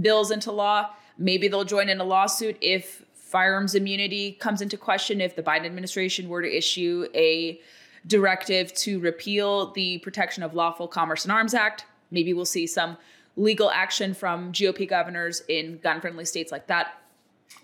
bills 0.00 0.30
into 0.30 0.50
law. 0.50 0.90
Maybe 1.18 1.48
they'll 1.48 1.64
join 1.64 1.88
in 1.88 2.00
a 2.00 2.04
lawsuit 2.04 2.56
if 2.60 3.04
firearms 3.14 3.74
immunity 3.74 4.32
comes 4.32 4.60
into 4.60 4.76
question, 4.76 5.20
if 5.20 5.36
the 5.36 5.42
Biden 5.42 5.64
administration 5.64 6.28
were 6.28 6.42
to 6.42 6.56
issue 6.56 7.06
a 7.14 7.60
directive 8.06 8.72
to 8.74 8.98
repeal 9.00 9.72
the 9.72 9.98
Protection 9.98 10.42
of 10.42 10.54
Lawful 10.54 10.88
Commerce 10.88 11.24
in 11.24 11.30
Arms 11.30 11.54
Act. 11.54 11.84
Maybe 12.10 12.34
we'll 12.34 12.44
see 12.44 12.66
some 12.66 12.96
legal 13.36 13.70
action 13.70 14.12
from 14.12 14.52
GOP 14.52 14.88
governors 14.88 15.42
in 15.48 15.78
gun 15.78 16.00
friendly 16.00 16.24
states 16.24 16.52
like 16.52 16.66
that. 16.66 17.01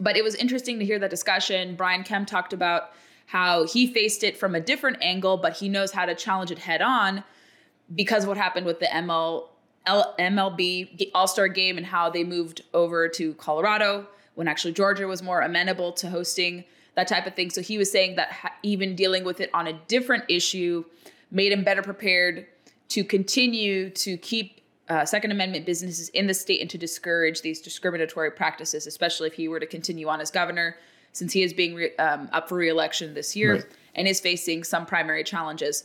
But 0.00 0.16
it 0.16 0.24
was 0.24 0.34
interesting 0.34 0.78
to 0.78 0.84
hear 0.84 0.98
that 0.98 1.10
discussion. 1.10 1.74
Brian 1.76 2.04
Kemp 2.04 2.28
talked 2.28 2.52
about 2.52 2.92
how 3.26 3.66
he 3.66 3.86
faced 3.86 4.24
it 4.24 4.36
from 4.36 4.54
a 4.54 4.60
different 4.60 4.98
angle, 5.02 5.36
but 5.36 5.56
he 5.56 5.68
knows 5.68 5.92
how 5.92 6.06
to 6.06 6.14
challenge 6.14 6.50
it 6.50 6.58
head 6.58 6.80
on 6.80 7.24
because 7.94 8.24
of 8.24 8.28
what 8.28 8.36
happened 8.36 8.64
with 8.64 8.80
the 8.80 8.86
ML, 8.86 9.48
MLB 9.86 11.10
All 11.14 11.26
Star 11.26 11.48
game 11.48 11.76
and 11.76 11.86
how 11.86 12.08
they 12.10 12.24
moved 12.24 12.62
over 12.72 13.08
to 13.08 13.34
Colorado 13.34 14.06
when 14.34 14.48
actually 14.48 14.72
Georgia 14.72 15.06
was 15.06 15.22
more 15.22 15.40
amenable 15.40 15.92
to 15.92 16.08
hosting 16.08 16.64
that 16.94 17.08
type 17.08 17.26
of 17.26 17.34
thing. 17.34 17.50
So 17.50 17.60
he 17.60 17.76
was 17.76 17.90
saying 17.90 18.16
that 18.16 18.54
even 18.62 18.94
dealing 18.94 19.24
with 19.24 19.40
it 19.40 19.50
on 19.52 19.66
a 19.66 19.72
different 19.88 20.24
issue 20.28 20.84
made 21.30 21.52
him 21.52 21.64
better 21.64 21.82
prepared 21.82 22.46
to 22.88 23.04
continue 23.04 23.90
to 23.90 24.16
keep 24.16 24.60
uh, 24.88 25.04
Second 25.04 25.32
Amendment 25.32 25.66
businesses 25.66 26.08
in 26.10 26.26
the 26.26 26.34
state 26.34 26.60
and 26.60 26.70
to 26.70 26.78
discourage 26.78 27.42
these 27.42 27.60
discriminatory 27.60 28.30
practices, 28.30 28.86
especially 28.86 29.26
if 29.28 29.34
he 29.34 29.48
were 29.48 29.60
to 29.60 29.66
continue 29.66 30.08
on 30.08 30.20
as 30.20 30.30
governor, 30.30 30.76
since 31.12 31.32
he 31.32 31.42
is 31.42 31.52
being 31.52 31.74
re- 31.74 31.96
um, 31.96 32.28
up 32.32 32.48
for 32.48 32.56
reelection 32.56 33.14
this 33.14 33.36
year 33.36 33.54
right. 33.54 33.66
and 33.94 34.08
is 34.08 34.20
facing 34.20 34.64
some 34.64 34.86
primary 34.86 35.24
challenges. 35.24 35.84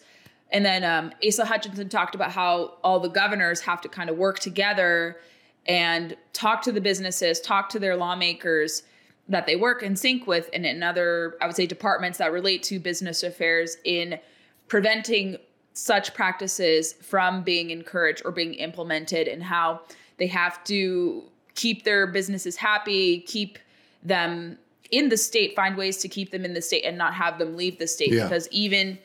And 0.51 0.63
then 0.63 0.83
um, 0.83 1.11
Asa 1.25 1.45
Hutchinson 1.45 1.89
talked 1.89 2.15
about 2.15 2.31
how 2.31 2.75
all 2.83 2.99
the 2.99 3.09
governors 3.09 3.59
have 3.61 3.81
to 3.81 3.89
kind 3.89 4.09
of 4.09 4.17
work 4.17 4.39
together 4.39 5.17
and 5.65 6.15
talk 6.33 6.61
to 6.63 6.71
the 6.71 6.81
businesses, 6.81 7.39
talk 7.39 7.69
to 7.69 7.79
their 7.79 7.95
lawmakers 7.95 8.83
that 9.29 9.45
they 9.45 9.55
work 9.55 9.81
in 9.81 9.95
sync 9.95 10.27
with, 10.27 10.49
and 10.53 10.65
in 10.65 10.83
other, 10.83 11.37
I 11.41 11.47
would 11.47 11.55
say, 11.55 11.65
departments 11.65 12.17
that 12.17 12.31
relate 12.31 12.61
to 12.63 12.79
business 12.79 13.23
affairs 13.23 13.77
in 13.83 14.19
preventing 14.67 15.37
such 15.73 16.13
practices 16.13 16.93
from 16.93 17.43
being 17.43 17.71
encouraged 17.71 18.21
or 18.25 18.31
being 18.31 18.53
implemented 18.53 19.27
and 19.27 19.43
how 19.43 19.81
they 20.17 20.27
have 20.27 20.63
to 20.65 21.23
keep 21.55 21.83
their 21.83 22.07
businesses 22.07 22.55
happy, 22.55 23.19
keep 23.21 23.57
them 24.03 24.57
in 24.91 25.09
the 25.09 25.17
state, 25.17 25.55
find 25.55 25.75
ways 25.75 25.97
to 25.97 26.07
keep 26.07 26.31
them 26.31 26.45
in 26.45 26.53
the 26.53 26.61
state 26.61 26.83
and 26.85 26.97
not 26.97 27.13
have 27.15 27.39
them 27.39 27.57
leave 27.57 27.79
the 27.79 27.87
state 27.87 28.11
yeah. 28.11 28.23
because 28.23 28.47
even 28.51 28.97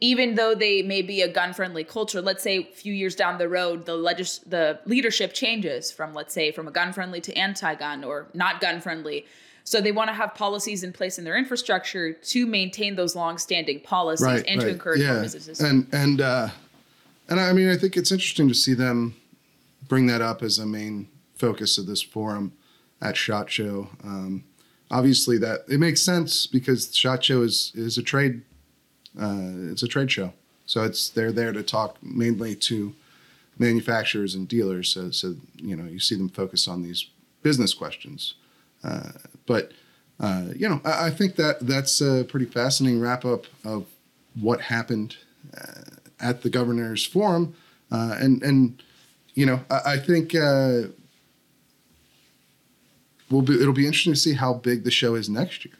even 0.00 0.34
though 0.34 0.54
they 0.54 0.82
may 0.82 1.00
be 1.00 1.22
a 1.22 1.28
gun 1.28 1.54
friendly 1.54 1.82
culture, 1.82 2.20
let's 2.20 2.42
say 2.42 2.58
a 2.58 2.64
few 2.64 2.92
years 2.92 3.14
down 3.14 3.38
the 3.38 3.48
road, 3.48 3.86
the 3.86 3.96
legis- 3.96 4.40
the 4.40 4.78
leadership 4.84 5.32
changes 5.32 5.90
from 5.90 6.12
let's 6.12 6.34
say 6.34 6.52
from 6.52 6.68
a 6.68 6.70
gun 6.70 6.92
friendly 6.92 7.20
to 7.22 7.34
anti 7.36 7.74
gun 7.74 8.04
or 8.04 8.26
not 8.34 8.60
gun 8.60 8.80
friendly. 8.80 9.26
So 9.66 9.80
they 9.80 9.90
want 9.90 10.08
to 10.10 10.14
have 10.14 10.32
policies 10.36 10.84
in 10.84 10.92
place 10.92 11.18
in 11.18 11.24
their 11.24 11.36
infrastructure 11.36 12.12
to 12.12 12.46
maintain 12.46 12.94
those 12.94 13.16
long-standing 13.16 13.80
policies 13.80 14.24
right, 14.24 14.44
and 14.46 14.60
right. 14.60 14.66
to 14.66 14.72
encourage 14.72 15.00
yeah. 15.00 15.14
more 15.14 15.22
businesses. 15.22 15.60
And 15.60 15.88
and 15.92 16.20
uh, 16.20 16.48
and 17.28 17.40
I 17.40 17.52
mean, 17.52 17.68
I 17.68 17.76
think 17.76 17.96
it's 17.96 18.12
interesting 18.12 18.46
to 18.46 18.54
see 18.54 18.74
them 18.74 19.16
bring 19.88 20.06
that 20.06 20.22
up 20.22 20.40
as 20.40 20.60
a 20.60 20.66
main 20.66 21.08
focus 21.34 21.78
of 21.78 21.86
this 21.86 22.00
forum 22.00 22.52
at 23.02 23.16
Shot 23.16 23.50
Show. 23.50 23.88
Um, 24.04 24.44
obviously, 24.88 25.36
that 25.38 25.62
it 25.68 25.80
makes 25.80 26.00
sense 26.00 26.46
because 26.46 26.96
Shot 26.96 27.24
Show 27.24 27.42
is 27.42 27.72
is 27.74 27.98
a 27.98 28.04
trade 28.04 28.42
uh, 29.20 29.72
it's 29.72 29.82
a 29.82 29.88
trade 29.88 30.12
show, 30.12 30.32
so 30.64 30.84
it's 30.84 31.08
they're 31.08 31.32
there 31.32 31.52
to 31.52 31.64
talk 31.64 31.96
mainly 32.00 32.54
to 32.54 32.94
manufacturers 33.58 34.36
and 34.36 34.46
dealers. 34.46 34.92
So, 34.92 35.10
so 35.10 35.34
you 35.56 35.74
know, 35.74 35.86
you 35.86 35.98
see 35.98 36.14
them 36.14 36.28
focus 36.28 36.68
on 36.68 36.84
these 36.84 37.08
business 37.42 37.74
questions. 37.74 38.34
Uh, 38.84 39.10
but 39.46 39.72
uh, 40.18 40.46
you 40.56 40.68
know, 40.68 40.80
I, 40.84 41.06
I, 41.06 41.10
think 41.10 41.36
that 41.36 41.60
that's 41.60 42.00
a 42.00 42.24
pretty 42.24 42.46
fascinating 42.46 43.00
wrap 43.00 43.24
up 43.24 43.44
of 43.64 43.86
what 44.40 44.62
happened 44.62 45.16
uh, 45.56 45.82
at 46.18 46.42
the 46.42 46.48
governor's 46.48 47.04
forum, 47.04 47.54
uh, 47.92 48.16
and 48.18 48.42
and 48.42 48.82
you 49.34 49.44
know, 49.44 49.60
I, 49.70 49.80
I 49.92 49.96
think 49.98 50.34
uh, 50.34 50.88
we'll 53.30 53.42
be, 53.42 53.60
it'll 53.60 53.74
be 53.74 53.86
interesting 53.86 54.14
to 54.14 54.18
see 54.18 54.34
how 54.34 54.54
big 54.54 54.84
the 54.84 54.90
show 54.90 55.14
is 55.14 55.28
next 55.28 55.64
year. 55.64 55.74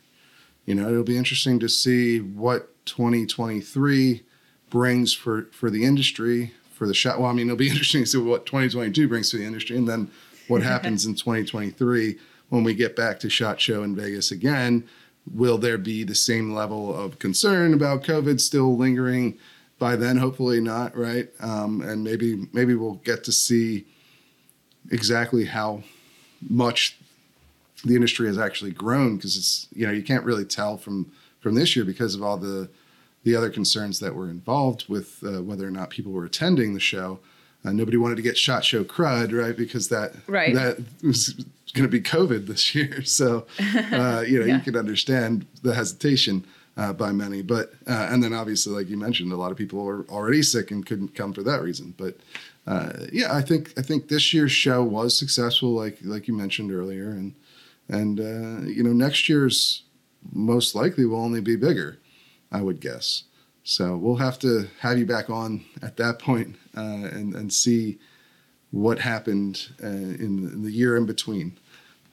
You 0.67 0.75
know, 0.75 0.89
it'll 0.89 1.03
be 1.03 1.17
interesting 1.17 1.59
to 1.61 1.69
see 1.69 2.19
what 2.21 2.85
2023 2.87 4.23
brings 4.69 5.14
for 5.14 5.43
for 5.53 5.71
the 5.71 5.85
industry 5.85 6.53
for 6.75 6.87
the 6.87 6.95
shot. 6.95 7.19
Well, 7.19 7.31
I 7.31 7.33
mean, 7.33 7.47
it'll 7.47 7.57
be 7.57 7.69
interesting 7.71 8.03
to 8.03 8.07
see 8.07 8.19
what 8.19 8.45
2022 8.45 9.09
brings 9.09 9.31
to 9.31 9.39
the 9.39 9.45
industry, 9.45 9.77
and 9.77 9.89
then 9.89 10.11
what 10.49 10.62
happens 10.62 11.07
in 11.07 11.14
2023 11.14 12.19
when 12.49 12.65
we 12.65 12.75
get 12.75 12.97
back 12.97 13.21
to 13.21 13.31
Shot 13.31 13.61
Show 13.61 13.83
in 13.83 13.97
Vegas 13.97 14.31
again. 14.31 14.85
Will 15.33 15.59
there 15.59 15.79
be 15.79 16.05
the 16.05 16.15
same 16.15 16.55
level 16.55 16.95
of 16.95 17.19
concern 17.19 17.75
about 17.75 18.05
COVID 18.05 18.41
still 18.41 18.77
lingering 18.77 19.39
by 19.79 19.97
then? 19.97 20.19
Hopefully 20.19 20.61
not, 20.61 20.97
right? 20.97 21.29
Um, 21.41 21.83
and 21.83 22.05
maybe 22.05 22.47
maybe 22.53 22.75
we'll 22.75 22.95
get 23.05 23.25
to 23.25 23.33
see 23.33 23.87
exactly 24.91 25.47
how 25.47 25.83
much 26.49 26.99
the 27.85 27.95
industry 27.95 28.27
has 28.27 28.39
actually 28.39 28.71
grown 28.71 29.17
because 29.17 29.37
it's 29.37 29.69
you 29.73 29.87
know 29.87 29.93
you 29.93 30.03
can't 30.03 30.25
really 30.25 30.45
tell 30.45 30.77
from 30.77 31.11
from 31.41 31.55
this 31.55 31.75
year 31.77 31.85
because 31.85 32.15
of 32.15 32.23
all 32.23 32.37
the 32.37 32.69
the 33.25 33.35
other 33.35 33.51
concerns 33.51 33.99
that 33.99 34.15
were 34.15 34.31
involved 34.31 34.89
with 34.89 35.23
uh, 35.25 35.43
whether 35.43 35.67
or 35.67 35.71
not 35.71 35.91
people 35.91 36.13
were 36.13 36.25
attending 36.25 36.75
the 36.75 36.81
show. 36.81 37.19
Uh, 37.67 37.73
nobody 37.73 37.97
wanted 37.97 38.17
to 38.17 38.23
get 38.23 38.39
shot 38.39 38.64
show 38.64 38.85
crud, 38.85 39.33
right? 39.33 39.57
Because 39.57 39.89
that 39.89 40.14
right. 40.29 40.55
that 40.55 40.79
was 41.03 41.31
going 41.75 41.83
to 41.83 41.89
be 41.89 42.01
COVID 42.01 42.47
this 42.47 42.75
year. 42.75 43.03
So 43.05 43.47
uh, 43.59 44.25
you 44.27 44.39
know 44.39 44.47
yeah. 44.47 44.57
you 44.57 44.61
can 44.61 44.77
understand 44.77 45.47
the 45.62 45.75
hesitation 45.75 46.45
uh, 46.77 46.93
by 46.93 47.11
many, 47.11 47.43
but 47.43 47.73
uh, 47.87 48.09
and 48.11 48.23
then 48.23 48.33
obviously, 48.33 48.73
like 48.73 48.89
you 48.89 48.97
mentioned, 48.97 49.33
a 49.33 49.37
lot 49.37 49.51
of 49.51 49.59
people 49.59 49.83
were 49.83 50.07
already 50.09 50.43
sick 50.43 50.71
and 50.71 50.87
couldn't 50.87 51.14
come 51.14 51.33
for 51.33 51.43
that 51.43 51.62
reason. 51.62 51.95
But 51.97 52.17
uh, 52.67 52.93
yeah, 53.12 53.35
I 53.35 53.43
think 53.43 53.73
I 53.77 53.83
think 53.83 54.09
this 54.09 54.33
year's 54.33 54.53
show 54.53 54.85
was 54.85 55.19
successful, 55.19 55.71
like 55.71 55.99
like 56.03 56.29
you 56.29 56.35
mentioned 56.37 56.71
earlier, 56.71 57.11
and 57.11 57.35
and 57.89 58.21
uh, 58.21 58.69
you 58.69 58.83
know 58.83 58.93
next 58.93 59.29
year's 59.29 59.83
most 60.33 60.75
likely 60.75 61.05
will 61.05 61.21
only 61.21 61.41
be 61.41 61.57
bigger, 61.57 61.99
I 62.53 62.62
would 62.62 62.81
guess. 62.81 63.25
So 63.69 63.97
we'll 63.97 64.14
have 64.14 64.39
to 64.39 64.69
have 64.79 64.97
you 64.97 65.07
back 65.07 65.29
on 65.29 65.64
at 65.83 65.97
that 65.97 66.21
point, 66.21 66.55
uh, 66.77 67.11
and 67.11 67.35
and 67.35 67.53
see 67.53 67.99
what 68.71 69.01
happened 69.01 69.71
uh, 69.83 69.89
in, 69.89 70.49
in, 70.53 70.62
the 70.62 70.71
year 70.71 70.97
in 70.97 71.05
between. 71.05 71.59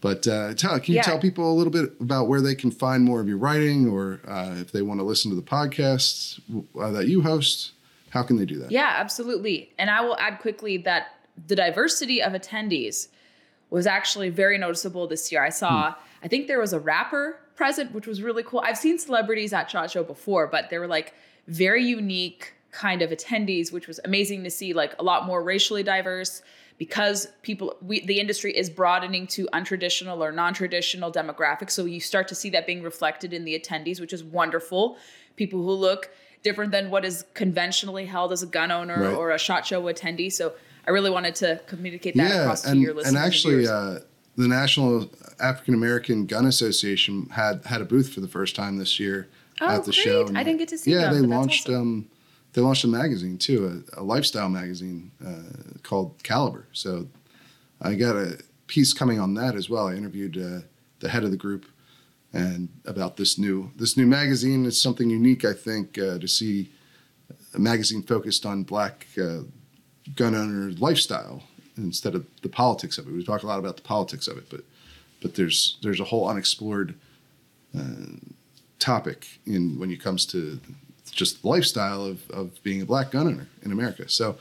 But 0.02 0.28
uh, 0.28 0.56
tell, 0.56 0.80
can 0.80 0.94
you 0.94 0.98
yeah. 0.98 1.04
tell 1.04 1.20
people 1.20 1.52
a 1.52 1.54
little 1.54 1.72
bit 1.72 1.94
about 2.00 2.28
where 2.28 2.42
they 2.42 2.56
can 2.56 2.72
find 2.72 3.04
more 3.04 3.22
of 3.22 3.28
your 3.28 3.38
writing, 3.38 3.88
or 3.88 4.20
uh, 4.28 4.56
if 4.58 4.72
they 4.72 4.82
want 4.82 5.00
to 5.00 5.04
listen 5.04 5.30
to 5.30 5.36
the 5.36 5.44
podcasts 5.44 6.42
uh, 6.80 6.90
that 6.90 7.08
you 7.08 7.22
host? 7.22 7.74
How 8.10 8.24
can 8.24 8.38
they 8.38 8.46
do 8.46 8.58
that? 8.58 8.72
Yeah, 8.72 8.96
absolutely. 8.98 9.72
And 9.78 9.92
I 9.92 10.02
will 10.02 10.18
add 10.18 10.40
quickly 10.40 10.78
that 10.78 11.18
the 11.48 11.56
diversity 11.56 12.20
of 12.24 12.34
attendees 12.34 13.10
was 13.70 13.86
actually 13.86 14.30
very 14.30 14.58
noticeable 14.58 15.08
this 15.08 15.32
year. 15.32 15.44
I 15.44 15.50
saw, 15.50 15.92
hmm. 15.92 16.00
I 16.24 16.28
think 16.30 16.48
there 16.48 16.60
was 16.60 16.74
a 16.74 16.80
rapper 16.80 17.38
present, 17.56 17.92
which 17.92 18.08
was 18.08 18.24
really 18.24 18.42
cool. 18.42 18.62
I've 18.62 18.78
seen 18.78 18.98
celebrities 18.98 19.54
at 19.54 19.70
Shot 19.70 19.92
Show 19.92 20.04
before, 20.04 20.48
but 20.48 20.72
they 20.72 20.80
were 20.80 20.88
like 20.88 21.14
very 21.48 21.84
unique 21.84 22.54
kind 22.72 23.02
of 23.02 23.12
attendees, 23.12 23.72
which 23.72 23.88
was 23.88 24.00
amazing 24.04 24.44
to 24.44 24.50
see. 24.50 24.74
Like 24.74 24.96
a 25.00 25.04
lot 25.04 25.26
more 25.26 25.44
racially 25.44 25.84
diverse 25.84 26.42
because 26.78 27.28
people, 27.44 27.76
we, 27.82 28.06
the 28.06 28.20
industry 28.20 28.56
is 28.56 28.70
broadening 28.70 29.28
to 29.28 29.48
untraditional 29.54 30.20
or 30.20 30.32
non-traditional 30.32 31.12
demographics. 31.12 31.72
So 31.72 31.86
you 31.86 32.00
start 32.00 32.28
to 32.30 32.36
see 32.36 32.50
that 32.52 32.66
being 32.66 32.82
reflected 32.82 33.32
in 33.32 33.46
the 33.46 33.58
attendees, 33.58 34.00
which 34.02 34.12
is 34.12 34.24
wonderful. 34.24 34.98
People 35.36 35.62
who 35.64 35.72
look 35.72 36.10
different 36.42 36.72
than 36.72 36.90
what 36.90 37.06
is 37.06 37.26
conventionally 37.34 38.06
held 38.06 38.32
as 38.32 38.44
a 38.44 38.48
gun 38.48 38.72
owner 38.72 39.04
right. 39.04 39.14
or 39.14 39.32
a 39.32 39.38
shot 39.38 39.66
show 39.66 39.82
attendee. 39.84 40.32
So 40.32 40.54
I 40.88 40.92
really 40.92 41.10
wanted 41.10 41.36
to 41.36 41.62
communicate 41.68 42.16
that 42.18 42.30
yeah, 42.30 42.42
across 42.42 42.66
and, 42.66 42.76
to 42.76 42.82
your 42.82 42.94
listeners. 42.94 43.16
And 43.16 43.24
actually, 43.24 43.68
uh, 43.68 44.00
the 44.36 44.48
National 44.48 45.10
African 45.40 45.74
American 45.74 46.26
Gun 46.26 46.46
Association 46.46 47.30
had 47.30 47.66
had 47.66 47.82
a 47.82 47.86
booth 47.86 48.14
for 48.14 48.20
the 48.20 48.28
first 48.28 48.56
time 48.56 48.78
this 48.78 49.00
year 49.00 49.30
oh, 49.70 49.76
at 49.76 49.86
the 49.86 49.92
great. 49.92 50.04
show. 50.04 50.28
And 50.28 50.38
I 50.38 50.44
didn't 50.44 50.60
get 50.60 50.70
to 50.70 50.78
see. 50.78 50.92
Yeah, 50.92 51.12
them, 51.12 51.22
they 51.22 51.28
launched 51.28 51.68
awesome. 51.68 51.82
um, 51.82 52.10
they 52.54 52.62
launched 52.62 52.84
a 52.84 52.88
magazine 52.88 53.38
too, 53.38 53.84
a, 53.96 54.02
a 54.02 54.04
lifestyle 54.04 54.50
magazine 54.50 55.12
uh, 55.26 55.78
called 55.82 56.22
Caliber. 56.24 56.68
So 56.72 57.08
I 57.82 57.96
got 57.96 58.16
a 58.16 58.40
piece 58.68 58.94
coming 58.94 59.20
on 59.20 59.34
that 59.36 59.56
as 59.56 59.70
well. 59.70 59.88
I 59.88 59.96
interviewed 59.96 60.38
uh, 60.38 60.66
the 61.00 61.10
head 61.10 61.24
of 61.24 61.32
the 61.32 61.38
group 61.38 61.66
and 62.32 62.70
about 62.86 63.18
this 63.18 63.38
new 63.38 63.72
this 63.76 63.96
new 63.98 64.08
magazine. 64.08 64.66
It's 64.66 64.82
something 64.82 65.10
unique, 65.10 65.46
I 65.46 65.54
think, 65.54 65.98
uh, 65.98 66.18
to 66.20 66.28
see 66.28 66.72
a 67.54 67.60
magazine 67.60 68.02
focused 68.02 68.46
on 68.46 68.64
black 68.64 69.08
uh, 69.22 69.42
gun 70.16 70.36
owner 70.36 70.72
lifestyle 70.72 71.44
instead 71.78 72.16
of 72.16 72.26
the 72.42 72.50
politics 72.50 72.98
of 72.98 73.08
it. 73.08 73.14
We 73.14 73.24
talk 73.24 73.44
a 73.44 73.48
lot 73.48 73.60
about 73.60 73.78
the 73.78 73.84
politics 73.84 74.28
of 74.28 74.38
it, 74.38 74.50
but 74.50 74.62
but 75.22 75.36
there's 75.36 75.78
there's 75.82 76.00
a 76.00 76.06
whole 76.06 76.28
unexplored 76.28 76.96
uh, 77.78 78.18
topic 78.84 79.40
in 79.46 79.80
when 79.80 79.92
it 79.92 80.02
comes 80.02 80.26
to 80.28 80.60
just 81.12 81.42
the 81.42 81.48
lifestyle 81.48 82.06
of, 82.06 82.30
of 82.32 82.62
being 82.64 82.82
a 82.82 82.86
black 82.86 83.12
gun 83.12 83.28
owner 83.28 83.48
in 83.62 83.72
America. 83.72 84.10
So 84.10 84.38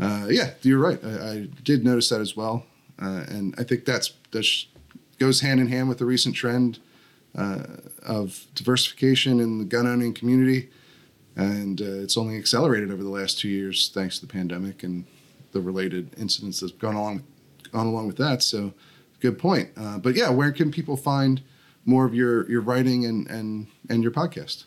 uh, 0.00 0.26
yeah, 0.28 0.50
you're 0.62 0.78
right. 0.78 1.02
I, 1.04 1.08
I, 1.08 1.48
did 1.62 1.84
notice 1.84 2.08
that 2.10 2.20
as 2.20 2.36
well, 2.36 2.66
uh, 3.00 3.24
and 3.28 3.54
I 3.58 3.62
think 3.62 3.84
that's 3.84 4.12
that 4.32 4.46
goes 5.18 5.40
hand 5.40 5.60
in 5.60 5.68
hand 5.68 5.88
with 5.88 5.98
the 5.98 6.04
recent 6.04 6.34
trend 6.34 6.78
uh, 7.36 7.62
of 8.02 8.44
diversification 8.54 9.40
in 9.40 9.58
the 9.58 9.64
gun 9.64 9.86
owning 9.86 10.12
community 10.12 10.68
and 11.36 11.82
uh, 11.82 11.84
it's 11.84 12.16
only 12.16 12.36
accelerated 12.36 12.90
over 12.90 13.02
the 13.02 13.10
last 13.10 13.38
two 13.38 13.48
years 13.48 13.90
thanks 13.92 14.18
to 14.18 14.26
the 14.26 14.32
pandemic 14.32 14.82
and 14.82 15.04
the 15.52 15.60
related 15.60 16.10
incidents 16.18 16.60
that's 16.60 16.72
gone 16.72 16.94
along 16.94 17.22
gone 17.72 17.86
along 17.86 18.06
with 18.06 18.16
that. 18.16 18.42
So, 18.42 18.72
good 19.20 19.38
point. 19.38 19.70
Uh, 19.76 19.98
but 19.98 20.14
yeah, 20.14 20.30
where 20.30 20.52
can 20.52 20.70
people 20.70 20.96
find 20.96 21.42
more 21.86 22.04
of 22.04 22.14
your 22.14 22.48
your 22.50 22.60
writing 22.60 23.06
and 23.06 23.26
and 23.28 23.68
and 23.88 24.02
your 24.02 24.12
podcast? 24.12 24.64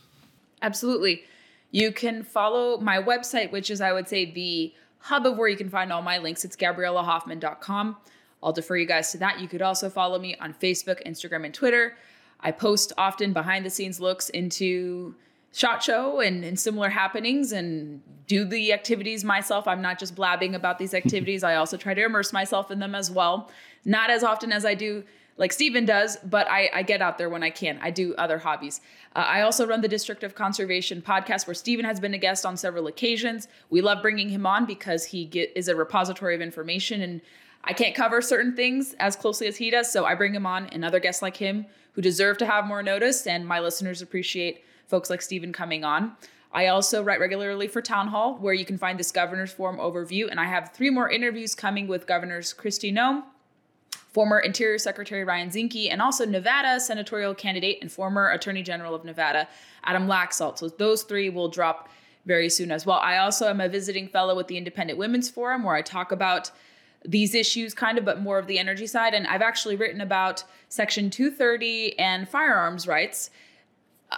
Absolutely, 0.61 1.23
you 1.71 1.91
can 1.91 2.23
follow 2.23 2.79
my 2.79 3.01
website, 3.01 3.51
which 3.51 3.69
is 3.69 3.81
I 3.81 3.93
would 3.93 4.07
say 4.07 4.31
the 4.31 4.73
hub 4.99 5.25
of 5.25 5.37
where 5.37 5.47
you 5.47 5.57
can 5.57 5.69
find 5.69 5.93
all 5.93 6.01
my 6.01 6.17
links. 6.17 6.43
It's 6.43 6.55
GabriellaHoffman.com. 6.55 7.97
I'll 8.41 8.53
defer 8.53 8.77
you 8.77 8.85
guys 8.85 9.11
to 9.11 9.17
that. 9.19 9.39
You 9.39 9.47
could 9.47 9.61
also 9.61 9.89
follow 9.89 10.17
me 10.17 10.35
on 10.35 10.53
Facebook, 10.53 11.05
Instagram, 11.05 11.45
and 11.45 11.53
Twitter. 11.53 11.95
I 12.39 12.51
post 12.51 12.93
often 12.97 13.33
behind 13.33 13.65
the 13.65 13.69
scenes 13.69 13.99
looks 13.99 14.29
into 14.29 15.15
shot 15.51 15.83
show 15.83 16.19
and, 16.19 16.43
and 16.45 16.59
similar 16.59 16.89
happenings 16.89 17.51
and 17.51 18.01
do 18.27 18.45
the 18.45 18.71
activities 18.71 19.23
myself. 19.23 19.67
I'm 19.67 19.81
not 19.81 19.99
just 19.99 20.15
blabbing 20.15 20.55
about 20.55 20.79
these 20.79 20.93
activities. 21.01 21.43
I 21.43 21.55
also 21.55 21.75
try 21.75 21.93
to 21.93 22.03
immerse 22.03 22.31
myself 22.31 22.71
in 22.71 22.79
them 22.79 22.95
as 22.95 23.11
well. 23.11 23.49
Not 23.83 24.09
as 24.09 24.23
often 24.23 24.51
as 24.51 24.65
I 24.65 24.75
do 24.75 25.03
like 25.39 25.53
Stephen 25.53 25.85
does, 25.85 26.17
but 26.17 26.47
I, 26.51 26.69
I 26.73 26.83
get 26.83 27.01
out 27.01 27.17
there 27.17 27.29
when 27.29 27.43
I 27.43 27.49
can. 27.49 27.79
I 27.81 27.91
do 27.91 28.13
other 28.15 28.37
hobbies. 28.37 28.81
Uh, 29.15 29.19
I 29.19 29.41
also 29.41 29.65
run 29.65 29.79
the 29.79 29.87
District 29.87 30.21
of 30.21 30.35
Conservation 30.35 31.01
podcast 31.01 31.47
where 31.47 31.53
Stephen 31.53 31.85
has 31.85 31.97
been 31.99 32.13
a 32.13 32.17
guest 32.17 32.45
on 32.45 32.57
several 32.57 32.87
occasions. 32.87 33.47
We 33.69 33.79
love 33.79 34.01
bringing 34.01 34.27
him 34.27 34.45
on 34.45 34.65
because 34.65 35.05
he 35.05 35.23
get, 35.23 35.53
is 35.55 35.69
a 35.69 35.75
repository 35.75 36.35
of 36.35 36.41
information 36.41 37.01
and 37.01 37.21
I 37.63 37.71
can't 37.71 37.95
cover 37.95 38.21
certain 38.21 38.53
things 38.53 38.95
as 38.99 39.15
closely 39.15 39.47
as 39.47 39.55
he 39.55 39.69
does. 39.69 39.89
So 39.89 40.03
I 40.03 40.13
bring 40.13 40.35
him 40.35 40.45
on 40.45 40.67
and 40.67 40.83
other 40.83 40.99
guests 40.99 41.21
like 41.21 41.37
him 41.37 41.65
who 41.93 42.01
deserve 42.01 42.37
to 42.39 42.45
have 42.45 42.67
more 42.67 42.83
notice 42.83 43.25
and 43.25 43.47
my 43.47 43.61
listeners 43.61 44.01
appreciate 44.01 44.65
folks 44.87 45.09
like 45.09 45.21
Stephen 45.21 45.53
coming 45.53 45.85
on. 45.85 46.17
I 46.51 46.67
also 46.67 47.01
write 47.01 47.21
regularly 47.21 47.69
for 47.69 47.81
Townhall, 47.81 48.39
where 48.39 48.53
you 48.53 48.65
can 48.65 48.77
find 48.77 48.99
this 48.99 49.11
Governor's 49.11 49.53
Forum 49.53 49.77
overview. 49.77 50.29
And 50.29 50.39
I 50.39 50.45
have 50.45 50.73
three 50.73 50.89
more 50.89 51.09
interviews 51.09 51.55
coming 51.55 51.87
with 51.87 52.07
Governors 52.07 52.53
Kristi 52.57 52.91
Noem, 52.91 53.23
former 54.11 54.39
Interior 54.39 54.77
Secretary 54.77 55.23
Ryan 55.23 55.49
Zinke, 55.49 55.91
and 55.91 56.01
also 56.01 56.25
Nevada 56.25 56.79
senatorial 56.79 57.33
candidate 57.33 57.79
and 57.81 57.91
former 57.91 58.29
Attorney 58.29 58.63
General 58.63 58.95
of 58.95 59.05
Nevada, 59.05 59.47
Adam 59.83 60.07
Laxalt. 60.07 60.57
So 60.57 60.69
those 60.69 61.03
three 61.03 61.29
will 61.29 61.49
drop 61.49 61.89
very 62.25 62.49
soon 62.49 62.71
as 62.71 62.85
well. 62.85 62.99
I 62.99 63.17
also 63.17 63.49
am 63.49 63.61
a 63.61 63.69
visiting 63.69 64.07
fellow 64.07 64.35
with 64.35 64.47
the 64.47 64.57
Independent 64.57 64.99
Women's 64.99 65.29
Forum, 65.29 65.63
where 65.63 65.75
I 65.75 65.81
talk 65.81 66.11
about 66.11 66.51
these 67.05 67.33
issues 67.33 67.73
kind 67.73 67.97
of 67.97 68.05
but 68.05 68.21
more 68.21 68.37
of 68.37 68.47
the 68.47 68.59
energy 68.59 68.85
side 68.85 69.13
and 69.13 69.25
i've 69.27 69.41
actually 69.41 69.75
written 69.75 70.01
about 70.01 70.43
section 70.67 71.09
230 71.09 71.97
and 71.97 72.27
firearms 72.27 72.87
rights 72.87 73.29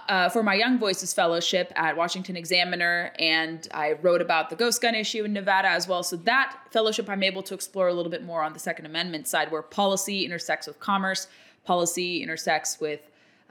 uh, 0.07 0.29
for 0.29 0.41
my 0.41 0.53
Young 0.55 0.79
Voices 0.79 1.13
Fellowship 1.13 1.71
at 1.75 1.97
Washington 1.97 2.37
Examiner, 2.37 3.11
and 3.19 3.67
I 3.73 3.93
wrote 3.93 4.21
about 4.21 4.49
the 4.49 4.55
ghost 4.55 4.81
gun 4.81 4.95
issue 4.95 5.23
in 5.25 5.33
Nevada 5.33 5.69
as 5.69 5.87
well. 5.87 6.01
So 6.03 6.15
that 6.17 6.57
fellowship, 6.71 7.09
I'm 7.09 7.23
able 7.23 7.43
to 7.43 7.53
explore 7.53 7.87
a 7.89 7.93
little 7.93 8.11
bit 8.11 8.23
more 8.23 8.41
on 8.41 8.53
the 8.53 8.59
Second 8.59 8.85
Amendment 8.85 9.27
side, 9.27 9.51
where 9.51 9.61
policy 9.61 10.25
intersects 10.25 10.67
with 10.67 10.79
commerce, 10.79 11.27
policy 11.65 12.23
intersects 12.23 12.79
with 12.79 13.01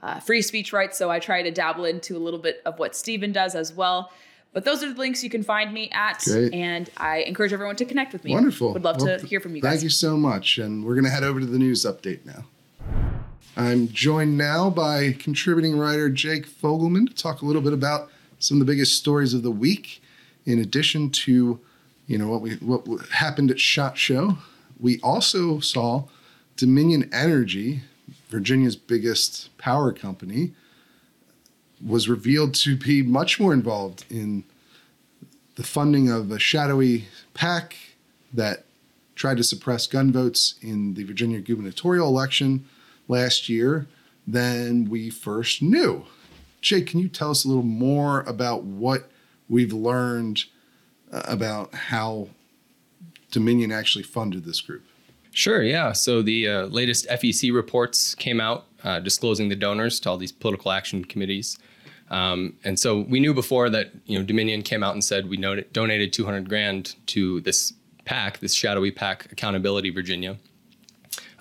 uh, 0.01 0.19
free 0.19 0.41
speech 0.41 0.73
rights. 0.73 0.97
So 0.97 1.11
I 1.11 1.19
try 1.19 1.43
to 1.43 1.51
dabble 1.51 1.85
into 1.85 2.17
a 2.17 2.19
little 2.19 2.39
bit 2.39 2.61
of 2.65 2.79
what 2.79 2.95
Stephen 2.95 3.31
does 3.31 3.53
as 3.53 3.71
well. 3.71 4.11
But 4.53 4.65
those 4.65 4.83
are 4.83 4.91
the 4.91 4.99
links 4.99 5.23
you 5.23 5.29
can 5.29 5.43
find 5.43 5.73
me 5.73 5.89
at, 5.93 6.23
Great. 6.25 6.53
and 6.53 6.89
I 6.97 7.19
encourage 7.19 7.53
everyone 7.53 7.77
to 7.77 7.85
connect 7.85 8.11
with 8.11 8.25
me. 8.25 8.33
Wonderful. 8.33 8.73
Would 8.73 8.83
love 8.83 8.97
Well, 8.99 9.19
to 9.19 9.25
hear 9.25 9.39
from 9.39 9.55
you 9.55 9.61
guys. 9.61 9.71
Thank 9.71 9.83
you 9.83 9.89
so 9.89 10.17
much. 10.17 10.57
And 10.57 10.83
we're 10.83 10.95
going 10.95 11.05
to 11.05 11.09
head 11.11 11.23
over 11.23 11.39
to 11.39 11.45
the 11.45 11.57
news 11.57 11.85
update 11.85 12.25
now. 12.25 12.43
I'm 13.57 13.89
joined 13.89 14.37
now 14.37 14.69
by 14.69 15.11
contributing 15.11 15.77
writer 15.77 16.09
Jake 16.09 16.47
Fogelman 16.47 17.07
to 17.07 17.13
talk 17.13 17.41
a 17.41 17.45
little 17.45 17.61
bit 17.61 17.73
about 17.73 18.09
some 18.39 18.55
of 18.55 18.65
the 18.65 18.71
biggest 18.71 18.97
stories 18.97 19.33
of 19.33 19.43
the 19.43 19.51
week. 19.51 20.01
In 20.45 20.57
addition 20.57 21.09
to, 21.09 21.59
you 22.07 22.17
know, 22.17 22.29
what 22.29 22.41
we 22.41 22.51
what 22.55 23.09
happened 23.09 23.51
at 23.51 23.59
Shot 23.59 23.97
Show, 23.97 24.37
we 24.79 25.01
also 25.01 25.59
saw 25.59 26.05
Dominion 26.55 27.09
Energy, 27.13 27.81
Virginia's 28.29 28.77
biggest 28.77 29.55
power 29.57 29.91
company, 29.91 30.53
was 31.85 32.07
revealed 32.07 32.55
to 32.55 32.77
be 32.77 33.01
much 33.01 33.37
more 33.37 33.53
involved 33.53 34.05
in 34.09 34.45
the 35.55 35.63
funding 35.63 36.09
of 36.09 36.31
a 36.31 36.39
shadowy 36.39 37.05
PAC 37.33 37.75
that 38.33 38.63
tried 39.15 39.37
to 39.37 39.43
suppress 39.43 39.87
gun 39.87 40.11
votes 40.11 40.55
in 40.61 40.93
the 40.93 41.03
Virginia 41.03 41.41
gubernatorial 41.41 42.07
election 42.07 42.65
last 43.07 43.49
year 43.49 43.87
than 44.27 44.89
we 44.89 45.09
first 45.09 45.61
knew. 45.61 46.05
Jake, 46.61 46.87
can 46.87 46.99
you 46.99 47.09
tell 47.09 47.31
us 47.31 47.43
a 47.43 47.47
little 47.47 47.63
more 47.63 48.21
about 48.21 48.63
what 48.63 49.09
we've 49.49 49.73
learned 49.73 50.45
uh, 51.11 51.23
about 51.25 51.73
how 51.73 52.29
Dominion 53.31 53.71
actually 53.71 54.03
funded 54.03 54.45
this 54.45 54.61
group? 54.61 54.83
Sure, 55.31 55.63
yeah. 55.63 55.93
So 55.93 56.21
the 56.21 56.47
uh, 56.47 56.65
latest 56.67 57.07
FEC 57.07 57.53
reports 57.53 58.15
came 58.15 58.41
out 58.41 58.65
uh, 58.83 58.99
disclosing 58.99 59.49
the 59.49 59.55
donors 59.55 59.99
to 60.01 60.09
all 60.09 60.17
these 60.17 60.31
political 60.31 60.71
action 60.71 61.05
committees. 61.05 61.57
Um, 62.09 62.57
and 62.65 62.77
so 62.77 63.01
we 63.01 63.21
knew 63.21 63.33
before 63.33 63.69
that 63.69 63.91
you 64.05 64.19
know 64.19 64.25
Dominion 64.25 64.63
came 64.63 64.83
out 64.83 64.93
and 64.93 65.03
said 65.03 65.29
we 65.29 65.37
donated 65.37 66.11
200 66.11 66.49
grand 66.49 66.95
to 67.07 67.39
this 67.41 67.73
PAC, 68.03 68.39
this 68.39 68.53
shadowy 68.53 68.91
PAC, 68.91 69.31
Accountability 69.31 69.89
Virginia. 69.89 70.37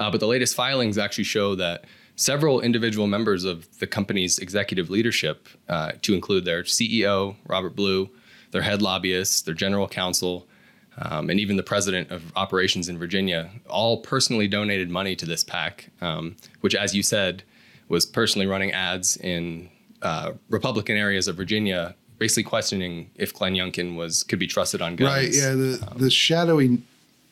Uh, 0.01 0.11
but 0.11 0.19
the 0.19 0.27
latest 0.27 0.55
filings 0.55 0.97
actually 0.97 1.25
show 1.25 1.55
that 1.55 1.85
several 2.17 2.61
individual 2.63 3.07
members 3.07 3.45
of 3.45 3.79
the 3.81 3.87
company's 3.87 4.39
executive 4.39 4.89
leadership, 4.89 5.47
uh, 5.69 5.93
to 6.01 6.15
include 6.15 6.47
their 6.47 6.63
CEO 6.63 7.37
Robert 7.47 7.77
Blue, 7.77 8.09
their 8.51 8.63
head 8.63 8.81
lobbyist, 8.81 9.45
their 9.45 9.55
general 9.55 9.87
counsel, 9.87 10.49
um, 10.97 11.29
and 11.29 11.39
even 11.39 11.57
the 11.57 11.63
president 11.63 12.11
of 12.11 12.33
operations 12.35 12.89
in 12.89 12.99
Virginia, 12.99 13.51
all 13.69 13.99
personally 13.99 14.49
donated 14.49 14.91
money 14.91 15.15
to 15.15 15.27
this 15.27 15.45
PAC, 15.45 15.91
um, 16.01 16.35
which, 16.63 16.75
as 16.75 16.95
you 16.95 17.03
said, 17.03 17.43
was 17.89 18.07
personally 18.07 18.47
running 18.47 18.73
ads 18.73 19.19
in 19.19 19.69
uh, 20.01 20.33
Republican 20.49 20.97
areas 20.97 21.29
of 21.29 21.37
Virginia, 21.37 21.95
basically 22.19 22.43
questioning 22.43 23.11
if 23.17 23.35
Glenn 23.35 23.55
Youngkin 23.55 23.97
was 23.97 24.23
could 24.23 24.39
be 24.39 24.47
trusted 24.47 24.81
on 24.81 24.97
guns. 24.97 25.11
Right. 25.11 25.35
Yeah. 25.35 25.51
The 25.51 25.93
the 25.97 26.11
shadowy 26.11 26.83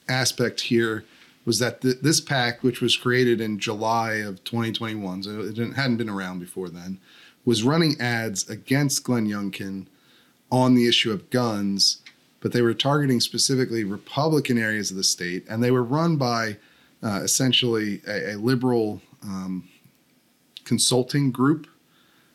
aspect 0.09 0.61
here 0.61 1.05
was 1.49 1.59
that 1.61 1.81
th- 1.81 2.01
this 2.03 2.21
PAC, 2.21 2.63
which 2.63 2.83
was 2.83 2.95
created 2.95 3.41
in 3.41 3.59
July 3.59 4.17
of 4.17 4.45
2021, 4.45 5.23
so 5.23 5.41
it 5.41 5.57
hadn't 5.77 5.97
been 5.97 6.11
around 6.11 6.41
before 6.41 6.69
then, 6.69 7.01
was 7.47 7.63
running 7.63 7.99
ads 7.99 8.47
against 8.51 9.03
Glenn 9.03 9.27
Youngkin 9.27 9.87
on 10.53 10.75
the 10.75 10.87
issue 10.87 11.11
of 11.11 11.31
guns, 11.31 12.03
but 12.41 12.53
they 12.53 12.61
were 12.61 12.75
targeting 12.75 13.19
specifically 13.19 13.83
Republican 13.83 14.59
areas 14.59 14.91
of 14.91 14.99
the 14.99 15.03
state, 15.03 15.47
and 15.49 15.65
they 15.65 15.71
were 15.71 15.83
run 15.83 16.17
by 16.17 16.59
uh, 17.03 17.21
essentially 17.23 18.03
a, 18.07 18.35
a 18.35 18.37
liberal 18.37 19.01
um, 19.23 19.67
consulting 20.65 21.33
group, 21.33 21.67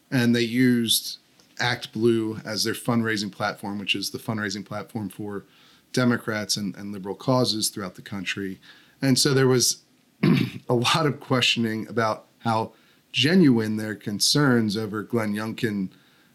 and 0.09 0.35
they 0.35 0.41
used 0.41 1.19
ActBlue 1.57 2.43
as 2.47 2.63
their 2.63 2.73
fundraising 2.73 3.31
platform, 3.31 3.77
which 3.77 3.93
is 3.93 4.09
the 4.09 4.17
fundraising 4.17 4.65
platform 4.65 5.07
for 5.07 5.45
Democrats 5.91 6.57
and, 6.57 6.75
and 6.75 6.91
liberal 6.91 7.13
causes 7.13 7.69
throughout 7.69 7.93
the 7.93 8.01
country. 8.01 8.59
And 9.03 9.19
so 9.19 9.33
there 9.33 9.47
was 9.49 9.83
a 10.69 10.73
lot 10.73 11.05
of 11.05 11.19
questioning 11.19 11.85
about 11.89 12.27
how 12.39 12.71
genuine 13.11 13.75
their 13.75 13.95
concerns 13.95 14.77
over 14.77 15.03
Glenn 15.03 15.33
Youngkin 15.33 15.89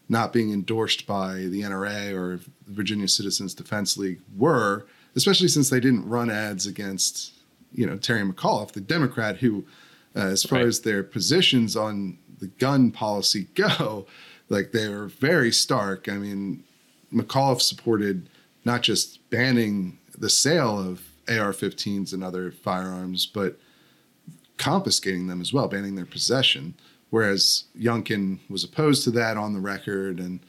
not 0.07 0.31
being 0.31 0.53
endorsed 0.53 1.07
by 1.07 1.33
the 1.33 1.61
NRA 1.63 2.13
or 2.13 2.37
the 2.37 2.73
Virginia 2.73 3.07
Citizens 3.07 3.55
Defense 3.55 3.97
League 3.97 4.21
were, 4.37 4.85
especially 5.15 5.47
since 5.47 5.69
they 5.69 5.79
didn't 5.79 6.07
run 6.07 6.29
ads 6.29 6.67
against, 6.67 7.33
you 7.73 7.87
know, 7.87 7.97
Terry 7.97 8.21
McAuliffe, 8.21 8.71
the 8.71 8.81
Democrat, 8.81 9.37
who, 9.37 9.65
uh, 10.15 10.19
as 10.19 10.43
far 10.43 10.59
Right. 10.59 10.67
as 10.67 10.81
their 10.81 11.01
positions 11.03 11.75
on 11.75 12.19
the 12.39 12.47
gun 12.47 12.91
policy 12.91 13.47
go, 13.55 14.05
like 14.47 14.71
they 14.71 14.89
were 14.89 15.07
very 15.07 15.51
stark. 15.51 16.07
I 16.07 16.17
mean, 16.17 16.63
McAuliffe 17.11 17.61
supported 17.61 18.29
not 18.63 18.83
just 18.83 19.27
banning 19.31 19.97
the 20.17 20.29
sale 20.29 20.79
of 20.79 21.01
AR-15s 21.29 22.13
and 22.13 22.23
other 22.23 22.51
firearms, 22.51 23.25
but 23.25 23.59
confiscating 24.57 25.27
them 25.27 25.41
as 25.41 25.53
well, 25.53 25.67
banning 25.67 25.95
their 25.95 26.05
possession. 26.05 26.75
Whereas 27.09 27.65
Youngkin 27.77 28.39
was 28.49 28.63
opposed 28.63 29.03
to 29.05 29.11
that 29.11 29.37
on 29.37 29.53
the 29.53 29.59
record, 29.59 30.19
and 30.19 30.39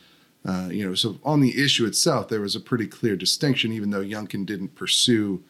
uh, 0.47 0.69
you 0.71 0.87
know, 0.87 0.95
so 0.95 1.19
on 1.25 1.41
the 1.41 1.63
issue 1.63 1.87
itself, 1.87 2.29
there 2.29 2.41
was 2.41 2.57
a 2.57 2.61
pretty 2.61 2.87
clear 2.87 3.17
distinction. 3.17 3.73
Even 3.73 3.91
though 3.91 4.03
Youngkin 4.03 4.45
didn't 4.45 4.75
pursue, 4.75 5.43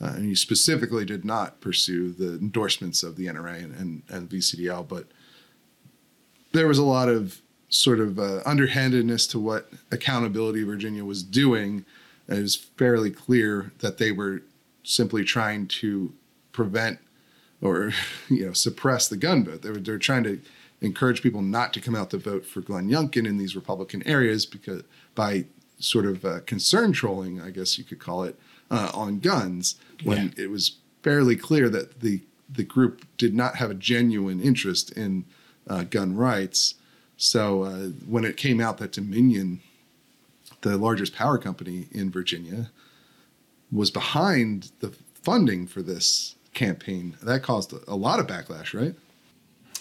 uh, 0.00 0.12
and 0.16 0.26
he 0.26 0.34
specifically 0.34 1.04
did 1.04 1.24
not 1.24 1.60
pursue 1.60 2.12
the 2.12 2.34
endorsements 2.34 3.02
of 3.02 3.16
the 3.16 3.26
NRA 3.26 3.62
and, 3.64 3.74
and, 3.74 4.02
and 4.08 4.28
VCDL, 4.28 4.86
but 4.86 5.06
there 6.52 6.68
was 6.68 6.78
a 6.78 6.84
lot 6.84 7.08
of 7.08 7.40
sort 7.68 8.00
of 8.00 8.18
uh, 8.18 8.42
underhandedness 8.44 9.26
to 9.26 9.38
what 9.38 9.70
Accountability 9.90 10.62
Virginia 10.62 11.04
was 11.04 11.22
doing. 11.22 11.84
And 12.28 12.38
it 12.38 12.42
was 12.42 12.56
fairly 12.56 13.10
clear 13.10 13.72
that 13.78 13.98
they 13.98 14.12
were 14.12 14.42
simply 14.82 15.24
trying 15.24 15.66
to 15.66 16.12
prevent 16.52 16.98
or 17.60 17.92
you 18.28 18.46
know 18.46 18.52
suppress 18.52 19.08
the 19.08 19.16
gun 19.16 19.44
vote. 19.44 19.62
They 19.62 19.70
were 19.70 19.78
they're 19.78 19.98
trying 19.98 20.24
to 20.24 20.40
encourage 20.80 21.22
people 21.22 21.42
not 21.42 21.72
to 21.72 21.80
come 21.80 21.94
out 21.94 22.10
to 22.10 22.18
vote 22.18 22.44
for 22.44 22.60
Glenn 22.60 22.88
Youngkin 22.88 23.26
in 23.26 23.38
these 23.38 23.54
Republican 23.54 24.02
areas 24.06 24.44
because 24.44 24.82
by 25.14 25.44
sort 25.78 26.06
of 26.06 26.24
uh, 26.24 26.40
concern 26.40 26.92
trolling, 26.92 27.40
I 27.40 27.50
guess 27.50 27.78
you 27.78 27.84
could 27.84 28.00
call 28.00 28.24
it, 28.24 28.38
uh, 28.70 28.90
on 28.94 29.20
guns 29.20 29.76
when 30.02 30.32
it 30.36 30.50
was 30.50 30.76
fairly 31.02 31.36
clear 31.36 31.68
that 31.68 32.00
the 32.00 32.20
the 32.48 32.64
group 32.64 33.06
did 33.16 33.34
not 33.34 33.56
have 33.56 33.70
a 33.70 33.74
genuine 33.74 34.40
interest 34.40 34.92
in 34.92 35.24
uh, 35.68 35.84
gun 35.84 36.14
rights. 36.16 36.74
So 37.16 37.62
uh, 37.62 37.86
when 38.06 38.24
it 38.24 38.36
came 38.36 38.60
out 38.60 38.78
that 38.78 38.92
Dominion, 38.92 39.60
the 40.60 40.76
largest 40.76 41.14
power 41.14 41.38
company 41.38 41.86
in 41.92 42.10
Virginia, 42.10 42.70
was 43.72 43.90
behind 43.90 44.70
the 44.80 44.92
funding 45.22 45.66
for 45.66 45.82
this 45.82 46.36
campaign, 46.54 47.16
that 47.22 47.42
caused 47.42 47.72
a, 47.88 47.96
lot 47.96 48.20
of 48.20 48.26
backlash, 48.26 48.78
right? 48.78 48.94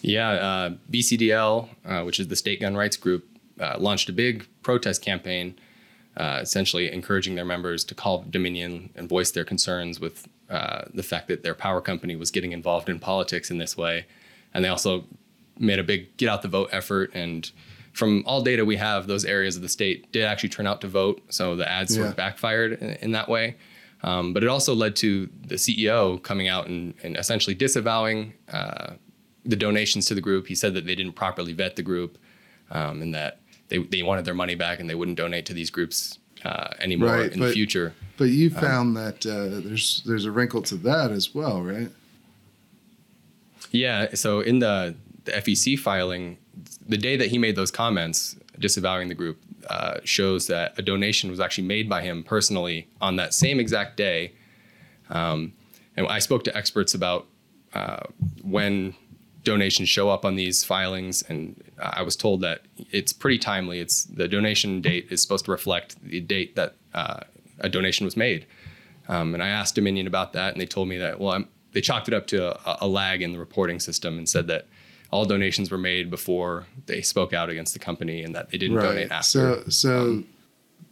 Yeah, 0.01 0.29
uh, 0.29 0.69
VCDL, 0.89 1.69
uh, 1.85 2.03
which 2.03 2.19
is 2.19 2.27
the 2.27 2.35
state 2.35 2.61
gun 2.61 2.75
rights 2.75 2.97
group, 2.97 3.27
uh, 3.59 3.75
launched 3.77 4.09
a 4.09 4.13
big 4.13 4.47
protest 4.63 5.01
campaign, 5.01 5.55
uh, 6.17 6.39
essentially 6.41 6.91
encouraging 6.91 7.35
their 7.35 7.45
members 7.45 7.83
to 7.85 7.95
call 7.95 8.25
Dominion 8.29 8.89
and 8.95 9.07
voice 9.07 9.31
their 9.31 9.45
concerns 9.45 9.99
with 9.99 10.27
uh, 10.49 10.83
the 10.93 11.03
fact 11.03 11.27
that 11.27 11.43
their 11.43 11.53
power 11.53 11.81
company 11.81 12.15
was 12.15 12.31
getting 12.31 12.51
involved 12.51 12.89
in 12.89 12.99
politics 12.99 13.51
in 13.51 13.57
this 13.57 13.77
way. 13.77 14.05
And 14.53 14.65
they 14.65 14.69
also 14.69 15.05
made 15.57 15.79
a 15.79 15.83
big 15.83 16.17
get 16.17 16.29
out 16.29 16.41
the 16.41 16.47
vote 16.47 16.69
effort. 16.71 17.11
And 17.13 17.49
from 17.93 18.23
all 18.25 18.41
data 18.41 18.65
we 18.65 18.77
have, 18.77 19.07
those 19.07 19.23
areas 19.23 19.55
of 19.55 19.61
the 19.61 19.69
state 19.69 20.11
did 20.11 20.23
actually 20.23 20.49
turn 20.49 20.67
out 20.67 20.81
to 20.81 20.87
vote. 20.87 21.21
So 21.29 21.55
the 21.55 21.69
ads 21.69 21.95
sort 21.95 22.07
of 22.07 22.15
backfired 22.15 22.73
in, 22.73 22.89
in 23.01 23.11
that 23.11 23.29
way. 23.29 23.55
Um, 24.03 24.33
but 24.33 24.43
it 24.43 24.49
also 24.49 24.73
led 24.73 24.95
to 24.97 25.29
the 25.45 25.55
CEO 25.55 26.21
coming 26.23 26.47
out 26.47 26.67
and, 26.67 26.93
and 27.03 27.15
essentially 27.17 27.53
disavowing 27.55 28.33
uh, 28.51 28.93
the 29.45 29.55
donations 29.55 30.07
to 30.07 30.15
the 30.15 30.21
group. 30.21 30.47
He 30.47 30.55
said 30.55 30.73
that 30.73 30.85
they 30.85 30.95
didn't 30.95 31.13
properly 31.13 31.53
vet 31.53 31.75
the 31.75 31.83
group 31.83 32.17
um, 32.71 33.01
and 33.01 33.13
that 33.13 33.39
they, 33.67 33.77
they 33.79 34.01
wanted 34.03 34.25
their 34.25 34.33
money 34.33 34.55
back 34.55 34.79
and 34.79 34.89
they 34.89 34.95
wouldn't 34.95 35.17
donate 35.17 35.45
to 35.47 35.53
these 35.53 35.69
groups 35.69 36.17
uh, 36.43 36.69
anymore 36.79 37.09
Right, 37.09 37.31
in 37.31 37.39
the 37.39 37.47
but- 37.47 37.53
future. 37.53 37.93
But 38.17 38.29
you 38.29 38.49
found 38.51 38.95
that 38.97 39.25
uh, 39.25 39.61
there's 39.67 40.03
there's 40.05 40.25
a 40.25 40.31
wrinkle 40.31 40.61
to 40.63 40.75
that 40.77 41.09
as 41.11 41.33
well, 41.33 41.61
right? 41.63 41.89
Yeah. 43.71 44.13
So 44.13 44.41
in 44.41 44.59
the, 44.59 44.95
the 45.23 45.31
FEC 45.33 45.77
filing, 45.79 46.37
the 46.87 46.97
day 46.97 47.15
that 47.17 47.29
he 47.29 47.37
made 47.37 47.55
those 47.55 47.71
comments 47.71 48.35
disavowing 48.59 49.07
the 49.07 49.15
group 49.15 49.41
uh, 49.69 49.99
shows 50.03 50.47
that 50.47 50.77
a 50.77 50.81
donation 50.81 51.29
was 51.29 51.39
actually 51.39 51.67
made 51.67 51.89
by 51.89 52.01
him 52.01 52.23
personally 52.23 52.87
on 52.99 53.15
that 53.15 53.33
same 53.33 53.59
exact 53.59 53.97
day. 53.97 54.33
Um, 55.09 55.53
and 55.95 56.07
I 56.07 56.19
spoke 56.19 56.43
to 56.45 56.55
experts 56.55 56.93
about 56.93 57.27
uh, 57.73 58.03
when 58.41 58.95
donations 59.43 59.89
show 59.89 60.09
up 60.09 60.25
on 60.25 60.35
these 60.35 60.63
filings, 60.63 61.23
and 61.23 61.61
I 61.79 62.01
was 62.01 62.15
told 62.15 62.41
that 62.41 62.61
it's 62.91 63.13
pretty 63.13 63.37
timely. 63.37 63.79
It's 63.79 64.03
the 64.03 64.27
donation 64.27 64.81
date 64.81 65.07
is 65.09 65.21
supposed 65.21 65.45
to 65.45 65.51
reflect 65.51 66.01
the 66.03 66.19
date 66.19 66.55
that 66.55 66.75
uh, 66.93 67.21
a 67.59 67.69
donation 67.69 68.05
was 68.05 68.15
made. 68.15 68.45
Um, 69.07 69.33
and 69.33 69.43
I 69.43 69.49
asked 69.49 69.75
Dominion 69.75 70.07
about 70.07 70.33
that, 70.33 70.53
and 70.53 70.61
they 70.61 70.65
told 70.65 70.87
me 70.87 70.97
that 70.97 71.19
well, 71.19 71.33
I'm, 71.33 71.47
they 71.73 71.81
chalked 71.81 72.07
it 72.07 72.13
up 72.13 72.27
to 72.27 72.51
a, 72.69 72.85
a 72.85 72.87
lag 72.87 73.21
in 73.21 73.33
the 73.33 73.39
reporting 73.39 73.79
system 73.79 74.17
and 74.17 74.27
said 74.27 74.47
that 74.47 74.67
all 75.11 75.25
donations 75.25 75.69
were 75.69 75.77
made 75.77 76.09
before 76.09 76.65
they 76.85 77.01
spoke 77.01 77.33
out 77.33 77.49
against 77.49 77.73
the 77.73 77.79
company 77.79 78.23
and 78.23 78.33
that 78.33 78.49
they 78.49 78.57
didn't 78.57 78.77
donate 78.77 79.11
after. 79.11 79.23
So 79.23 79.63
so 79.67 80.23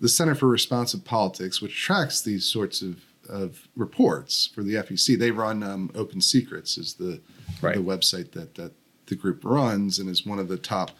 the 0.02 0.10
Center 0.10 0.36
for 0.36 0.48
Responsive 0.48 1.04
Politics, 1.04 1.62
which 1.62 1.76
tracks 1.76 2.22
these 2.22 2.46
sorts 2.46 2.82
of, 2.82 3.02
of 3.28 3.68
reports 3.76 4.48
for 4.54 4.64
the 4.64 4.76
FEC, 4.76 5.18
they 5.18 5.32
run 5.32 5.64
um, 5.64 5.92
Open 5.96 6.22
Secrets, 6.22 6.78
is 6.78 6.94
the 6.96 7.20
Right. 7.62 7.76
the 7.76 7.82
website 7.82 8.32
that 8.32 8.56
that 8.56 8.72
the 9.08 9.16
group 9.16 9.44
runs, 9.44 10.00
and 10.00 10.08
is 10.10 10.26
one 10.26 10.40
of 10.40 10.48
the 10.48 10.58
top 10.58 10.92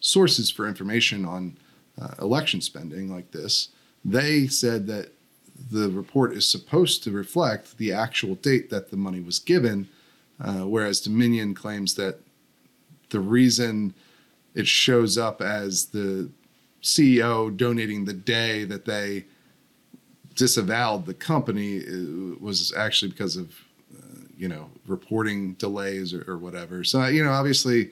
sources 0.00 0.50
for 0.50 0.66
information 0.66 1.24
on 1.24 1.56
uh, 2.00 2.14
election 2.20 2.60
spending 2.60 3.12
like 3.12 3.30
this. 3.30 3.68
They 4.04 4.46
said 4.48 4.86
that 4.88 5.12
the 5.70 5.90
report 5.90 6.32
is 6.32 6.48
supposed 6.48 7.04
to 7.04 7.10
reflect 7.12 7.76
the 7.78 7.92
actual 7.92 8.34
date 8.36 8.70
that 8.70 8.90
the 8.90 8.96
money 8.96 9.20
was 9.20 9.38
given, 9.38 9.88
uh, 10.40 10.66
whereas 10.66 11.00
Dominion 11.00 11.54
claims 11.54 11.94
that 11.94 12.18
the 13.12 13.20
reason 13.20 13.94
it 14.54 14.66
shows 14.66 15.16
up 15.16 15.40
as 15.40 15.86
the 15.86 16.28
CEO 16.82 17.56
donating 17.56 18.04
the 18.04 18.12
day 18.12 18.64
that 18.64 18.84
they 18.84 19.24
disavowed 20.34 21.06
the 21.06 21.14
company 21.14 21.78
uh, 21.78 22.36
was 22.40 22.72
actually 22.76 23.10
because 23.10 23.36
of 23.36 23.50
uh, 23.96 24.24
you 24.36 24.48
know 24.48 24.68
reporting 24.86 25.52
delays 25.54 26.12
or, 26.12 26.24
or 26.26 26.38
whatever. 26.38 26.82
So 26.82 27.06
you 27.06 27.22
know 27.22 27.30
obviously 27.30 27.90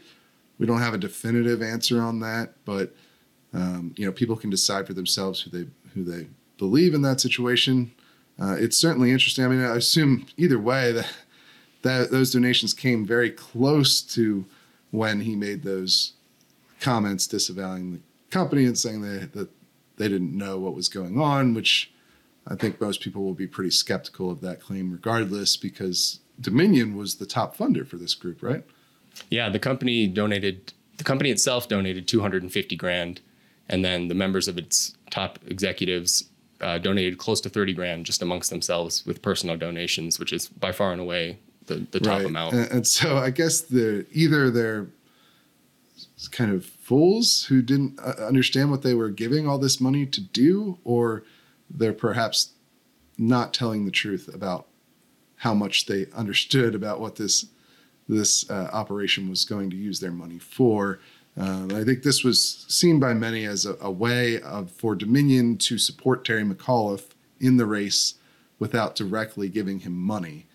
we 0.59 0.66
don't 0.66 0.81
have 0.81 0.95
a 0.95 0.99
definitive 0.99 1.62
answer 1.62 2.03
on 2.03 2.21
that, 2.21 2.55
but 2.64 2.95
um, 3.55 3.95
you 3.97 4.05
know 4.05 4.12
people 4.12 4.37
can 4.37 4.51
decide 4.51 4.87
for 4.87 4.95
themselves 4.95 5.41
who 5.41 5.51
they 5.51 5.71
who 5.95 6.05
they 6.05 6.27
believe 6.59 6.95
in 6.95 7.03
that 7.03 7.21
situation. 7.21 7.93
Uh, 8.41 8.57
it's 8.59 8.79
certainly 8.79 9.11
interesting. 9.12 9.45
I 9.45 9.49
mean, 9.49 9.61
I 9.62 9.77
assume 9.77 10.27
either 10.37 10.59
way 10.59 10.93
that 10.93 11.12
that 11.83 12.11
those 12.11 12.33
donations 12.33 12.75
came 12.75 13.07
very 13.07 13.31
close 13.31 14.03
to 14.03 14.45
when 14.91 15.20
he 15.20 15.36
made 15.36 15.62
those 15.62 16.14
comments 16.80 17.26
disavowing 17.26 17.93
the 17.93 18.01
company 18.30 18.64
and 18.64 18.78
saying 18.78 19.03
they, 19.03 19.18
that 19.18 19.49
they 19.97 20.09
didn't 20.09 20.36
know 20.36 20.59
what 20.59 20.74
was 20.74 20.88
going 20.88 21.20
on, 21.20 21.55
which 21.55 21.93
I 22.47 22.55
think 22.55 22.80
most 22.80 23.01
people 23.01 23.22
will 23.22 23.34
be 23.34 23.47
pretty 23.47 23.70
skeptical 23.70 24.30
of 24.30 24.41
that 24.41 24.61
claim 24.61 24.91
regardless 24.91 25.57
because 25.57 26.20
Dominion 26.41 26.97
was 26.97 27.16
the 27.16 27.26
top 27.26 27.57
funder 27.57 27.86
for 27.86 27.97
this 27.97 28.14
group, 28.14 28.43
right? 28.43 28.64
Yeah, 29.30 29.51
the 29.51 29.59
company 29.59 30.07
donated. 30.07 30.72
The 30.97 31.05
company 31.05 31.30
itself 31.30 31.68
donated 31.68 32.07
250 32.07 32.76
grand, 32.76 33.20
and 33.68 33.84
then 33.84 34.09
the 34.09 34.14
members 34.14 34.49
of 34.49 34.59
its 34.59 34.95
top 35.11 35.38
executives 35.47 36.24
uh, 36.61 36.78
donated 36.78 37.18
close 37.18 37.41
to 37.41 37.49
30 37.49 37.72
grand 37.72 38.07
just 38.07 38.22
amongst 38.22 38.51
themselves 38.51 39.05
with 39.07 39.22
personal 39.22 39.57
donations, 39.57 40.18
which 40.18 40.32
is 40.32 40.49
by 40.49 40.72
far 40.72 40.93
and 40.93 41.01
away 41.01 41.38
the, 41.71 41.87
the 41.91 42.01
top 42.01 42.18
right. 42.18 42.27
amount. 42.27 42.55
And, 42.55 42.71
and 42.71 42.87
so 42.87 43.16
I 43.16 43.31
guess 43.31 43.61
they're 43.61 44.05
either 44.12 44.51
they're 44.51 44.89
kind 46.33 46.53
of 46.53 46.64
fools 46.64 47.45
who 47.45 47.62
didn't 47.62 47.99
uh, 47.99 48.27
understand 48.27 48.71
what 48.71 48.83
they 48.83 48.95
were 48.95 49.09
giving 49.09 49.49
all 49.49 49.59
this 49.59 49.81
money 49.81 50.05
to 50.07 50.21
do, 50.21 50.79
or 50.85 51.25
they're 51.71 51.93
perhaps 51.93 52.53
not 53.16 53.55
telling 53.55 53.85
the 53.85 53.91
truth 53.91 54.29
about 54.33 54.66
how 55.37 55.55
much 55.55 55.87
they 55.87 56.07
understood 56.14 56.75
about 56.75 57.01
what 57.01 57.16
this 57.16 57.47
this 58.09 58.51
uh, 58.51 58.68
operation 58.73 59.31
was 59.31 59.45
going 59.45 59.71
to 59.71 59.77
use 59.77 60.01
their 60.01 60.11
money 60.11 60.39
for. 60.39 60.99
Um, 61.37 61.71
I 61.73 61.85
think 61.85 62.03
this 62.03 62.25
was 62.25 62.66
seen 62.68 62.99
by 62.99 63.14
many 63.14 63.45
as 63.45 63.64
a, 63.64 63.77
a 63.81 63.91
way 63.91 64.41
of 64.41 64.71
for 64.73 64.97
Dominion 64.97 65.57
to 65.59 65.79
support 65.79 66.25
Terry 66.25 66.43
McAuliffe 66.43 67.11
in 67.39 67.57
the 67.57 67.66
race 67.66 68.14
without 68.59 68.97
directly 68.97 69.49
giving 69.49 69.81
him 69.81 69.97
money, 69.97 70.47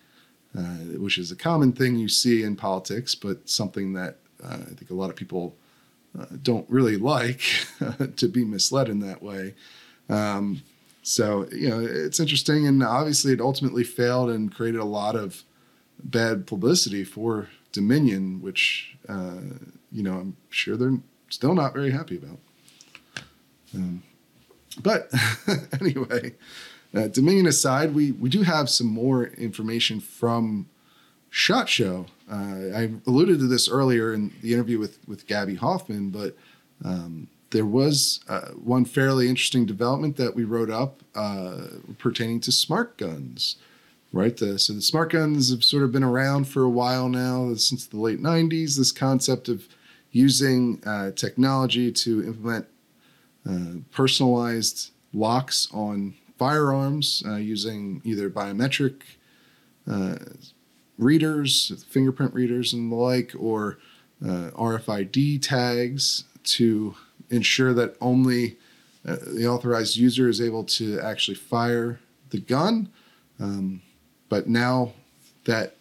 uh, 0.56 0.98
which 0.98 1.18
is 1.18 1.30
a 1.30 1.36
common 1.36 1.72
thing 1.72 1.96
you 1.96 2.08
see 2.08 2.42
in 2.42 2.56
politics, 2.56 3.14
but 3.14 3.48
something 3.48 3.92
that 3.92 4.16
uh, 4.42 4.54
I 4.54 4.74
think 4.74 4.90
a 4.90 4.94
lot 4.94 5.10
of 5.10 5.16
people 5.16 5.54
uh, 6.18 6.26
don't 6.42 6.68
really 6.70 6.96
like 6.96 7.42
to 8.16 8.28
be 8.28 8.44
misled 8.44 8.88
in 8.88 9.00
that 9.00 9.22
way. 9.22 9.54
Um, 10.08 10.62
so 11.02 11.46
you 11.52 11.68
know 11.68 11.80
it's 11.80 12.20
interesting, 12.20 12.66
and 12.66 12.82
obviously 12.82 13.32
it 13.32 13.40
ultimately 13.40 13.84
failed 13.84 14.30
and 14.30 14.52
created 14.52 14.80
a 14.80 14.84
lot 14.84 15.14
of 15.14 15.42
bad 16.02 16.46
publicity 16.46 17.04
for 17.04 17.48
Dominion, 17.72 18.40
which 18.40 18.96
uh, 19.08 19.40
you 19.92 20.02
know 20.02 20.14
I'm 20.14 20.36
sure 20.50 20.76
they're 20.76 20.98
still 21.28 21.54
not 21.54 21.74
very 21.74 21.90
happy 21.90 22.16
about. 22.16 22.38
Um, 23.74 24.02
but 24.82 25.10
anyway, 25.80 26.34
uh, 26.94 27.08
Dominion 27.08 27.46
aside, 27.46 27.94
we 27.94 28.12
we 28.12 28.28
do 28.28 28.42
have 28.42 28.70
some 28.70 28.86
more 28.86 29.26
information 29.26 30.00
from 30.00 30.66
Shot 31.30 31.68
Show. 31.68 32.06
Uh, 32.30 32.72
I 32.74 32.90
alluded 33.06 33.38
to 33.40 33.46
this 33.46 33.68
earlier 33.68 34.12
in 34.14 34.32
the 34.42 34.52
interview 34.52 34.78
with 34.78 34.98
with 35.06 35.26
Gabby 35.26 35.56
Hoffman, 35.56 36.10
but 36.10 36.36
um, 36.84 37.28
there 37.50 37.66
was 37.66 38.20
uh, 38.28 38.48
one 38.52 38.84
fairly 38.84 39.28
interesting 39.28 39.66
development 39.66 40.16
that 40.16 40.34
we 40.34 40.44
wrote 40.44 40.70
up 40.70 41.02
uh, 41.14 41.66
pertaining 41.98 42.40
to 42.40 42.52
smart 42.52 42.96
guns. 42.96 43.56
Right, 44.12 44.36
the, 44.36 44.58
so 44.58 44.72
the 44.72 44.80
smart 44.80 45.12
guns 45.12 45.50
have 45.50 45.62
sort 45.62 45.82
of 45.82 45.92
been 45.92 46.04
around 46.04 46.48
for 46.48 46.62
a 46.62 46.70
while 46.70 47.08
now, 47.08 47.52
since 47.54 47.84
the 47.86 47.98
late 47.98 48.22
'90s. 48.22 48.78
This 48.78 48.92
concept 48.92 49.48
of 49.48 49.68
using 50.10 50.82
uh, 50.86 51.10
technology 51.10 51.92
to 51.92 52.24
implement 52.24 52.66
uh, 53.48 53.80
personalized 53.92 54.90
locks 55.12 55.68
on 55.72 56.14
firearms 56.38 57.22
uh, 57.26 57.36
using 57.36 58.00
either 58.04 58.28
biometric 58.30 59.02
uh, 59.90 60.16
readers, 60.98 61.84
fingerprint 61.88 62.34
readers, 62.34 62.72
and 62.72 62.90
the 62.90 62.96
like, 62.96 63.32
or 63.38 63.78
uh, 64.24 64.50
RFID 64.54 65.42
tags 65.42 66.24
to 66.44 66.94
ensure 67.30 67.74
that 67.74 67.96
only 68.00 68.56
uh, 69.06 69.16
the 69.26 69.46
authorized 69.46 69.96
user 69.96 70.28
is 70.28 70.40
able 70.40 70.64
to 70.64 71.00
actually 71.00 71.36
fire 71.36 72.00
the 72.30 72.40
gun. 72.40 72.88
Um, 73.38 73.82
but 74.28 74.48
now 74.48 74.92
that 75.44 75.76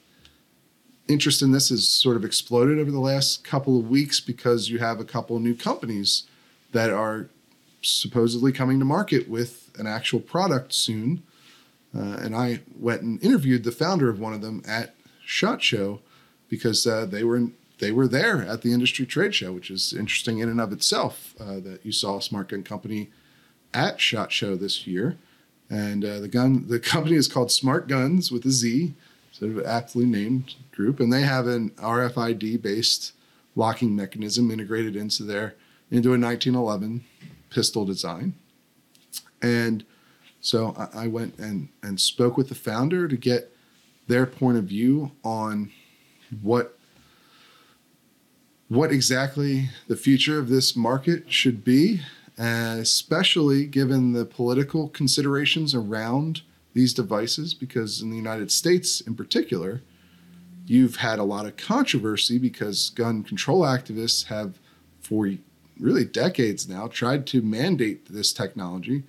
interest 1.08 1.42
in 1.42 1.52
this 1.52 1.70
has 1.70 1.88
sort 1.88 2.18
of 2.18 2.26
exploded 2.26 2.80
over 2.80 2.92
the 2.92 3.00
last 3.00 3.44
couple 3.44 3.80
of 3.80 3.90
weeks 3.90 4.20
because 4.20 4.70
you 4.70 4.80
have 4.80 5.00
a 5.00 5.06
couple 5.06 5.40
new 5.40 5.56
companies 5.56 6.24
that 6.72 6.90
are 6.90 7.30
supposedly 7.86 8.52
coming 8.52 8.80
to 8.80 8.86
market 8.86 9.30
with 9.30 9.72
an 9.78 9.88
actual 9.88 10.20
product 10.20 10.74
soon. 10.74 11.24
Uh, 11.96 12.18
and 12.20 12.36
I 12.36 12.62
went 12.78 13.02
and 13.02 13.24
interviewed 13.24 13.64
the 13.64 13.72
founder 13.72 14.10
of 14.10 14.20
one 14.20 14.34
of 14.34 14.42
them 14.42 14.62
at 14.68 14.96
Shot 15.26 15.62
Show 15.62 16.02
because 16.50 16.86
uh, 16.86 17.06
they 17.06 17.24
were 17.24 17.38
in, 17.38 17.54
they 17.80 17.92
were 17.92 18.08
there 18.08 18.42
at 18.44 18.62
the 18.62 18.74
industry 18.74 19.06
trade 19.06 19.36
show, 19.36 19.52
which 19.52 19.70
is 19.70 19.94
interesting 19.94 20.40
in 20.40 20.50
and 20.50 20.62
of 20.62 20.72
itself 20.72 21.36
uh, 21.40 21.60
that 21.60 21.80
you 21.84 21.92
saw 21.92 22.18
a 22.18 22.22
smart 22.22 22.50
gun 22.50 22.64
company 22.64 23.10
at 23.74 24.00
Shot 24.00 24.32
Show 24.32 24.56
this 24.56 24.86
year. 24.88 25.18
And 25.70 26.06
uh, 26.06 26.20
the 26.20 26.28
gun 26.28 26.68
the 26.68 26.80
company 26.80 27.16
is 27.16 27.28
called 27.28 27.50
SmartGunz 27.50 28.32
with 28.32 28.46
a 28.46 28.52
Z, 28.52 28.94
sort 29.32 29.52
of 29.52 29.66
aptly 29.66 30.06
named 30.06 30.56
group, 30.72 31.00
and 31.00 31.12
they 31.12 31.22
have 31.22 31.48
an 31.48 31.72
RFID 31.72 32.62
based 32.62 33.14
locking 33.56 33.96
mechanism 33.96 34.52
integrated 34.52 34.96
into 34.96 35.24
their 35.24 35.56
into 35.90 36.10
a 36.10 36.20
1911 36.20 37.04
pistol 37.56 37.86
design. 37.86 38.36
And 39.42 39.86
so 40.42 40.76
I, 40.78 41.06
I 41.06 41.08
went 41.08 41.40
and 41.40 41.70
and 41.82 42.00
spoke 42.00 42.36
with 42.38 42.50
the 42.50 42.56
founder 42.56 43.08
to 43.08 43.16
get 43.16 43.56
their 44.08 44.26
point 44.26 44.58
of 44.58 44.66
view 44.66 45.12
on 45.24 45.72
what 46.42 46.78
what 48.68 48.92
exactly 48.92 49.70
the 49.88 49.96
future 49.96 50.38
of 50.38 50.50
this 50.50 50.76
market 50.76 51.32
should 51.32 51.64
be, 51.64 52.02
especially 52.38 53.66
given 53.66 54.12
the 54.12 54.26
political 54.26 54.90
considerations 54.90 55.74
around 55.74 56.42
these 56.74 56.94
devices. 56.94 57.54
Because 57.54 58.02
in 58.02 58.10
the 58.10 58.18
United 58.18 58.52
States, 58.52 59.02
in 59.02 59.16
particular, 59.16 59.82
you've 60.66 60.98
had 60.98 61.20
a 61.20 61.24
lot 61.24 61.46
of 61.46 61.56
controversy 61.56 62.38
because 62.38 62.90
gun 62.90 63.24
control 63.24 63.62
activists 63.62 64.26
have, 64.26 64.60
for 65.00 65.28
really 65.80 66.06
decades 66.06 66.68
now, 66.68 66.88
tried 66.88 67.26
to 67.28 67.42
mandate 67.42 68.12
this 68.14 68.32
technology 68.34 69.04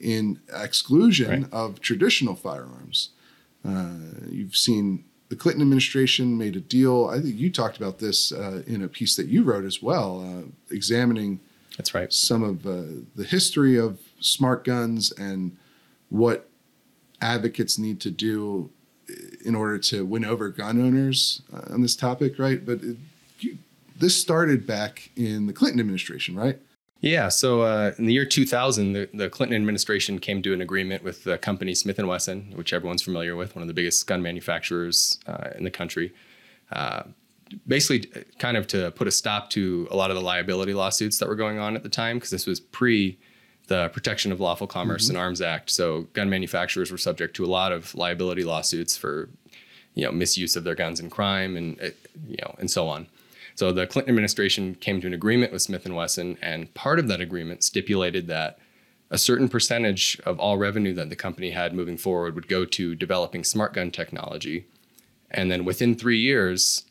in 0.00 0.40
exclusion 0.54 1.42
Right. 1.42 1.52
of 1.52 1.80
traditional 1.80 2.34
firearms. 2.34 3.10
Uh, 3.64 3.90
you've 4.28 4.56
seen 4.56 5.04
the 5.28 5.36
Clinton 5.36 5.62
administration 5.62 6.36
made 6.36 6.56
a 6.56 6.60
deal. 6.60 7.06
I 7.06 7.20
think 7.20 7.36
you 7.38 7.50
talked 7.50 7.76
about 7.76 7.98
this 8.00 8.32
uh, 8.32 8.62
in 8.66 8.82
a 8.82 8.88
piece 8.88 9.16
that 9.16 9.28
you 9.28 9.42
wrote 9.42 9.64
as 9.64 9.80
well, 9.82 10.20
uh, 10.20 10.74
examining 10.74 11.40
That's 11.76 11.94
right. 11.94 12.12
some 12.12 12.42
of 12.42 12.66
uh, 12.66 12.82
the 13.16 13.24
history 13.24 13.78
of 13.78 14.00
smart 14.20 14.64
guns 14.64 15.10
and 15.12 15.56
what 16.10 16.48
advocates 17.20 17.78
need 17.78 18.00
to 18.00 18.10
do 18.10 18.70
in 19.44 19.54
order 19.54 19.78
to 19.78 20.04
win 20.04 20.24
over 20.24 20.48
gun 20.48 20.80
owners 20.80 21.42
uh, 21.52 21.72
on 21.72 21.82
this 21.82 21.96
topic, 21.96 22.38
right? 22.38 22.64
But 22.64 22.82
it, 22.82 22.96
you, 23.40 23.58
this 24.02 24.20
started 24.20 24.66
back 24.66 25.10
in 25.14 25.46
the 25.46 25.52
Clinton 25.52 25.78
administration, 25.78 26.34
right? 26.34 26.58
Yeah. 27.00 27.28
So 27.28 27.62
uh, 27.62 27.92
in 27.98 28.06
the 28.06 28.12
year 28.12 28.26
2000, 28.26 28.92
the, 28.92 29.08
the 29.14 29.30
Clinton 29.30 29.54
administration 29.54 30.18
came 30.18 30.42
to 30.42 30.52
an 30.52 30.60
agreement 30.60 31.04
with 31.04 31.22
the 31.22 31.38
company 31.38 31.72
Smith 31.74 32.00
and 32.00 32.08
Wesson, 32.08 32.52
which 32.54 32.72
everyone's 32.72 33.02
familiar 33.02 33.36
with, 33.36 33.54
one 33.54 33.62
of 33.62 33.68
the 33.68 33.74
biggest 33.74 34.06
gun 34.06 34.20
manufacturers 34.20 35.20
uh, 35.28 35.50
in 35.56 35.62
the 35.62 35.70
country. 35.70 36.12
Uh, 36.72 37.04
basically, 37.66 38.24
kind 38.40 38.56
of 38.56 38.66
to 38.68 38.90
put 38.90 39.06
a 39.06 39.10
stop 39.10 39.50
to 39.50 39.86
a 39.90 39.96
lot 39.96 40.10
of 40.10 40.16
the 40.16 40.22
liability 40.22 40.74
lawsuits 40.74 41.18
that 41.18 41.28
were 41.28 41.36
going 41.36 41.58
on 41.58 41.76
at 41.76 41.84
the 41.84 41.88
time, 41.88 42.16
because 42.16 42.30
this 42.30 42.46
was 42.46 42.58
pre 42.58 43.18
the 43.68 43.88
Protection 43.90 44.32
of 44.32 44.40
Lawful 44.40 44.66
Commerce 44.66 45.08
in 45.08 45.16
Arms 45.16 45.40
Act. 45.40 45.70
So 45.70 46.08
gun 46.12 46.28
manufacturers 46.28 46.90
were 46.90 46.98
subject 46.98 47.36
to 47.36 47.44
a 47.44 47.46
lot 47.46 47.70
of 47.70 47.94
liability 47.94 48.42
lawsuits 48.42 48.96
for, 48.96 49.28
you 49.94 50.04
know, 50.04 50.10
misuse 50.10 50.56
of 50.56 50.64
their 50.64 50.74
guns 50.74 50.98
in 50.98 51.08
crime 51.08 51.56
and 51.56 51.80
uh, 51.80 51.90
you 52.26 52.38
know 52.42 52.56
and 52.58 52.68
so 52.68 52.88
on. 52.88 53.06
So 53.54 53.72
the 53.72 53.86
Clinton 53.86 54.10
administration 54.10 54.74
came 54.76 55.00
to 55.00 55.06
an 55.06 55.14
agreement 55.14 55.52
with 55.52 55.62
Smith 55.62 55.84
and 55.84 55.94
Wesson, 55.94 56.38
and 56.42 56.72
part 56.74 56.98
of 56.98 57.08
that 57.08 57.20
agreement 57.20 57.62
stipulated 57.62 58.26
that 58.28 58.58
a 59.10 59.18
certain 59.18 59.48
percentage 59.48 60.18
of 60.24 60.38
all 60.40 60.56
revenue 60.56 60.94
that 60.94 61.10
the 61.10 61.16
company 61.16 61.50
had 61.50 61.74
moving 61.74 61.98
forward 61.98 62.34
would 62.34 62.48
go 62.48 62.64
to 62.64 62.94
developing 62.94 63.44
smart 63.44 63.74
gun 63.74 63.90
technology, 63.90 64.66
and 65.30 65.50
then 65.50 65.64
within 65.64 65.94
three 65.94 66.18
years, 66.18 66.84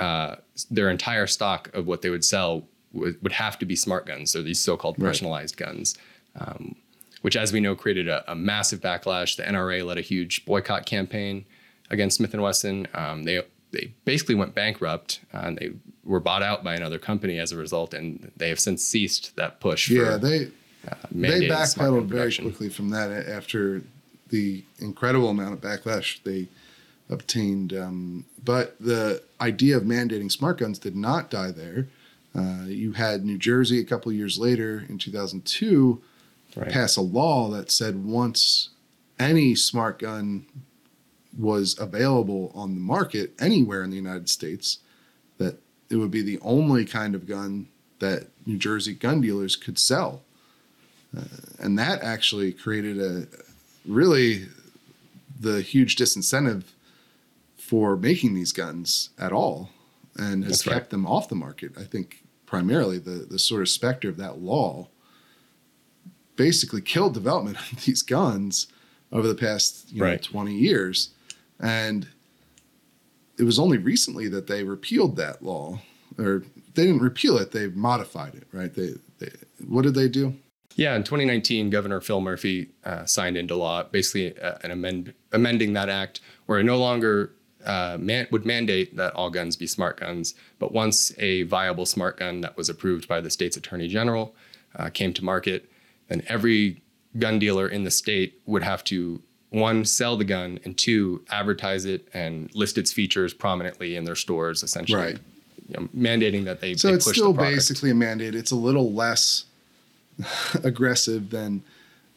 uh, 0.00 0.36
their 0.70 0.90
entire 0.90 1.26
stock 1.26 1.70
of 1.74 1.86
what 1.86 2.02
they 2.02 2.10
would 2.10 2.24
sell 2.24 2.64
would, 2.92 3.20
would 3.22 3.32
have 3.32 3.58
to 3.58 3.64
be 3.66 3.76
smart 3.76 4.06
guns. 4.06 4.30
So 4.30 4.42
these 4.42 4.60
so-called 4.60 4.96
Right. 4.98 5.08
personalized 5.08 5.56
guns, 5.56 5.96
um, 6.38 6.74
which, 7.22 7.36
as 7.36 7.52
we 7.52 7.60
know, 7.60 7.74
created 7.74 8.08
a, 8.08 8.30
a 8.30 8.34
massive 8.34 8.80
backlash. 8.80 9.36
The 9.36 9.42
NRA 9.42 9.84
led 9.84 9.98
a 9.98 10.02
huge 10.02 10.44
boycott 10.44 10.86
campaign 10.86 11.44
against 11.90 12.16
Smith 12.16 12.32
and 12.32 12.42
Wesson. 12.42 12.86
Um, 12.94 13.24
they 13.24 13.42
they 13.70 13.92
basically 14.04 14.34
went 14.34 14.54
bankrupt 14.54 15.20
uh, 15.34 15.42
and 15.44 15.58
they 15.58 15.70
were 16.08 16.20
bought 16.20 16.42
out 16.42 16.64
by 16.64 16.74
another 16.74 16.98
company 16.98 17.38
as 17.38 17.52
a 17.52 17.56
result, 17.56 17.94
and 17.94 18.32
they 18.36 18.48
have 18.48 18.58
since 18.58 18.84
ceased 18.84 19.36
that 19.36 19.60
push. 19.60 19.90
Yeah, 19.90 20.14
for, 20.14 20.18
they 20.18 20.44
uh, 20.90 20.94
they 21.12 21.48
backpedaled 21.48 22.06
very 22.06 22.34
quickly 22.34 22.68
from 22.68 22.90
that 22.90 23.10
after 23.28 23.82
the 24.30 24.64
incredible 24.78 25.28
amount 25.28 25.52
of 25.52 25.60
backlash 25.60 26.22
they 26.24 26.48
obtained. 27.10 27.72
Um, 27.72 28.24
but 28.42 28.76
the 28.80 29.22
idea 29.40 29.76
of 29.76 29.84
mandating 29.84 30.32
smart 30.32 30.58
guns 30.58 30.78
did 30.78 30.96
not 30.96 31.30
die 31.30 31.50
there. 31.50 31.86
Uh, 32.34 32.64
you 32.66 32.92
had 32.92 33.24
New 33.24 33.38
Jersey 33.38 33.80
a 33.80 33.84
couple 33.84 34.12
years 34.12 34.38
later 34.38 34.84
in 34.88 34.98
2002 34.98 36.02
Right. 36.56 36.70
pass 36.70 36.96
a 36.96 37.02
law 37.02 37.48
that 37.50 37.70
said 37.70 38.04
once 38.04 38.70
any 39.18 39.54
smart 39.54 39.98
gun 39.98 40.46
was 41.36 41.78
available 41.78 42.50
on 42.54 42.74
the 42.74 42.80
market 42.80 43.32
anywhere 43.38 43.84
in 43.84 43.90
the 43.90 43.96
United 43.96 44.28
States, 44.28 44.78
it 45.90 45.96
would 45.96 46.10
be 46.10 46.22
the 46.22 46.38
only 46.42 46.84
kind 46.84 47.14
of 47.14 47.26
gun 47.26 47.68
that 47.98 48.28
New 48.46 48.56
Jersey 48.58 48.94
gun 48.94 49.20
dealers 49.20 49.56
could 49.56 49.78
sell. 49.78 50.22
Uh, 51.16 51.22
and 51.58 51.78
that 51.78 52.02
actually 52.02 52.52
created 52.52 53.00
a 53.00 53.26
really 53.86 54.46
the 55.40 55.62
huge 55.62 55.96
disincentive 55.96 56.64
for 57.56 57.96
making 57.96 58.34
these 58.34 58.52
guns 58.52 59.10
at 59.18 59.32
all 59.32 59.70
and 60.16 60.44
has 60.44 60.52
That's 60.52 60.66
right. 60.66 60.74
kept 60.74 60.90
them 60.90 61.06
off 61.06 61.28
the 61.28 61.34
market. 61.34 61.72
I 61.78 61.84
think 61.84 62.24
primarily 62.44 62.98
the, 62.98 63.26
the 63.30 63.38
sort 63.38 63.62
of 63.62 63.68
specter 63.68 64.08
of 64.08 64.16
that 64.16 64.38
law 64.40 64.88
basically 66.36 66.80
killed 66.80 67.14
development 67.14 67.56
of 67.72 67.84
these 67.84 68.02
guns 68.02 68.66
over 69.12 69.26
the 69.26 69.34
past 69.34 69.90
you 69.92 70.00
know, 70.00 70.06
Right. 70.06 70.22
20 70.22 70.54
years. 70.54 71.10
And 71.60 72.08
it 73.38 73.44
was 73.44 73.58
only 73.58 73.78
recently 73.78 74.28
that 74.28 74.46
they 74.46 74.64
repealed 74.64 75.16
that 75.16 75.42
law, 75.42 75.80
or 76.18 76.44
they 76.74 76.84
didn't 76.84 77.02
repeal 77.02 77.38
it; 77.38 77.52
they 77.52 77.68
modified 77.68 78.34
it. 78.34 78.46
Right? 78.52 78.74
They, 78.74 78.94
they 79.18 79.30
what 79.66 79.82
did 79.82 79.94
they 79.94 80.08
do? 80.08 80.34
Yeah, 80.74 80.94
in 80.94 81.02
2019, 81.02 81.70
Governor 81.70 82.00
Phil 82.00 82.20
Murphy 82.20 82.68
uh, 82.84 83.04
signed 83.04 83.36
into 83.36 83.56
law 83.56 83.82
basically 83.82 84.38
uh, 84.38 84.58
an 84.62 84.70
amend, 84.70 85.12
amending 85.32 85.72
that 85.72 85.88
act 85.88 86.20
where 86.46 86.60
it 86.60 86.64
no 86.64 86.78
longer 86.78 87.32
uh, 87.64 87.96
man, 87.98 88.28
would 88.30 88.46
mandate 88.46 88.96
that 88.96 89.12
all 89.14 89.28
guns 89.28 89.56
be 89.56 89.66
smart 89.66 89.98
guns, 89.98 90.34
but 90.60 90.72
once 90.72 91.12
a 91.18 91.42
viable 91.42 91.84
smart 91.84 92.16
gun 92.18 92.40
that 92.42 92.56
was 92.56 92.68
approved 92.68 93.08
by 93.08 93.20
the 93.20 93.28
state's 93.28 93.56
attorney 93.56 93.88
general 93.88 94.36
uh, 94.76 94.88
came 94.88 95.12
to 95.12 95.24
market, 95.24 95.68
then 96.06 96.22
every 96.28 96.80
gun 97.18 97.38
dealer 97.40 97.68
in 97.68 97.82
the 97.82 97.90
state 97.90 98.40
would 98.46 98.62
have 98.62 98.84
to 98.84 99.20
one 99.50 99.84
sell 99.84 100.16
the 100.16 100.24
gun 100.24 100.58
and 100.64 100.76
two 100.76 101.22
advertise 101.30 101.84
it 101.84 102.06
and 102.12 102.54
list 102.54 102.76
its 102.78 102.92
features 102.92 103.32
prominently 103.32 103.96
in 103.96 104.04
their 104.04 104.14
stores, 104.16 104.62
essentially, 104.62 105.00
Right. 105.02 105.18
you 105.68 105.76
know, 105.80 105.88
mandating 105.96 106.44
that 106.44 106.60
they. 106.60 106.74
So 106.74 106.88
they 106.88 106.94
it's 106.94 107.08
still 107.10 107.32
basically 107.32 107.90
a 107.90 107.94
mandate. 107.94 108.34
It's 108.34 108.50
a 108.50 108.56
little 108.56 108.92
less 108.92 109.44
aggressive 110.64 111.30
than 111.30 111.62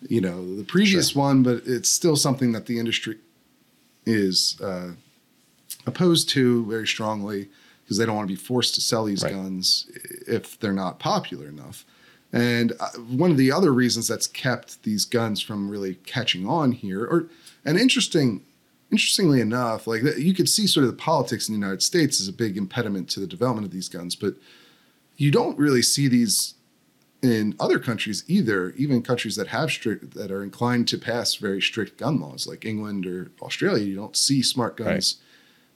you 0.10 0.20
know 0.22 0.56
the 0.58 0.64
previous 0.64 1.16
one, 1.16 1.44
but 1.44 1.64
it's 1.66 1.90
still 1.90 2.16
something 2.16 2.52
that 2.54 2.66
the 2.66 2.80
industry 2.80 3.18
is 4.06 4.60
uh, 4.62 4.92
opposed 5.86 6.28
to 6.30 6.66
very 6.66 6.88
strongly 6.88 7.48
because 7.84 7.98
they 7.98 8.06
don't 8.06 8.16
want 8.16 8.28
to 8.28 8.34
be 8.34 8.40
forced 8.40 8.74
to 8.76 8.82
sell 8.82 9.06
these 9.06 9.24
Right. 9.24 9.34
guns 9.34 9.86
if 10.28 10.60
they're 10.60 10.74
not 10.74 11.00
popular 11.00 11.48
enough. 11.48 11.86
And 12.34 12.74
uh, 12.80 12.90
one 12.98 13.32
of 13.32 13.38
the 13.38 13.52
other 13.52 13.74
reasons 13.74 14.08
that's 14.08 14.28
kept 14.28 14.84
these 14.84 15.06
guns 15.06 15.42
from 15.42 15.70
really 15.70 15.96
catching 15.96 16.48
on 16.48 16.72
here, 16.72 17.04
or 17.04 17.28
an 17.66 17.78
interesting, 17.78 18.42
interestingly 18.92 19.42
enough, 19.42 19.86
like 19.86 20.02
you 20.18 20.34
could 20.34 20.50
see 20.50 20.66
sort 20.68 20.86
of 20.86 20.92
the 20.92 20.98
politics 20.98 21.50
in 21.50 21.54
the 21.54 21.60
United 21.60 21.84
States 21.84 22.20
is 22.20 22.28
a 22.28 22.34
big 22.34 22.58
impediment 22.58 23.10
to 23.10 23.20
the 23.20 23.28
development 23.28 23.66
of 23.66 23.72
these 23.72 23.90
guns, 23.90 24.16
but 24.16 24.36
you 25.18 25.30
don't 25.30 25.58
really 25.58 25.82
see 25.82 26.08
these 26.08 26.56
in 27.22 27.56
other 27.60 27.80
countries 27.80 28.24
either. 28.28 28.72
Even 28.72 29.02
countries 29.02 29.36
that 29.36 29.48
have 29.48 29.70
strict, 29.70 30.14
that 30.14 30.32
are 30.32 30.42
inclined 30.42 30.88
to 30.88 30.98
pass 30.98 31.36
very 31.36 31.62
strict 31.62 31.98
gun 31.98 32.20
laws, 32.20 32.48
like 32.48 32.66
England 32.66 33.06
or 33.06 33.32
Australia, 33.42 33.84
you 33.84 33.96
don't 33.96 34.16
see 34.16 34.42
smart 34.42 34.78
guns 34.78 35.18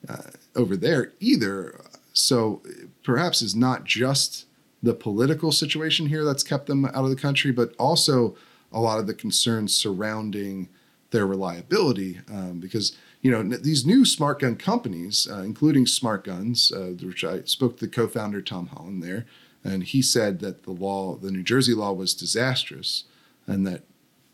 uh, 0.08 0.32
over 0.56 0.76
there 0.76 1.12
either. 1.20 1.82
So 2.14 2.62
perhaps 3.04 3.42
it's 3.42 3.56
not 3.56 3.84
just 3.84 4.45
the 4.86 4.94
political 4.94 5.52
situation 5.52 6.06
here 6.06 6.24
that's 6.24 6.44
kept 6.44 6.68
them 6.68 6.86
out 6.86 7.04
of 7.04 7.10
the 7.10 7.16
country, 7.16 7.52
but 7.52 7.74
also 7.80 8.36
a 8.72 8.80
lot 8.80 9.00
of 9.00 9.08
the 9.08 9.16
concerns 9.16 9.76
surrounding 9.76 10.70
their 11.10 11.26
reliability. 11.26 12.20
Um, 12.32 12.60
because 12.60 12.96
you 13.22 13.32
know 13.32 13.42
these 13.42 13.84
new 13.86 14.06
smart 14.06 14.42
gun 14.42 14.56
companies, 14.56 15.28
uh, 15.30 15.40
including 15.40 15.86
SmartGunz, 15.86 16.72
uh, 16.72 17.04
which 17.06 17.24
I 17.24 17.42
spoke 17.46 17.78
to 17.78 17.86
the 17.86 17.92
co-founder 17.92 18.42
Tom 18.42 18.68
Holland 18.68 19.02
there, 19.02 19.26
and 19.64 19.84
he 19.84 20.04
said 20.04 20.40
that 20.42 20.64
the 20.64 20.72
law, 20.72 21.16
the 21.16 21.32
New 21.32 21.42
Jersey 21.44 21.74
law, 21.74 21.92
was 21.92 22.14
disastrous, 22.14 23.06
and 23.48 23.66
that 23.66 23.86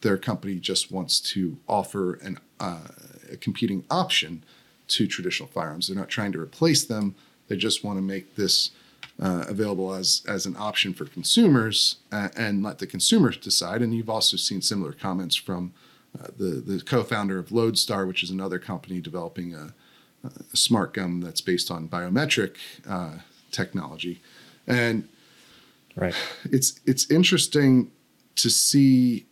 their 0.02 0.18
company 0.18 0.56
just 0.56 0.92
wants 0.92 1.22
to 1.22 1.60
offer 1.70 2.16
an, 2.16 2.40
uh, 2.60 2.90
a 3.32 3.38
competing 3.38 3.86
option 3.90 4.44
to 4.90 5.08
traditional 5.08 5.48
firearms. 5.48 5.88
They're 5.88 5.96
not 5.96 6.10
trying 6.10 6.34
to 6.34 6.42
replace 6.42 6.84
them. 6.84 7.16
They 7.48 7.56
just 7.56 7.86
want 7.86 7.98
to 8.00 8.02
make 8.02 8.36
this 8.36 8.72
uh, 9.22 9.46
available 9.48 9.94
as 9.94 10.24
as 10.28 10.46
an 10.46 10.56
option 10.58 10.94
for 10.94 11.06
consumers 11.06 11.98
uh, 12.12 12.30
and 12.36 12.64
let 12.64 12.80
the 12.80 12.88
consumers 12.88 13.38
decide. 13.38 13.82
And 13.82 13.94
you've 13.94 14.10
also 14.10 14.36
seen 14.36 14.62
similar 14.62 14.94
comments 14.94 15.36
from 15.36 15.74
uh, 16.20 16.28
the 16.38 16.62
the 16.66 16.82
co-founder 16.82 17.38
of 17.38 17.52
Lodestar, 17.52 18.06
which 18.06 18.24
is 18.24 18.32
another 18.32 18.60
company 18.60 19.00
developing 19.00 19.54
a, 19.54 19.74
a 20.24 20.58
smart 20.58 20.94
gun 20.94 21.20
that's 21.20 21.42
based 21.42 21.70
on 21.70 21.88
biometric 21.88 22.56
uh, 22.90 23.20
technology. 23.52 24.22
And 24.68 25.08
right. 25.96 26.16
it's 26.46 26.80
it's 26.86 27.10
interesting 27.12 27.92
to 28.38 28.50
see 28.50 29.26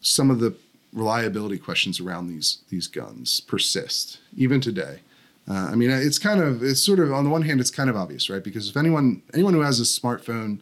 some 0.00 0.30
of 0.30 0.40
the 0.40 0.54
reliability 0.92 1.58
questions 1.58 2.00
around 2.00 2.28
these 2.28 2.58
these 2.70 2.86
guns 2.86 3.40
persist 3.40 4.18
even 4.36 4.60
today. 4.60 5.00
Uh, 5.46 5.68
I 5.70 5.74
mean, 5.74 5.90
it's 5.90 6.18
kind 6.18 6.40
of 6.40 6.62
it's 6.62 6.82
sort 6.82 6.98
of 6.98 7.12
on 7.12 7.24
the 7.24 7.30
one 7.30 7.42
hand 7.42 7.60
it's 7.60 7.70
kind 7.70 7.90
of 7.90 7.96
obvious, 7.96 8.30
right? 8.30 8.42
Because 8.42 8.68
if 8.68 8.76
anyone 8.76 9.22
anyone 9.32 9.54
who 9.54 9.60
has 9.60 9.80
a 9.80 9.84
smartphone 9.84 10.60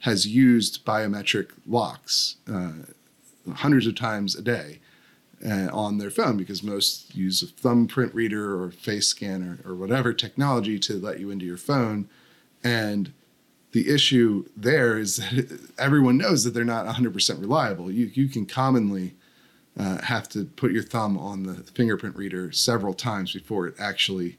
has 0.00 0.26
used 0.26 0.84
biometric 0.84 1.50
locks 1.66 2.36
uh, 2.50 2.72
hundreds 3.54 3.86
of 3.86 3.94
times 3.94 4.34
a 4.34 4.42
day 4.42 4.80
uh, 5.44 5.68
on 5.72 5.98
their 5.98 6.10
phone 6.10 6.36
because 6.36 6.62
most 6.62 7.14
use 7.14 7.42
a 7.42 7.46
thumbprint 7.46 8.14
reader 8.14 8.62
or 8.62 8.70
face 8.70 9.08
scanner 9.08 9.58
or 9.64 9.74
whatever 9.74 10.12
technology 10.12 10.78
to 10.78 10.94
let 10.94 11.20
you 11.20 11.30
into 11.30 11.44
your 11.44 11.56
phone 11.56 12.08
and 12.62 13.12
the 13.72 13.88
issue 13.88 14.44
there 14.56 14.98
is 14.98 15.16
that 15.16 15.70
everyone 15.78 16.16
knows 16.16 16.44
that 16.44 16.54
they're 16.54 16.64
not 16.64 16.86
100% 16.86 17.40
reliable. 17.40 17.90
You, 17.90 18.10
you 18.12 18.28
can 18.28 18.46
commonly 18.46 19.14
uh, 19.78 20.02
have 20.02 20.28
to 20.30 20.44
put 20.44 20.72
your 20.72 20.82
thumb 20.82 21.16
on 21.16 21.44
the 21.44 21.54
fingerprint 21.54 22.16
reader 22.16 22.50
several 22.52 22.92
times 22.94 23.32
before 23.32 23.66
it 23.66 23.74
actually 23.78 24.36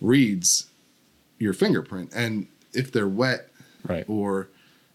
reads 0.00 0.66
your 1.38 1.52
fingerprint. 1.52 2.10
And 2.14 2.46
if 2.72 2.90
they're 2.92 3.08
wet 3.08 3.48
Right. 3.86 4.04
or 4.08 4.48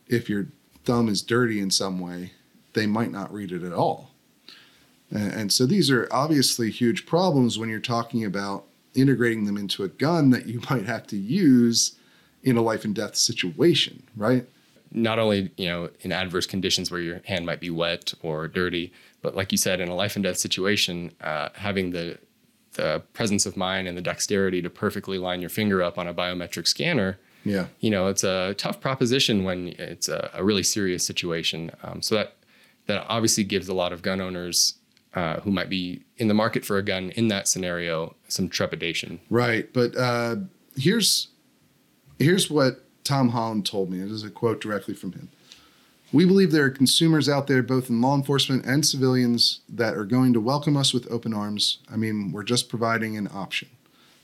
if 0.07 0.29
your 0.29 0.47
thumb 0.85 1.09
is 1.09 1.21
dirty 1.21 1.59
in 1.59 1.69
some 1.71 1.99
way, 1.99 2.31
they 2.73 2.87
might 2.87 3.11
not 3.11 3.33
read 3.33 3.51
it 3.51 3.63
at 3.63 3.73
all. 3.73 4.11
And, 5.11 5.33
and 5.33 5.51
so 5.53 5.65
these 5.65 5.91
are 5.91 6.07
obviously 6.11 6.71
huge 6.71 7.05
problems 7.05 7.59
when 7.59 7.67
you're 7.69 7.79
talking 7.81 8.23
about 8.23 8.63
integrating 8.95 9.43
them 9.45 9.57
into 9.57 9.83
a 9.83 9.89
gun 9.89 10.29
that 10.29 10.45
you 10.45 10.61
might 10.69 10.85
have 10.85 11.05
to 11.07 11.17
use 11.17 11.97
in 12.43 12.55
a 12.55 12.61
life 12.61 12.85
and 12.85 12.95
death 12.95 13.15
situation, 13.15 14.03
right? 14.15 14.45
not 14.89 15.19
only 15.19 15.51
you 15.57 15.67
know 15.67 15.89
in 15.99 16.13
adverse 16.13 16.45
conditions 16.45 16.89
where 16.89 17.01
your 17.01 17.19
hand 17.25 17.45
might 17.45 17.59
be 17.59 17.69
wet 17.69 18.13
or 18.21 18.47
dirty, 18.47 18.93
but 19.21 19.35
like 19.35 19.51
you 19.51 19.57
said, 19.57 19.79
in 19.81 19.89
a 19.89 19.95
life 19.95 20.15
and 20.15 20.23
death 20.23 20.37
situation, 20.37 21.11
uh, 21.21 21.49
having 21.55 21.91
the 21.91 22.17
the 22.73 23.01
presence 23.13 23.45
of 23.47 23.57
mind 23.57 23.87
and 23.87 23.97
the 23.97 24.01
dexterity 24.01 24.61
to 24.61 24.69
perfectly 24.69 25.17
line 25.17 25.41
your 25.41 25.49
finger 25.49 25.81
up 25.81 25.97
on 25.97 26.07
a 26.07 26.13
biometric 26.13 26.67
scanner, 26.67 27.17
Yeah. 27.43 27.67
you 27.79 27.89
know, 27.89 28.05
it's 28.07 28.23
a 28.23 28.53
tough 28.55 28.79
proposition 28.79 29.43
when 29.43 29.69
it's 29.79 30.07
a, 30.07 30.29
a 30.35 30.43
really 30.43 30.61
serious 30.61 31.03
situation. 31.03 31.71
Um, 31.83 32.03
so 32.03 32.13
that 32.15 32.35
that 32.85 33.03
obviously 33.09 33.43
gives 33.43 33.67
a 33.67 33.73
lot 33.73 33.91
of 33.93 34.01
gun 34.03 34.21
owners 34.21 34.75
uh, 35.15 35.39
who 35.39 35.49
might 35.51 35.69
be 35.69 36.03
in 36.17 36.27
the 36.27 36.33
market 36.35 36.63
for 36.63 36.77
a 36.77 36.83
gun 36.83 37.09
in 37.11 37.27
that 37.29 37.47
scenario 37.47 38.15
some 38.27 38.47
trepidation. 38.47 39.19
Right, 39.31 39.71
but 39.73 39.95
uh, 39.97 40.35
here's 40.75 41.29
here's 42.19 42.49
what 42.51 42.83
Tom 43.03 43.29
Holland 43.29 43.65
told 43.65 43.89
me. 43.89 44.01
It 44.01 44.11
is 44.11 44.23
a 44.23 44.29
quote 44.29 44.61
directly 44.61 44.93
from 44.93 45.13
him. 45.13 45.29
We 46.13 46.25
believe 46.25 46.51
there 46.51 46.65
are 46.65 46.69
consumers 46.69 47.27
out 47.27 47.47
there, 47.47 47.61
both 47.61 47.89
in 47.89 48.01
law 48.01 48.15
enforcement 48.15 48.65
and 48.65 48.85
civilians, 48.85 49.59
that 49.67 49.95
are 49.95 50.05
going 50.05 50.31
to 50.33 50.39
welcome 50.39 50.77
us 50.77 50.93
with 50.93 51.11
open 51.11 51.33
arms. 51.33 51.79
I 51.91 51.97
mean, 51.97 52.31
we're 52.31 52.43
just 52.43 52.69
providing 52.69 53.17
an 53.17 53.27
option. 53.33 53.67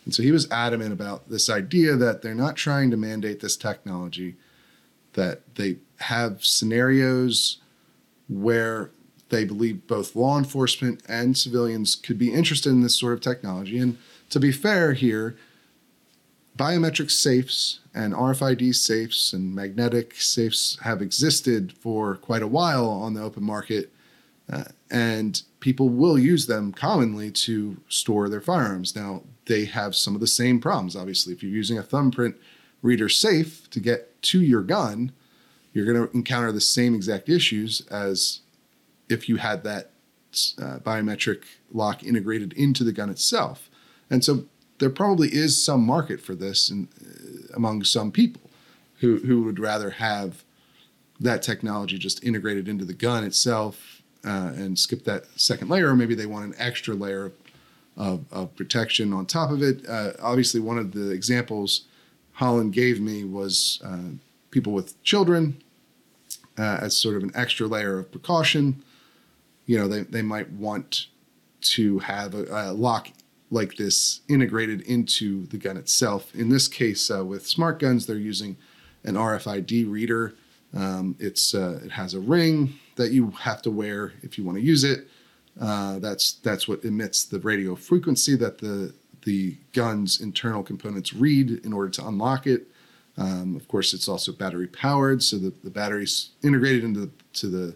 And 0.05 0.13
so 0.13 0.23
he 0.23 0.31
was 0.31 0.49
adamant 0.49 0.93
about 0.93 1.29
this 1.29 1.49
idea 1.49 1.95
that 1.95 2.21
they're 2.21 2.35
not 2.35 2.55
trying 2.55 2.91
to 2.91 2.97
mandate 2.97 3.41
this 3.41 3.57
technology, 3.57 4.35
that 5.13 5.55
they 5.55 5.77
have 5.97 6.45
scenarios 6.45 7.59
where 8.29 8.91
they 9.29 9.43
believe 9.43 9.87
both 9.87 10.15
law 10.15 10.37
enforcement 10.37 11.01
and 11.07 11.37
civilians 11.37 11.95
could 11.95 12.17
be 12.17 12.33
interested 12.33 12.69
in 12.69 12.81
this 12.81 12.97
sort 12.97 13.13
of 13.13 13.21
technology. 13.21 13.77
And 13.77 13.97
to 14.29 14.39
be 14.39 14.51
fair 14.51 14.93
here, 14.93 15.35
biometric 16.57 17.11
safes 17.11 17.79
and 17.93 18.13
RFID 18.13 18.73
safes 18.75 19.33
and 19.33 19.53
magnetic 19.53 20.15
safes 20.15 20.77
have 20.81 21.01
existed 21.01 21.73
for 21.73 22.15
quite 22.15 22.41
a 22.41 22.47
while 22.47 22.89
on 22.89 23.13
the 23.13 23.21
open 23.21 23.43
market, 23.43 23.91
uh, 24.51 24.65
and 24.89 25.43
people 25.59 25.89
will 25.89 26.17
use 26.17 26.47
them 26.47 26.71
commonly 26.71 27.31
to 27.31 27.77
store 27.87 28.29
their 28.29 28.41
firearms. 28.41 28.95
Now, 28.95 29.23
they 29.45 29.65
have 29.65 29.95
some 29.95 30.15
of 30.15 30.21
the 30.21 30.27
same 30.27 30.59
problems. 30.59 30.95
Obviously, 30.95 31.33
if 31.33 31.43
you're 31.43 31.51
using 31.51 31.77
a 31.77 31.83
thumbprint 31.83 32.35
reader 32.81 33.09
safe 33.09 33.69
to 33.69 33.79
get 33.79 34.21
to 34.23 34.41
your 34.41 34.61
gun, 34.61 35.11
you're 35.73 35.85
going 35.85 36.07
to 36.07 36.13
encounter 36.15 36.51
the 36.51 36.61
same 36.61 36.93
exact 36.95 37.29
issues 37.29 37.81
as 37.87 38.41
if 39.09 39.27
you 39.29 39.37
had 39.37 39.63
that 39.63 39.91
uh, 40.59 40.79
biometric 40.79 41.43
lock 41.71 42.03
integrated 42.03 42.53
into 42.53 42.83
the 42.83 42.91
gun 42.91 43.09
itself. 43.09 43.69
And 44.09 44.23
so 44.23 44.45
there 44.79 44.89
probably 44.89 45.29
is 45.29 45.63
some 45.63 45.85
market 45.85 46.19
for 46.21 46.35
this 46.35 46.69
in, 46.69 46.87
uh, 47.01 47.32
among 47.53 47.83
some 47.83 48.11
people 48.11 48.41
who, 48.99 49.17
who 49.19 49.43
would 49.43 49.59
rather 49.59 49.91
have 49.91 50.43
that 51.19 51.41
technology 51.41 51.97
just 51.97 52.23
integrated 52.23 52.67
into 52.67 52.85
the 52.85 52.93
gun 52.93 53.23
itself 53.23 54.01
uh, 54.25 54.51
and 54.55 54.79
skip 54.79 55.03
that 55.03 55.25
second 55.35 55.69
layer, 55.69 55.89
or 55.89 55.95
maybe 55.95 56.15
they 56.15 56.25
want 56.25 56.45
an 56.45 56.55
extra 56.57 56.95
layer 56.95 57.31
of, 57.97 58.25
of, 58.31 58.55
protection 58.55 59.13
on 59.13 59.25
top 59.25 59.51
of 59.51 59.61
it. 59.61 59.87
Uh, 59.87 60.11
obviously, 60.21 60.59
one 60.59 60.77
of 60.77 60.93
the 60.93 61.11
examples 61.11 61.85
Holland 62.33 62.73
gave 62.73 62.99
me 62.99 63.23
was 63.23 63.81
uh, 63.85 64.15
people 64.49 64.73
with 64.73 65.01
children 65.03 65.61
uh, 66.57 66.79
as 66.81 66.97
sort 66.97 67.15
of 67.15 67.23
an 67.23 67.31
extra 67.35 67.67
layer 67.67 67.99
of 67.99 68.11
precaution. 68.11 68.81
You 69.65 69.77
know, 69.77 69.87
they, 69.87 70.01
they 70.01 70.21
might 70.21 70.49
want 70.51 71.07
to 71.61 71.99
have 71.99 72.33
a, 72.33 72.45
a 72.49 72.73
lock 72.73 73.09
like 73.53 73.75
this 73.75 74.21
integrated 74.27 74.81
into 74.81 75.45
the 75.47 75.57
gun 75.57 75.77
itself. 75.77 76.33
In 76.33 76.49
this 76.49 76.67
case, 76.67 77.11
uh, 77.11 77.23
with 77.23 77.47
smart 77.47 77.79
guns, 77.79 78.07
they're 78.07 78.17
using 78.17 78.57
an 79.03 79.13
RFID 79.13 79.89
reader. 79.89 80.33
Um, 80.75 81.15
it's 81.19 81.53
uh, 81.53 81.79
it 81.85 81.91
has 81.91 82.15
a 82.15 82.19
ring 82.19 82.73
that 82.95 83.11
you 83.11 83.29
have 83.31 83.61
to 83.61 83.71
wear 83.71 84.13
if 84.23 84.37
you 84.37 84.43
want 84.43 84.57
to 84.57 84.63
use 84.63 84.83
it. 84.83 85.07
Uh, 85.61 85.99
that's 85.99 86.33
that's 86.33 86.67
what 86.67 86.83
emits 86.83 87.25
the 87.25 87.39
radio 87.39 87.75
frequency 87.75 88.35
that 88.37 88.57
the 88.57 88.93
the 89.23 89.55
gun's 89.71 90.19
internal 90.19 90.63
components 90.63 91.13
read 91.13 91.63
in 91.63 91.73
order 91.73 91.89
to 91.89 92.07
unlock 92.07 92.47
it. 92.47 92.67
Um, 93.17 93.55
of 93.55 93.67
course, 93.67 93.93
it's 93.93 94.07
also 94.07 94.31
battery 94.31 94.67
powered, 94.67 95.21
so 95.21 95.37
the, 95.37 95.53
the 95.63 95.69
battery's 95.69 96.31
integrated 96.43 96.83
into 96.83 97.01
the, 97.01 97.11
to 97.33 97.47
the 97.47 97.75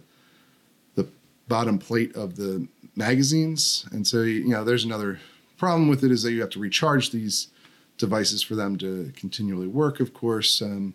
the 0.96 1.08
bottom 1.46 1.78
plate 1.78 2.16
of 2.16 2.34
the 2.34 2.66
magazines, 2.96 3.86
and 3.92 4.04
so 4.04 4.22
you 4.22 4.48
know 4.48 4.64
there's 4.64 4.84
another 4.84 5.20
problem 5.58 5.88
with 5.88 6.04
it 6.04 6.10
is 6.10 6.22
that 6.22 6.32
you 6.32 6.40
have 6.40 6.50
to 6.50 6.60
recharge 6.60 7.10
these 7.10 7.48
devices 7.98 8.42
for 8.42 8.54
them 8.54 8.78
to 8.78 9.12
continually 9.16 9.66
work, 9.66 10.00
of 10.00 10.14
course. 10.14 10.62
Um, 10.62 10.94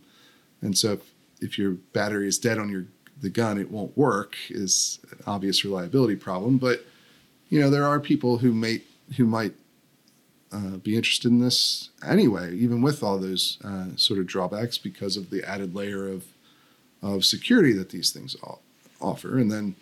and 0.61 0.77
so 0.77 0.93
if, 0.93 1.01
if 1.41 1.57
your 1.59 1.71
battery 1.71 2.27
is 2.27 2.39
dead 2.39 2.57
on 2.57 2.69
your 2.69 2.85
the 3.21 3.29
gun, 3.29 3.59
it 3.59 3.71
won't 3.71 3.95
work 3.97 4.35
is 4.49 4.99
an 5.11 5.19
obvious 5.27 5.63
reliability 5.63 6.15
problem. 6.15 6.57
But 6.57 6.85
you 7.49 7.59
know 7.59 7.69
there 7.69 7.85
are 7.85 7.99
people 7.99 8.39
who 8.39 8.51
may 8.53 8.81
who 9.17 9.25
might 9.25 9.53
uh, 10.51 10.77
be 10.77 10.95
interested 10.95 11.31
in 11.31 11.39
this 11.39 11.89
anyway, 12.05 12.55
even 12.55 12.81
with 12.81 13.03
all 13.03 13.17
those 13.17 13.59
uh, 13.63 13.95
sort 13.95 14.19
of 14.19 14.27
drawbacks 14.27 14.77
because 14.77 15.17
of 15.17 15.29
the 15.29 15.47
added 15.47 15.75
layer 15.75 16.07
of 16.07 16.25
of 17.01 17.25
security 17.25 17.73
that 17.73 17.89
these 17.89 18.11
things 18.11 18.35
offer. 19.01 19.37
And 19.37 19.51
then 19.51 19.75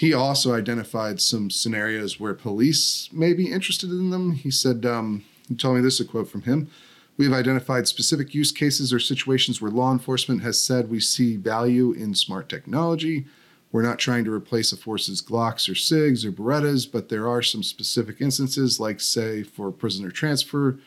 he 0.00 0.14
also 0.14 0.54
identified 0.54 1.20
some 1.20 1.50
scenarios 1.50 2.18
where 2.18 2.32
police 2.32 3.10
may 3.12 3.34
be 3.34 3.52
interested 3.52 3.90
in 3.90 4.08
them. 4.08 4.32
He 4.32 4.50
said, 4.50 4.86
um, 4.86 5.24
he 5.46 5.54
told 5.54 5.76
me 5.76 5.82
this 5.82 6.00
a 6.00 6.06
quote 6.06 6.26
from 6.26 6.40
him. 6.40 6.70
We 7.18 7.26
have 7.26 7.34
identified 7.34 7.86
specific 7.86 8.34
use 8.34 8.50
cases 8.50 8.94
or 8.94 8.98
situations 8.98 9.60
where 9.60 9.70
law 9.70 9.92
enforcement 9.92 10.40
has 10.40 10.58
said 10.58 10.88
we 10.88 11.00
see 11.00 11.36
value 11.36 11.92
in 11.92 12.14
smart 12.14 12.48
technology. 12.48 13.26
We're 13.72 13.82
not 13.82 13.98
trying 13.98 14.24
to 14.24 14.32
replace 14.32 14.72
a 14.72 14.78
force's 14.78 15.20
Glocks 15.20 15.68
or 15.68 15.74
SIGs 15.74 16.24
or 16.24 16.32
Berettas, 16.32 16.90
but 16.90 17.10
there 17.10 17.28
are 17.28 17.42
some 17.42 17.62
specific 17.62 18.22
instances, 18.22 18.80
like, 18.80 19.02
say, 19.02 19.42
for 19.42 19.70
prisoner 19.70 20.10
transfer, 20.10 20.78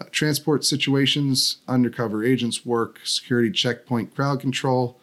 uh, 0.00 0.04
transport 0.12 0.64
situations, 0.64 1.56
undercover 1.66 2.22
agents 2.22 2.64
work, 2.64 3.00
security 3.02 3.50
checkpoint 3.50 4.14
crowd 4.14 4.38
control, 4.38 5.00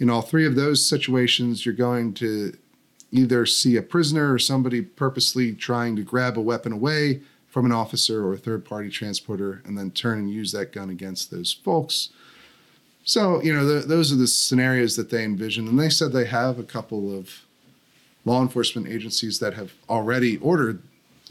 in 0.00 0.08
all 0.08 0.22
three 0.22 0.46
of 0.46 0.56
those 0.56 0.84
situations, 0.84 1.64
you're 1.64 1.74
going 1.74 2.14
to 2.14 2.56
either 3.12 3.44
see 3.44 3.76
a 3.76 3.82
prisoner 3.82 4.32
or 4.32 4.38
somebody 4.38 4.80
purposely 4.80 5.52
trying 5.52 5.94
to 5.94 6.02
grab 6.02 6.38
a 6.38 6.40
weapon 6.40 6.72
away 6.72 7.20
from 7.48 7.66
an 7.66 7.72
officer 7.72 8.24
or 8.24 8.32
a 8.32 8.38
third 8.38 8.64
party 8.64 8.88
transporter 8.88 9.60
and 9.64 9.76
then 9.76 9.90
turn 9.90 10.18
and 10.18 10.30
use 10.30 10.52
that 10.52 10.72
gun 10.72 10.88
against 10.88 11.30
those 11.30 11.52
folks. 11.52 12.08
So, 13.04 13.42
you 13.42 13.52
know, 13.52 13.66
the, 13.66 13.86
those 13.86 14.12
are 14.12 14.16
the 14.16 14.26
scenarios 14.26 14.96
that 14.96 15.10
they 15.10 15.24
envision. 15.24 15.68
And 15.68 15.78
they 15.78 15.90
said 15.90 16.12
they 16.12 16.26
have 16.26 16.58
a 16.58 16.64
couple 16.64 17.16
of 17.16 17.42
law 18.24 18.40
enforcement 18.40 18.86
agencies 18.86 19.38
that 19.40 19.54
have 19.54 19.72
already 19.88 20.36
ordered 20.38 20.82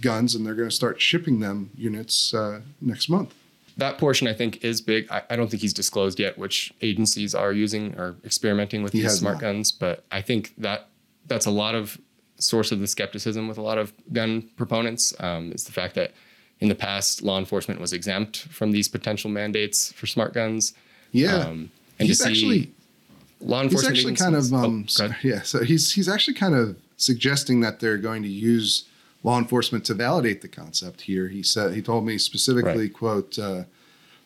guns 0.02 0.36
and 0.36 0.46
they're 0.46 0.56
going 0.56 0.70
to 0.70 0.76
start 0.76 1.02
shipping 1.02 1.40
them 1.40 1.72
units 1.76 2.34
uh, 2.34 2.62
next 2.82 3.10
month 3.10 3.34
that 3.80 3.98
portion 3.98 4.28
I 4.28 4.34
think 4.34 4.64
is 4.64 4.82
big. 4.82 5.10
I, 5.10 5.24
I, 5.30 5.36
don't 5.36 5.50
think 5.50 5.62
he's 5.62 5.74
disclosed 5.74 6.20
yet 6.20 6.38
which 6.38 6.74
agencies 6.82 7.34
are 7.34 7.52
using 7.52 7.98
or 7.98 8.16
experimenting 8.24 8.84
with 8.84 8.94
he 8.94 9.02
these 9.02 9.18
smart 9.18 9.36
not. 9.36 9.42
guns, 9.42 9.72
but 9.72 10.04
I 10.12 10.22
think 10.22 10.54
that 10.58 10.90
that's 11.28 11.46
a 11.46 11.52
lot 11.52 11.76
of 11.76 12.00
source 12.38 12.72
of 12.72 12.80
the 12.80 12.88
skepticism 12.88 13.48
with 13.48 13.58
a 13.58 13.62
lot 13.62 13.78
of 13.78 13.94
gun 14.14 14.50
proponents. 14.56 15.14
Um, 15.20 15.52
is 15.52 15.64
the 15.64 15.72
fact 15.72 15.96
that 15.96 16.12
in 16.60 16.68
the 16.68 16.76
past 16.76 17.22
law 17.22 17.40
enforcement 17.40 17.80
was 17.80 17.94
exempt 17.94 18.38
from 18.38 18.72
these 18.72 18.88
potential 18.88 19.30
mandates 19.30 19.92
for 19.94 20.08
smart 20.08 20.34
guns. 20.34 20.74
Yeah, 21.12 21.38
um, 21.38 21.72
and 21.98 22.08
he's 22.08 22.20
to 22.20 22.26
see 22.26 22.30
actually, 22.32 22.72
law 23.40 23.62
enforcement. 23.62 23.96
He's 23.96 24.06
actually 24.06 24.16
kind 24.16 24.36
of 24.36 24.54
um, 24.54 24.88
oh, 25.00 25.16
yeah. 25.24 25.42
So 25.42 25.64
he's 25.64 25.94
he's 25.94 26.10
actually 26.10 26.36
kind 26.36 26.56
of 26.56 26.76
suggesting 26.98 27.62
that 27.62 27.80
they're 27.80 27.98
going 27.98 28.24
to 28.24 28.30
use 28.30 28.89
law 29.24 29.38
enforcement 29.38 29.86
to 29.86 29.94
validate 29.94 30.42
the 30.42 30.48
concept 30.48 31.02
here. 31.02 31.28
He 31.28 31.44
said 31.44 31.74
he 31.74 31.82
told 31.82 32.06
me 32.06 32.18
specifically, 32.18 32.86
right. 32.86 32.94
"quote 32.94 33.38
uh, 33.38 33.64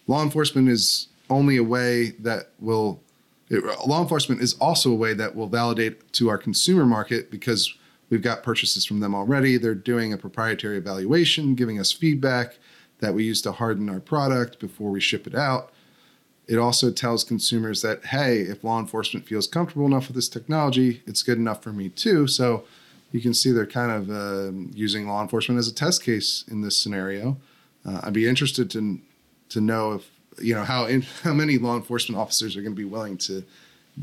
Law 0.07 0.21
enforcement 0.21 0.69
is 0.69 1.07
only 1.29 1.57
a 1.57 1.63
way 1.63 2.11
that 2.19 2.49
will 2.59 3.01
it, 3.49 3.63
law 3.87 4.01
enforcement 4.01 4.41
is 4.41 4.53
also 4.55 4.91
a 4.91 4.95
way 4.95 5.13
that 5.13 5.35
will 5.35 5.47
validate 5.47 6.11
to 6.13 6.29
our 6.29 6.37
consumer 6.37 6.85
market 6.85 7.31
because 7.31 7.73
we've 8.09 8.21
got 8.21 8.43
purchases 8.43 8.85
from 8.85 8.99
them 8.99 9.15
already. 9.15 9.57
They're 9.57 9.75
doing 9.75 10.13
a 10.13 10.17
proprietary 10.17 10.77
evaluation, 10.77 11.55
giving 11.55 11.79
us 11.79 11.91
feedback 11.91 12.57
that 12.99 13.13
we 13.13 13.23
use 13.23 13.41
to 13.41 13.51
harden 13.51 13.89
our 13.89 13.99
product 13.99 14.59
before 14.59 14.91
we 14.91 14.99
ship 14.99 15.27
it 15.27 15.35
out." 15.35 15.71
It 16.45 16.57
also 16.57 16.91
tells 16.91 17.23
consumers 17.23 17.81
that, 17.83 18.07
hey, 18.07 18.41
if 18.41 18.65
law 18.65 18.77
enforcement 18.77 19.25
feels 19.25 19.47
comfortable 19.47 19.85
enough 19.85 20.07
with 20.07 20.15
this 20.15 20.27
technology, 20.27 21.01
it's 21.07 21.23
good 21.23 21.37
enough 21.37 21.63
for 21.63 21.71
me 21.71 21.87
too. 21.87 22.27
So 22.27 22.65
you 23.13 23.21
can 23.21 23.33
see 23.33 23.51
they're 23.51 23.65
kind 23.65 23.91
of 23.91 24.09
uh, 24.09 24.51
using 24.73 25.07
law 25.07 25.21
enforcement 25.21 25.59
as 25.59 25.67
a 25.67 25.73
test 25.73 26.03
case 26.03 26.43
in 26.49 26.61
this 26.61 26.75
scenario. 26.75 27.37
Uh, 27.85 28.01
I'd 28.03 28.13
be 28.13 28.27
interested 28.27 28.69
to 28.71 28.99
to 29.49 29.61
know 29.61 29.93
if 29.93 30.09
you 30.39 30.55
know 30.55 30.63
how 30.63 30.85
in, 30.85 31.01
how 31.23 31.33
many 31.33 31.57
law 31.57 31.77
enforcement 31.77 32.19
officers 32.19 32.57
are 32.57 32.61
going 32.61 32.73
to 32.73 32.77
be 32.77 32.83
willing 32.83 33.17
to 33.19 33.43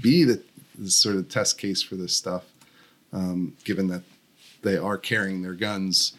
be 0.01 0.25
the, 0.25 0.43
the 0.79 0.91
sort 0.91 1.17
of 1.17 1.29
test 1.29 1.59
case 1.59 1.83
for 1.83 1.97
this 1.97 2.17
stuff, 2.17 2.45
um, 3.13 3.57
given 3.65 3.89
that 3.89 4.03
they 4.63 4.77
are 4.77 4.97
carrying 4.97 5.43
their 5.43 5.55
guns 5.55 6.13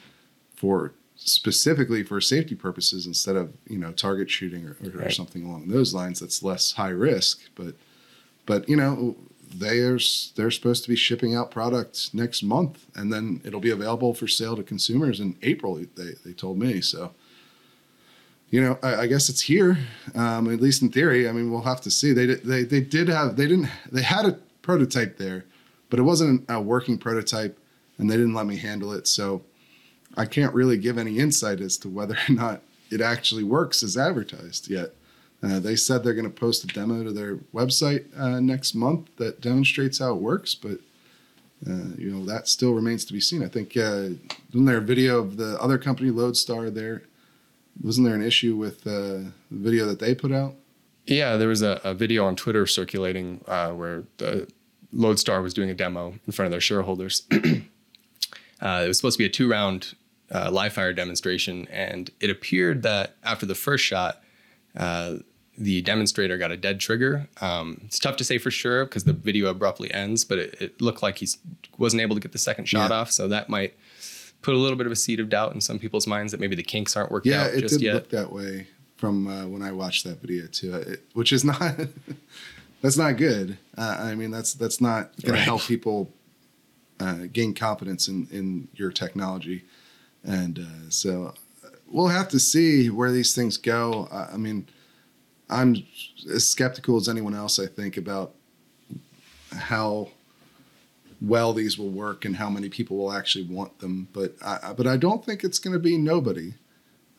for 0.55 0.91
specifically 1.15 2.03
for 2.03 2.19
safety 2.19 2.55
purposes 2.55 3.05
instead 3.07 3.37
of 3.37 3.53
you 3.69 3.77
know 3.77 3.93
target 3.93 4.29
shooting 4.29 4.65
or, 4.65 4.75
or, 4.83 4.89
right. 4.89 5.07
or 5.07 5.11
something 5.11 5.45
along 5.45 5.69
those 5.69 5.93
lines 5.93 6.19
that's 6.19 6.43
less 6.43 6.73
high 6.73 6.89
risk 6.89 7.41
but 7.55 7.75
but 8.45 8.67
you 8.67 8.75
know 8.75 9.15
they're 9.53 9.99
they're 10.35 10.51
supposed 10.51 10.83
to 10.83 10.89
be 10.89 10.95
shipping 10.95 11.35
out 11.35 11.51
products 11.51 12.13
next 12.13 12.43
month, 12.43 12.85
and 12.95 13.11
then 13.11 13.41
it'll 13.43 13.59
be 13.59 13.71
available 13.71 14.13
for 14.13 14.27
sale 14.27 14.55
to 14.55 14.63
consumers 14.63 15.19
in 15.19 15.37
April. 15.41 15.75
They 15.75 16.13
they 16.25 16.33
told 16.33 16.59
me 16.59 16.81
so. 16.81 17.11
You 18.49 18.61
know, 18.61 18.79
I, 18.83 18.95
I 19.03 19.07
guess 19.07 19.29
it's 19.29 19.41
here, 19.41 19.77
um, 20.13 20.51
at 20.51 20.59
least 20.59 20.81
in 20.81 20.91
theory. 20.91 21.29
I 21.29 21.31
mean, 21.31 21.51
we'll 21.51 21.61
have 21.61 21.79
to 21.81 21.91
see. 21.91 22.11
They 22.11 22.25
they 22.25 22.63
they 22.63 22.81
did 22.81 23.07
have 23.07 23.37
they 23.37 23.47
didn't 23.47 23.69
they 23.91 24.01
had 24.01 24.25
a 24.25 24.39
prototype 24.61 25.17
there 25.17 25.45
but 25.91 25.99
it 25.99 26.03
wasn't 26.03 26.45
a 26.49 26.59
working 26.59 26.97
prototype, 26.97 27.59
and 27.99 28.09
they 28.09 28.15
didn't 28.15 28.33
let 28.33 28.47
me 28.47 28.55
handle 28.55 28.93
it. 28.93 29.07
So 29.07 29.43
I 30.17 30.25
can't 30.25 30.55
really 30.55 30.77
give 30.77 30.97
any 30.97 31.19
insight 31.19 31.61
as 31.61 31.77
to 31.79 31.89
whether 31.89 32.17
or 32.29 32.33
not 32.33 32.61
it 32.89 33.01
actually 33.01 33.43
works 33.43 33.83
as 33.83 33.95
advertised 33.95 34.69
yet. 34.69 34.95
Uh, 35.43 35.59
they 35.59 35.75
said 35.75 36.03
they're 36.03 36.13
going 36.13 36.31
to 36.31 36.39
post 36.39 36.63
a 36.63 36.67
demo 36.67 37.03
to 37.03 37.11
their 37.11 37.37
website 37.53 38.05
uh, 38.17 38.39
next 38.39 38.75
month 38.75 39.09
that 39.17 39.41
demonstrates 39.41 39.97
how 39.97 40.13
it 40.13 40.21
works, 40.21 40.53
but 40.53 40.79
uh, 41.67 41.95
you 41.97 42.11
know 42.11 42.25
that 42.25 42.47
still 42.47 42.73
remains 42.73 43.05
to 43.05 43.13
be 43.13 43.19
seen. 43.19 43.43
I 43.43 43.47
think 43.47 43.75
uh, 43.75 44.09
wasn't 44.49 44.67
there 44.67 44.77
a 44.77 44.81
video 44.81 45.19
of 45.19 45.37
the 45.37 45.59
other 45.61 45.77
company 45.77 46.11
Lodestar 46.11 46.69
there? 46.69 47.03
Wasn't 47.81 48.05
there 48.05 48.15
an 48.15 48.23
issue 48.23 48.55
with 48.55 48.85
uh, 48.85 48.91
the 48.91 49.31
video 49.49 49.85
that 49.87 49.99
they 49.99 50.13
put 50.13 50.31
out? 50.31 50.55
Yeah, 51.07 51.37
there 51.37 51.47
was 51.47 51.63
a, 51.63 51.81
a 51.83 51.95
video 51.95 52.25
on 52.25 52.35
Twitter 52.35 52.67
circulating 52.67 53.43
uh, 53.47 53.71
where 53.71 54.03
the 54.17 54.47
Lodestar 54.93 55.41
was 55.41 55.53
doing 55.53 55.69
a 55.71 55.73
demo 55.73 56.13
in 56.27 56.33
front 56.33 56.47
of 56.47 56.51
their 56.51 56.61
shareholders. 56.61 57.27
Uh, 58.63 58.83
it 58.85 58.87
was 58.87 58.97
supposed 58.97 59.17
to 59.17 59.23
be 59.23 59.25
a 59.25 59.29
two-round 59.29 59.95
live 60.51 60.71
fire 60.71 60.93
demonstration, 60.93 61.67
and 61.71 62.11
it 62.19 62.29
appeared 62.29 62.83
that 62.83 63.15
after 63.23 63.43
the 63.43 63.55
first 63.55 63.83
shot, 63.83 64.21
the 65.57 65.81
demonstrator 65.81 66.37
got 66.37 66.51
a 66.51 66.57
dead 66.57 66.79
trigger. 66.79 67.27
Um, 67.41 67.81
it's 67.85 67.99
tough 67.99 68.15
to 68.17 68.23
say 68.23 68.37
for 68.37 68.49
sure 68.51 68.85
because 68.85 69.03
the 69.03 69.13
video 69.13 69.47
abruptly 69.49 69.93
ends, 69.93 70.23
but 70.23 70.39
it, 70.39 70.55
it 70.61 70.81
looked 70.81 71.03
like 71.03 71.17
he 71.17 71.27
wasn't 71.77 72.01
able 72.01 72.15
to 72.15 72.21
get 72.21 72.31
the 72.31 72.37
second 72.37 72.65
shot 72.65 72.89
Yeah. 72.89 72.97
off, 72.97 73.11
so 73.11 73.27
that 73.27 73.49
might 73.49 73.73
put 74.41 74.55
a 74.55 74.57
little 74.57 74.77
bit 74.77 74.85
of 74.87 74.91
a 74.91 74.95
seed 74.95 75.19
of 75.19 75.29
doubt 75.29 75.53
in 75.53 75.61
some 75.61 75.77
people's 75.77 76.07
minds 76.07 76.31
that 76.31 76.39
maybe 76.39 76.55
the 76.55 76.63
kinks 76.63 76.95
aren't 76.97 77.11
worked 77.11 77.27
Yeah, 77.27 77.43
out 77.43 77.53
it 77.53 77.67
did 77.67 77.81
yet. 77.81 77.93
look 77.93 78.09
that 78.09 78.31
way 78.31 78.67
from 78.97 79.27
uh, 79.27 79.45
when 79.47 79.61
I 79.61 79.71
watched 79.71 80.03
that 80.05 80.19
video 80.21 80.47
too, 80.47 80.73
it, 80.75 81.03
which 81.13 81.31
is 81.33 81.43
not 81.53 81.75
that's 82.81 82.97
not 82.97 83.17
good. 83.17 83.57
Uh, 83.77 83.97
I 83.99 84.15
mean, 84.15 84.31
that's 84.31 84.53
that's 84.53 84.81
not 84.81 85.11
going 85.21 85.33
Right. 85.33 85.39
to 85.39 85.43
help 85.45 85.61
people 85.63 86.11
uh, 86.99 87.25
gain 87.31 87.53
confidence 87.53 88.07
in 88.07 88.27
in 88.31 88.67
your 88.75 88.91
technology, 88.91 89.63
and 90.23 90.59
uh, 90.59 90.89
so 90.89 91.33
we'll 91.87 92.07
have 92.07 92.29
to 92.29 92.39
see 92.39 92.89
where 92.89 93.11
these 93.11 93.35
things 93.35 93.57
go. 93.57 94.07
I 94.11 94.37
mean, 94.37 94.67
I'm 95.51 95.83
as 96.33 96.49
skeptical 96.49 96.97
as 96.97 97.09
anyone 97.09 97.35
else. 97.35 97.59
I 97.59 97.67
think 97.67 97.97
about 97.97 98.33
how 99.51 100.09
well 101.21 101.53
these 101.53 101.77
will 101.77 101.89
work 101.89 102.25
and 102.25 102.35
how 102.35 102.49
many 102.49 102.69
people 102.69 102.97
will 102.97 103.11
actually 103.11 103.45
want 103.45 103.77
them. 103.79 104.07
But 104.13 104.35
I, 104.43 104.73
but 104.73 104.87
I 104.87 104.97
don't 104.97 105.23
think 105.23 105.43
it's 105.43 105.59
going 105.59 105.73
to 105.73 105.79
be 105.79 105.97
nobody. 105.97 106.53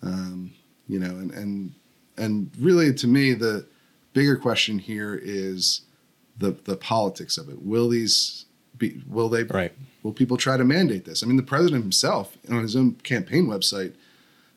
Um, 0.02 0.52
you 0.88 0.98
know, 0.98 1.10
and 1.10 1.30
and 1.32 1.74
and 2.16 2.50
really 2.58 2.92
to 2.94 3.06
me 3.06 3.34
the 3.34 3.66
bigger 4.12 4.36
question 4.36 4.78
here 4.78 5.18
is 5.22 5.82
the 6.38 6.52
the 6.64 6.76
politics 6.76 7.38
of 7.38 7.48
it. 7.48 7.62
Will 7.62 7.88
these 7.88 8.46
be? 8.78 9.02
Will 9.06 9.28
they? 9.28 9.44
Right. 9.44 9.72
Will 10.02 10.12
people 10.12 10.36
try 10.36 10.56
to 10.56 10.64
mandate 10.64 11.04
this? 11.04 11.22
I 11.22 11.26
mean, 11.26 11.36
the 11.36 11.42
president 11.42 11.82
himself 11.82 12.36
on 12.50 12.62
his 12.62 12.74
own 12.74 12.94
campaign 13.04 13.46
website, 13.46 13.94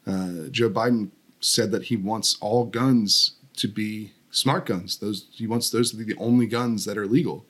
uh, 0.07 0.49
Joe 0.49 0.69
Biden 0.71 1.11
said 1.39 1.71
that 1.71 1.84
he 1.84 1.95
wants 1.95 2.36
all 2.41 2.65
guns 2.65 3.36
to 3.56 3.68
be 3.68 4.12
smart 4.32 4.66
guns. 4.66 4.97
Those 4.97 5.28
he 5.32 5.47
wants 5.47 5.70
those 5.70 5.91
to 5.91 5.97
be 5.97 6.03
the 6.03 6.18
only 6.20 6.45
guns 6.45 6.86
that 6.86 6.97
are 6.97 7.08
legal 7.08 7.45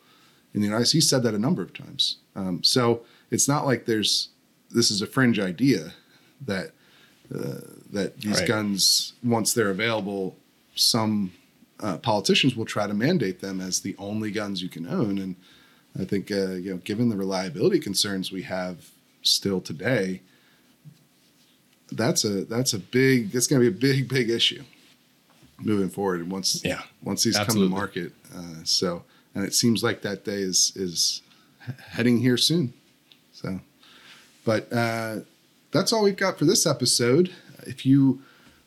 in 0.54 0.62
the 0.62 0.68
United 0.68 0.86
States. 0.86 1.04
He 1.06 1.10
said 1.10 1.24
that 1.24 1.34
a 1.34 1.40
number 1.40 1.62
of 1.62 1.74
times. 1.74 2.18
Um, 2.36 2.64
so 2.64 3.02
it's 3.32 3.48
not 3.48 3.66
like 3.66 3.86
there's 3.86 4.30
this 4.72 4.92
is 4.92 5.02
a 5.02 5.08
fringe 5.08 5.40
idea 5.40 5.94
that 6.46 6.72
uh, 7.34 7.62
that 7.92 8.20
these 8.22 8.40
Right. 8.40 8.48
guns 8.48 9.14
once 9.24 9.54
they're 9.54 9.70
available, 9.72 10.36
some 10.76 11.32
uh, 11.80 11.98
politicians 11.98 12.56
will 12.56 12.66
try 12.66 12.88
to 12.88 12.94
mandate 12.94 13.40
them 13.42 13.60
as 13.60 13.80
the 13.82 13.96
only 13.98 14.32
guns 14.32 14.62
you 14.62 14.70
can 14.70 14.88
own. 14.88 15.18
And 15.18 15.36
I 16.00 16.06
think 16.06 16.32
uh, 16.32 16.52
you 16.52 16.72
know, 16.72 16.78
given 16.78 17.10
the 17.10 17.18
reliability 17.18 17.80
concerns 17.80 18.32
we 18.32 18.44
have 18.44 18.90
still 19.24 19.60
today, 19.62 20.22
that's 21.92 22.24
a 22.24 22.46
that's 22.46 22.74
a 22.74 22.80
big 22.80 23.32
that's 23.32 23.48
going 23.48 23.62
to 23.62 23.72
be 23.72 23.76
a 23.76 23.80
big 23.80 24.08
big 24.08 24.30
issue 24.30 24.64
moving 25.60 25.90
forward. 25.90 26.30
Once 26.30 26.62
Yeah, 26.64 26.82
once 27.04 27.24
these 27.24 27.36
absolutely. 27.38 27.70
come 27.70 27.76
to 27.76 27.80
market, 27.80 28.14
uh, 28.36 28.64
so 28.64 29.04
and 29.34 29.46
it 29.46 29.54
seems 29.54 29.84
like 29.84 30.02
that 30.02 30.24
day 30.26 30.40
is 30.42 30.72
is 30.76 31.22
heading 31.92 32.20
here 32.20 32.38
soon. 32.38 32.74
So, 33.34 33.60
but 34.46 34.72
uh, 34.72 35.18
that's 35.72 35.92
all 35.92 36.04
we've 36.04 36.16
got 36.18 36.38
for 36.40 36.46
this 36.46 36.66
episode. 36.66 37.32
If 37.68 37.86
you 37.86 38.22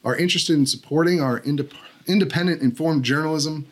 are 0.04 0.16
interested 0.16 0.56
in 0.56 0.66
supporting 0.66 1.20
our 1.20 1.40
indep- 1.40 1.72
independent 2.06 2.62
informed 2.62 3.04
journalism, 3.04 3.66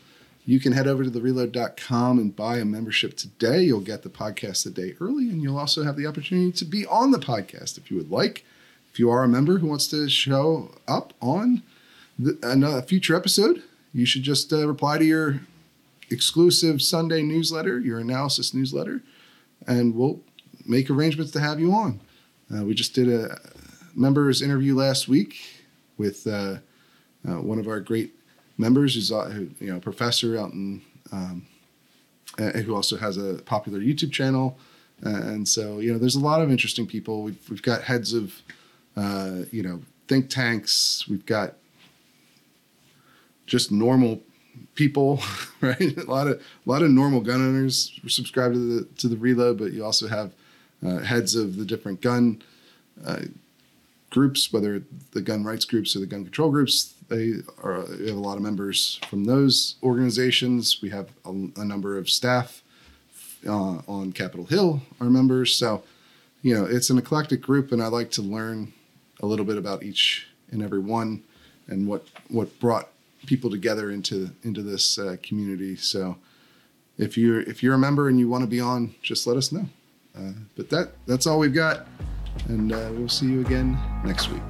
you 0.44 0.60
can 0.60 0.72
head 0.72 0.86
over 0.86 1.04
to 1.04 1.10
thereload.com 1.10 2.18
and 2.18 2.34
buy 2.34 2.58
a 2.58 2.64
membership 2.64 3.16
today. 3.16 3.62
You'll 3.62 3.80
get 3.80 4.02
the 4.02 4.08
podcast 4.08 4.64
a 4.66 4.70
day 4.70 4.94
early, 5.00 5.28
and 5.28 5.42
you'll 5.42 5.58
also 5.58 5.82
have 5.82 5.96
the 5.96 6.06
opportunity 6.06 6.52
to 6.52 6.64
be 6.64 6.86
on 6.86 7.10
the 7.10 7.18
podcast 7.18 7.76
if 7.78 7.90
you 7.90 7.96
would 7.96 8.10
like. 8.10 8.44
If 8.92 8.98
you 9.00 9.10
are 9.10 9.24
a 9.24 9.28
member 9.28 9.58
who 9.58 9.66
wants 9.66 9.88
to 9.88 10.08
show 10.08 10.70
up 10.88 11.12
on 11.20 11.62
the, 12.18 12.38
a 12.42 12.82
future 12.82 13.14
episode, 13.14 13.62
you 13.92 14.06
should 14.06 14.22
just 14.22 14.52
uh, 14.52 14.66
reply 14.66 14.98
to 14.98 15.04
your 15.04 15.40
exclusive 16.10 16.80
Sunday 16.80 17.22
newsletter, 17.22 17.78
your 17.78 17.98
analysis 17.98 18.54
newsletter, 18.54 19.02
and 19.66 19.94
we'll 19.94 20.20
make 20.66 20.90
arrangements 20.90 21.32
to 21.32 21.40
have 21.40 21.60
you 21.60 21.72
on. 21.72 22.00
Uh, 22.54 22.64
we 22.64 22.74
just 22.74 22.94
did 22.94 23.08
a 23.08 23.38
members 23.94 24.42
interview 24.42 24.74
last 24.74 25.08
week 25.08 25.36
with 25.96 26.26
uh, 26.26 26.56
uh, 27.26 27.40
one 27.40 27.58
of 27.58 27.66
our 27.66 27.80
great 27.80 28.14
members, 28.58 28.94
who's 28.94 29.10
uh, 29.10 29.46
you 29.60 29.72
know 29.72 29.80
professor 29.80 30.38
out 30.38 30.52
in, 30.52 30.82
um, 31.12 31.46
uh, 32.38 32.50
who 32.52 32.74
also 32.74 32.96
has 32.96 33.16
a 33.16 33.42
popular 33.44 33.80
YouTube 33.80 34.12
channel, 34.12 34.58
Uh, 35.04 35.10
and 35.10 35.46
so 35.46 35.78
you 35.78 35.92
know 35.92 35.98
there's 35.98 36.16
a 36.16 36.20
lot 36.20 36.40
of 36.40 36.50
interesting 36.50 36.86
people. 36.86 37.22
We've 37.22 37.50
we've 37.50 37.62
got 37.62 37.82
heads 37.82 38.14
of 38.14 38.40
uh, 38.96 39.42
you 39.50 39.62
know 39.62 39.82
think 40.08 40.30
tanks. 40.30 41.06
We've 41.08 41.26
got 41.26 41.56
just 43.46 43.72
normal 43.72 44.22
people, 44.74 45.20
right? 45.60 45.96
A 45.96 46.10
lot 46.10 46.26
of 46.26 46.40
a 46.40 46.70
lot 46.70 46.82
of 46.82 46.90
normal 46.90 47.20
gun 47.20 47.40
owners 47.40 47.98
subscribe 48.06 48.52
to 48.52 48.58
the 48.58 48.84
to 48.98 49.08
the 49.08 49.16
reload, 49.16 49.58
but 49.58 49.72
you 49.72 49.84
also 49.84 50.08
have 50.08 50.32
uh, 50.84 50.98
heads 50.98 51.34
of 51.34 51.56
the 51.56 51.64
different 51.64 52.00
gun 52.00 52.42
uh, 53.04 53.22
groups, 54.10 54.52
whether 54.52 54.82
the 55.12 55.20
gun 55.20 55.44
rights 55.44 55.64
groups 55.64 55.96
or 55.96 56.00
the 56.00 56.06
gun 56.06 56.24
control 56.24 56.50
groups. 56.50 56.94
They 57.08 57.34
are 57.62 57.84
we 57.98 58.08
have 58.08 58.16
a 58.16 58.20
lot 58.20 58.36
of 58.36 58.42
members 58.42 59.00
from 59.08 59.24
those 59.24 59.76
organizations. 59.82 60.80
We 60.82 60.90
have 60.90 61.10
a, 61.24 61.30
a 61.30 61.64
number 61.64 61.98
of 61.98 62.10
staff 62.10 62.62
uh, 63.46 63.78
on 63.86 64.12
Capitol 64.12 64.46
Hill 64.46 64.82
are 65.00 65.06
members. 65.06 65.54
So 65.54 65.82
you 66.42 66.54
know 66.54 66.64
it's 66.64 66.90
an 66.90 66.98
eclectic 66.98 67.40
group, 67.40 67.72
and 67.72 67.82
I 67.82 67.86
like 67.86 68.10
to 68.12 68.22
learn 68.22 68.72
a 69.20 69.26
little 69.26 69.44
bit 69.44 69.56
about 69.56 69.82
each 69.82 70.28
and 70.50 70.62
every 70.62 70.80
one 70.80 71.22
and 71.68 71.86
what 71.86 72.06
what 72.28 72.58
brought 72.60 72.88
people 73.26 73.50
together 73.50 73.90
into 73.90 74.30
into 74.42 74.62
this 74.62 74.98
uh, 74.98 75.16
community. 75.22 75.76
So 75.76 76.16
if 76.98 77.18
you're 77.18 77.40
if 77.40 77.62
you're 77.62 77.74
a 77.74 77.78
member 77.78 78.08
and 78.08 78.18
you 78.18 78.28
want 78.28 78.42
to 78.42 78.48
be 78.48 78.60
on, 78.60 78.94
just 79.02 79.26
let 79.26 79.36
us 79.36 79.52
know. 79.52 79.68
Uh, 80.16 80.32
but 80.56 80.70
that 80.70 80.92
that's 81.06 81.26
all 81.26 81.38
we've 81.38 81.54
got, 81.54 81.86
and 82.48 82.72
uh, 82.72 82.90
we'll 82.92 83.08
see 83.08 83.26
you 83.26 83.40
again 83.40 83.78
next 84.04 84.30
week. 84.30 84.42